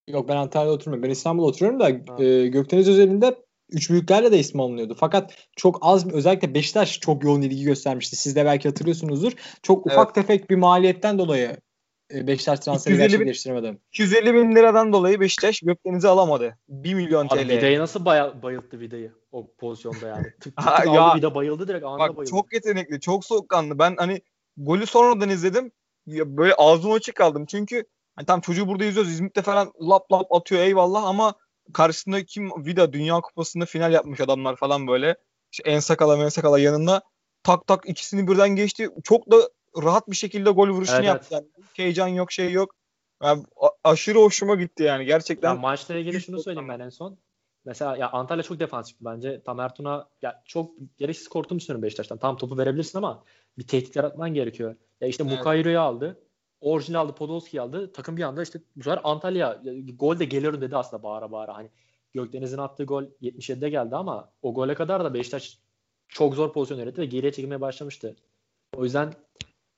[0.07, 1.03] Yok ben Antalya'da oturmuyorum.
[1.03, 2.23] Ben İstanbul'da oturuyorum da Ha.
[2.23, 4.95] e, Gökdeniz özelinde üç büyüklerle de ismi alınıyordu.
[4.99, 8.15] Fakat çok az özellikle Beşiktaş çok yoğun ilgi göstermişti.
[8.15, 9.31] Siz de belki hatırlıyorsunuzdur.
[9.63, 11.57] Çok ufak tefek bir maliyetten dolayı
[12.13, 13.77] e, Beşiktaş transferi 250 bin- gerçekleştiremedi.
[13.93, 16.57] 250 bin liradan dolayı Beşiktaş Gökdeniz'i alamadı.
[16.69, 17.49] 1 milyon Abi TL.
[17.49, 20.23] Vida'yı nasıl baya- bayılttı Vida'yı o pozisyonda yani.
[20.23, 21.01] Tık tık Ha, tık ya.
[21.01, 22.31] aldı Vida bayıldı direkt anında Bak bayıldı.
[22.31, 23.79] çok yetenekli, çok soğukkanlı.
[23.79, 24.21] Ben hani
[24.57, 25.71] golü sonradan izledim.
[26.07, 27.45] Ya böyle ağzım açık kaldım.
[27.45, 27.83] Çünkü
[28.15, 29.11] hani tam çocuğu burada izliyoruz.
[29.11, 31.33] İzmit'te falan lap lap atıyor eyvallah ama
[31.73, 35.15] karşısında kim Vida Dünya Kupası'nda final yapmış adamlar falan böyle.
[35.51, 37.01] İşte en sakala men sakala yanında
[37.43, 38.89] tak tak ikisini birden geçti.
[39.03, 39.49] Çok da
[39.83, 41.33] rahat bir şekilde gol vuruşunu Evet, yaptı.
[41.33, 42.75] Yani heyecan yok şey yok.
[43.23, 43.43] Yani
[43.83, 45.49] aşırı hoşuma gitti yani gerçekten.
[45.49, 47.17] Ya maçla ilgili şunu söyleyeyim ben en son.
[47.65, 49.41] Mesela ya Antalya çok defansifti bence.
[49.43, 52.17] Tamer Tuna ya çok gereksiz korktuğunu düşünüyorum Beşiktaş'tan.
[52.17, 53.23] Tam topu verebilirsin ama
[53.57, 54.75] bir tehdit yaratman gerekiyor.
[55.01, 55.37] Ya işte Evet.
[55.37, 56.24] Mukayro'yu aldı.
[56.65, 57.91] Orijinal aldı, Podolski'yi aldı.
[57.93, 61.55] Takım bir anda işte bu sefer Antalya ya, gol de geliyorum dedi aslında bağıra bağıra.
[61.55, 61.69] Hani
[62.13, 65.59] Gökdeniz'in attığı gol 77'de geldi ama o gole kadar da Beşiktaş
[66.07, 68.15] çok zor pozisyon yönetti ve geriye çekilmeye başlamıştı.
[68.75, 69.13] O yüzden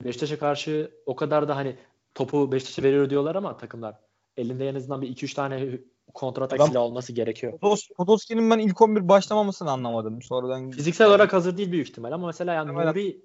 [0.04, 1.76] Beşiktaş'a karşı o kadar da hani
[2.14, 3.94] topu Beşiktaş'a veriyor diyorlar ama takımlar
[4.36, 5.80] elinde en azından bir 2-3 tane
[6.14, 7.58] kontratak silah olması gerekiyor.
[7.96, 10.22] Podolski'nin ben ilk 11 başlamamasını anlamadım.
[10.22, 12.86] Sonradan Fiziksel olarak hazır değil büyük ihtimal ama mesela yani Evet.
[12.86, 13.22] Nuri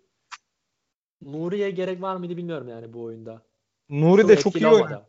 [1.22, 3.42] Nuri'ye gerek var mıydı bilmiyorum yani bu oyunda.
[3.90, 5.06] Nuri de çok iyi oynadı.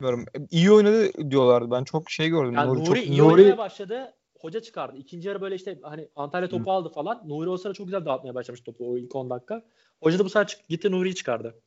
[0.00, 0.26] Bilmiyorum.
[0.50, 1.70] İyi oynadı diyorlardı.
[1.70, 2.54] Ben çok şey gördüm.
[2.54, 4.12] Yani Nuri, çok iyi Nuri- oynamaya başladı.
[4.40, 4.96] Hoca çıkardı.
[4.96, 7.22] İkinci yarı böyle işte hani Antalya topu aldı falan.
[7.26, 9.62] Nuri o sırada çok güzel dağıtmaya başlamış topu o ilk 10 dakika.
[10.02, 11.60] Hoca da bu sefer çık- gitti Nuri'yi çıkardı.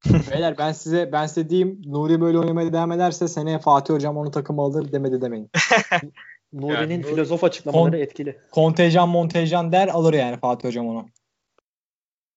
[0.30, 4.30] Beyler ben size ben size diyeyim Nuri böyle oynamaya devam ederse seneye Fatih hocam onu
[4.30, 5.50] takıma alır demedi demeyin.
[6.52, 8.40] Nuri'nin Yani- filozof açıklamaları Kon- etkili.
[8.50, 11.06] Kontenjan montenjan der alır yani Fatih Hocam onu.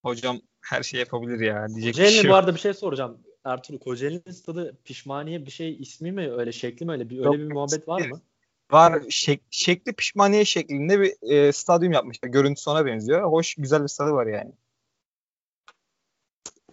[0.06, 1.68] Hocam her şey yapabilir ya.
[1.68, 3.18] Diyecek bir Kocaeli'nin şey bu arada bir şey soracağım.
[3.44, 7.36] Ertuğrul Kocaeli'nin stadı pişmaniye bir şey ismi mi öyle şekli mi öyle bir öyle Yok,
[7.36, 8.22] bir muhabbet var mı?
[8.72, 12.30] Var şek- şekli pişmaniye şeklinde bir e, stadyum yapmışlar.
[12.30, 13.32] Görüntüsü ona benziyor.
[13.32, 14.52] Hoş güzel bir stadı var yani.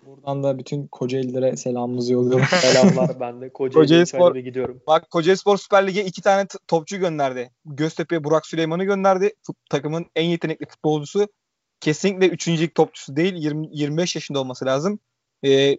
[0.07, 2.47] Buradan da bütün Kocaeli'lere selamımızı yolluyorum.
[2.61, 4.83] Selamlar ben de Kocaeli Kocaeli Spor- gidiyorum.
[4.87, 7.51] Bak Kocaeli Spor Süper Lig'e iki tane t- topçu gönderdi.
[7.65, 9.33] Göztepe'ye Burak Süleyman'ı gönderdi.
[9.43, 11.29] Fut- takımın en yetenekli futbolcusu.
[11.81, 12.49] Kesinlikle 3.
[12.49, 13.35] lig topçusu değil.
[13.35, 14.99] 20, 25 yaşında olması lazım.
[15.45, 15.79] Ee,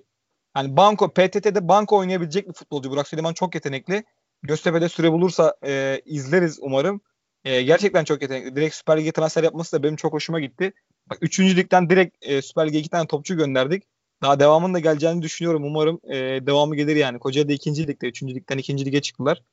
[0.58, 2.92] hani banko PTT'de banko oynayabilecek bir futbolcu.
[2.92, 4.04] Burak Süleyman çok yetenekli.
[4.44, 7.02] Göztepe'de süre bulursa e, izleriz umarım.
[7.46, 8.56] E, gerçekten çok yetenekli.
[8.56, 10.74] Direkt Süper Lig'e transfer yapması da benim çok hoşuma gitti.
[11.10, 11.40] Bak 3.
[11.40, 13.84] ligden direkt e, Süper Lig'e iki tane topçu gönderdik.
[14.22, 15.64] Daha devamının da geleceğini düşünüyorum.
[15.64, 16.16] Umarım e,
[16.48, 17.20] devamı gelir yani.
[17.20, 17.88] Kocaeli'de 2.
[17.88, 18.24] ligde, 3.
[18.24, 18.86] ligden 2.
[18.86, 19.44] lige çıktılar.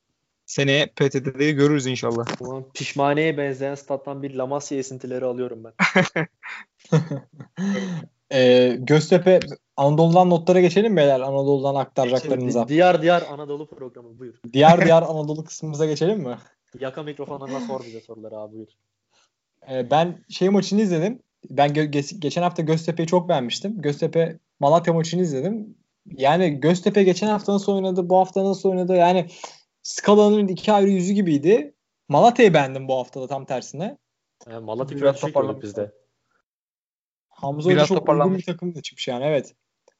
[0.45, 2.25] Seneye PTT'de görürüz inşallah.
[2.39, 5.73] Ulan pişmaniyeye benzeyen stat'tan bir Lamasya esintileri alıyorum ben.
[8.33, 9.39] Ee, Göztepe
[9.77, 11.19] Anadolu'dan notlara geçelim beyler.
[11.19, 12.67] Anadolu'dan aktaracaklarınıza.
[12.67, 14.35] Di- Diyar diyar Anadolu programı buyur.
[14.53, 16.37] Diğer diğer Anadolu kısmımıza geçelim mi?
[16.79, 18.67] Yaka mikrofonuna sor bize soruları abi buyur.
[19.71, 21.19] Ee, ben şey maçını izledim.
[21.49, 23.81] Ben ge- geçen hafta Göztepe'yi çok beğenmiştim.
[23.81, 25.77] Göztepe Malatya maçını izledim.
[26.11, 28.95] Yani Göztepe geçen hafta nasıl oynadı, bu hafta nasıl oynadı?
[28.95, 29.25] Yani
[29.83, 31.73] skalanın iki ayrı yüzü gibiydi.
[32.09, 33.97] Malatya'yı beğendim bu haftada tam tersine.
[34.49, 35.91] Yani Malatya Biraz düşük toparlamış bizde.
[37.35, 39.55] Hamza Biraz Hoca çok uygun bir takımla çıkmış yani evet.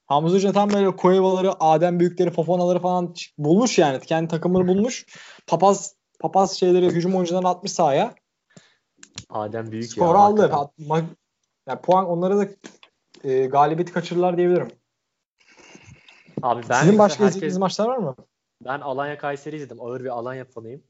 [0.06, 4.00] Hamza Hoca tam böyle Koyevaları, Adem Büyükleri, Fofonaları falan bulmuş yani.
[4.00, 5.06] Kendi takımını bulmuş.
[5.46, 8.14] Papaz papaz şeyleri hücum oyuncularını atmış sahaya.
[9.30, 9.88] Adem büyük ya.
[9.88, 10.40] Skor aldı.
[10.42, 10.56] hakikaten.
[10.56, 11.04] Hat- ma-
[11.68, 12.48] yani puan onlara da
[13.24, 14.68] e, galibiyeti kaçırırlar diyebilirim.
[16.42, 18.14] Abi ben Sizin başka herkes- izlediğiniz maçlar var mı?
[18.64, 19.80] Ben Alanya Kayseri izledim.
[19.82, 20.82] Ağır bir Alanya fanıyım.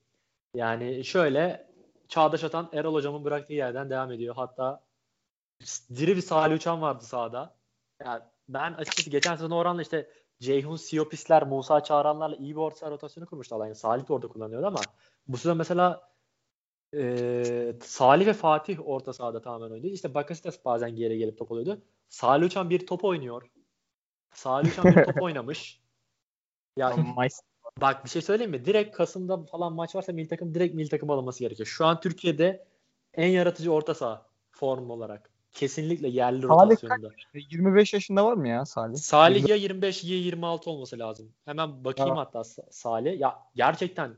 [0.54, 1.66] Yani şöyle
[2.08, 4.34] Çağdaş Atan Erol hocamın bıraktığı yerden devam ediyor.
[4.34, 4.80] Hatta
[5.96, 7.56] diri bir Salih Uçan vardı sahada.
[8.04, 12.90] Yani ben açıkçası geçen sezon oranla işte Ceyhun Siyopisler, Musa Çağranlarla iyi bir orta saha
[12.90, 13.74] rotasyonu kurmuştu Alanya.
[13.74, 14.80] Salih de orada kullanıyordu ama
[15.28, 16.10] bu sezon mesela
[16.94, 19.94] e, Salih ve Fatih orta sahada tamamen oynuyor.
[19.94, 21.82] İşte Bakasitas bazen geri gelip top alıyordu.
[22.08, 23.50] Salih Uçan bir top oynuyor.
[24.32, 25.80] Salih Uçan bir top oynamış.
[26.76, 26.96] Ya
[27.80, 28.64] Bak bir şey söyleyeyim mi?
[28.64, 31.66] Direkt Kasım'da falan maç varsa milli takım direkt milli takım alınması gerekiyor.
[31.66, 32.66] Şu an Türkiye'de
[33.14, 35.35] en yaratıcı orta saha form olarak.
[35.60, 37.10] Kesinlikle yerli Salih rotasyonda.
[37.34, 38.96] 25 yaşında var mı ya Salih?
[38.96, 41.32] Salih ya 25 ya 26 olması lazım.
[41.44, 42.20] Hemen bakayım Ha.
[42.22, 43.20] hatta Sa- Salih.
[43.20, 44.14] Ya gerçekten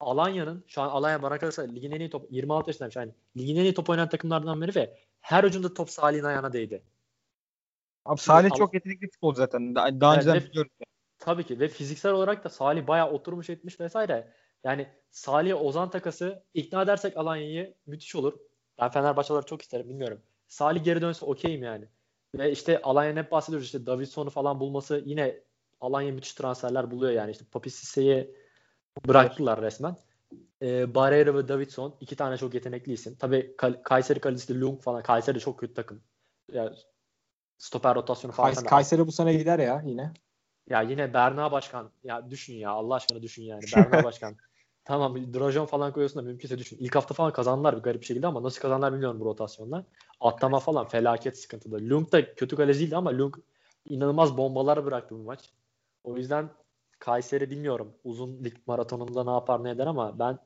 [0.00, 2.96] Alanya'nın şu an Alanya bana kalırsa ligin en iyi top 26 yaşındaymış.
[2.96, 6.82] Yani ligin en iyi top oynayan takımlardan biri ve her ucunda top Salih'in ayağına değdi.
[8.04, 9.74] Abi Salih Al- çok yetenekli futbolcu zaten.
[9.74, 10.70] Daha, daha Evet, önceden ve- biliyorum.
[11.18, 14.32] Tabii ki ve fiziksel olarak da Salih bayağı oturmuş etmiş vesaire.
[14.64, 18.32] Yani Salih Ozan takası ikna edersek Alanya'yı müthiş olur.
[18.80, 20.22] Ben Fenerbahçeleri çok isterim bilmiyorum.
[20.48, 21.88] Salih geri dönse okeyim yani.
[22.38, 25.40] Ve işte Alanya'nın hep bahsediyoruz işte Davidson'u falan bulması yine
[25.80, 27.30] Alanya müthiş transferler buluyor yani.
[27.30, 27.70] İşte Papi
[29.08, 29.96] bıraktılar resmen.
[30.62, 33.16] Ee, Barreira ve Davidson iki tane çok yetenekli isim.
[33.18, 35.02] Tabii Kal- Kayseri kalecisi Lung falan.
[35.02, 36.02] Kayseri de çok kötü takım.
[36.52, 36.76] Yani
[37.58, 38.52] stoper rotasyonu falan.
[38.52, 40.12] Kays- Kayseri bu sene gider ya yine.
[40.68, 41.90] Ya yine Berna Başkan.
[42.04, 43.62] Ya düşün ya Allah aşkına düşün yani.
[43.76, 44.36] Berna Başkan.
[44.86, 46.76] Tamam Drajon falan koyuyorsun da mümkünse düşün.
[46.80, 49.84] İlk hafta falan kazandılar bir garip bir şekilde ama nasıl kazandılar bilmiyorum bu rotasyonla.
[50.20, 51.76] Atlama falan felaket sıkıntılı.
[51.90, 53.36] Lung da kötü kaleci değildi ama Lung
[53.88, 55.50] inanılmaz bombalar bıraktı bu maç.
[56.04, 56.50] O yüzden
[56.98, 57.92] Kayseri bilmiyorum.
[58.04, 60.38] Uzun lig maratonunda ne yapar ne eder ama ben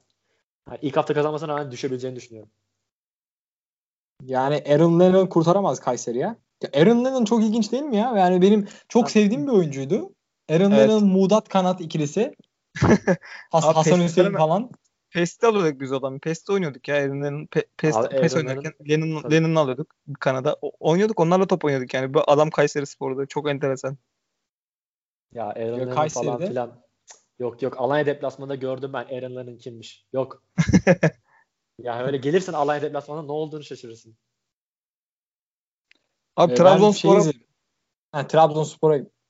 [0.69, 2.51] yani ilk hafta kazanmasına rağmen düşebileceğini düşünüyorum.
[4.23, 6.37] Yani Aaron Lennon kurtaramaz Kayseri'ye.
[6.63, 8.15] Ya Aaron Lennon çok ilginç değil mi ya?
[8.17, 10.13] Yani benim çok sevdiğim bir oyuncuydu.
[10.49, 10.89] Aaron Evet.
[10.89, 12.35] Lennon, Mudat Kanat ikilisi.
[13.51, 14.71] Has- Abi Hasan Hüseyin falan.
[15.11, 16.21] PES'te alıyorduk biz o adamı.
[16.21, 16.97] PES'te oynuyorduk ya.
[16.97, 19.31] Aaron'ın pe, PES, Abi PES oynarken Lennon.
[19.31, 20.57] Lennon'u alıyorduk Kanada.
[20.63, 22.15] O- oynuyorduk onlarla top oynuyorduk yani.
[22.15, 23.27] Bu adam Kayseri Spor'da.
[23.27, 23.99] Çok enteresan.
[25.33, 26.83] Ya Aaron Lennon falan filan.
[27.39, 30.07] Yok yok Alanya deplasmanında gördüm ben Aaron Lennon kimmiş.
[30.13, 30.43] Yok.
[31.79, 34.17] ya öyle gelirsin Alanya deplasmanında ne olduğunu şaşırırsın.
[36.37, 37.23] Abi Ee, şey Trabzonspor'a.
[38.13, 38.99] Ha, Trabzonspor'a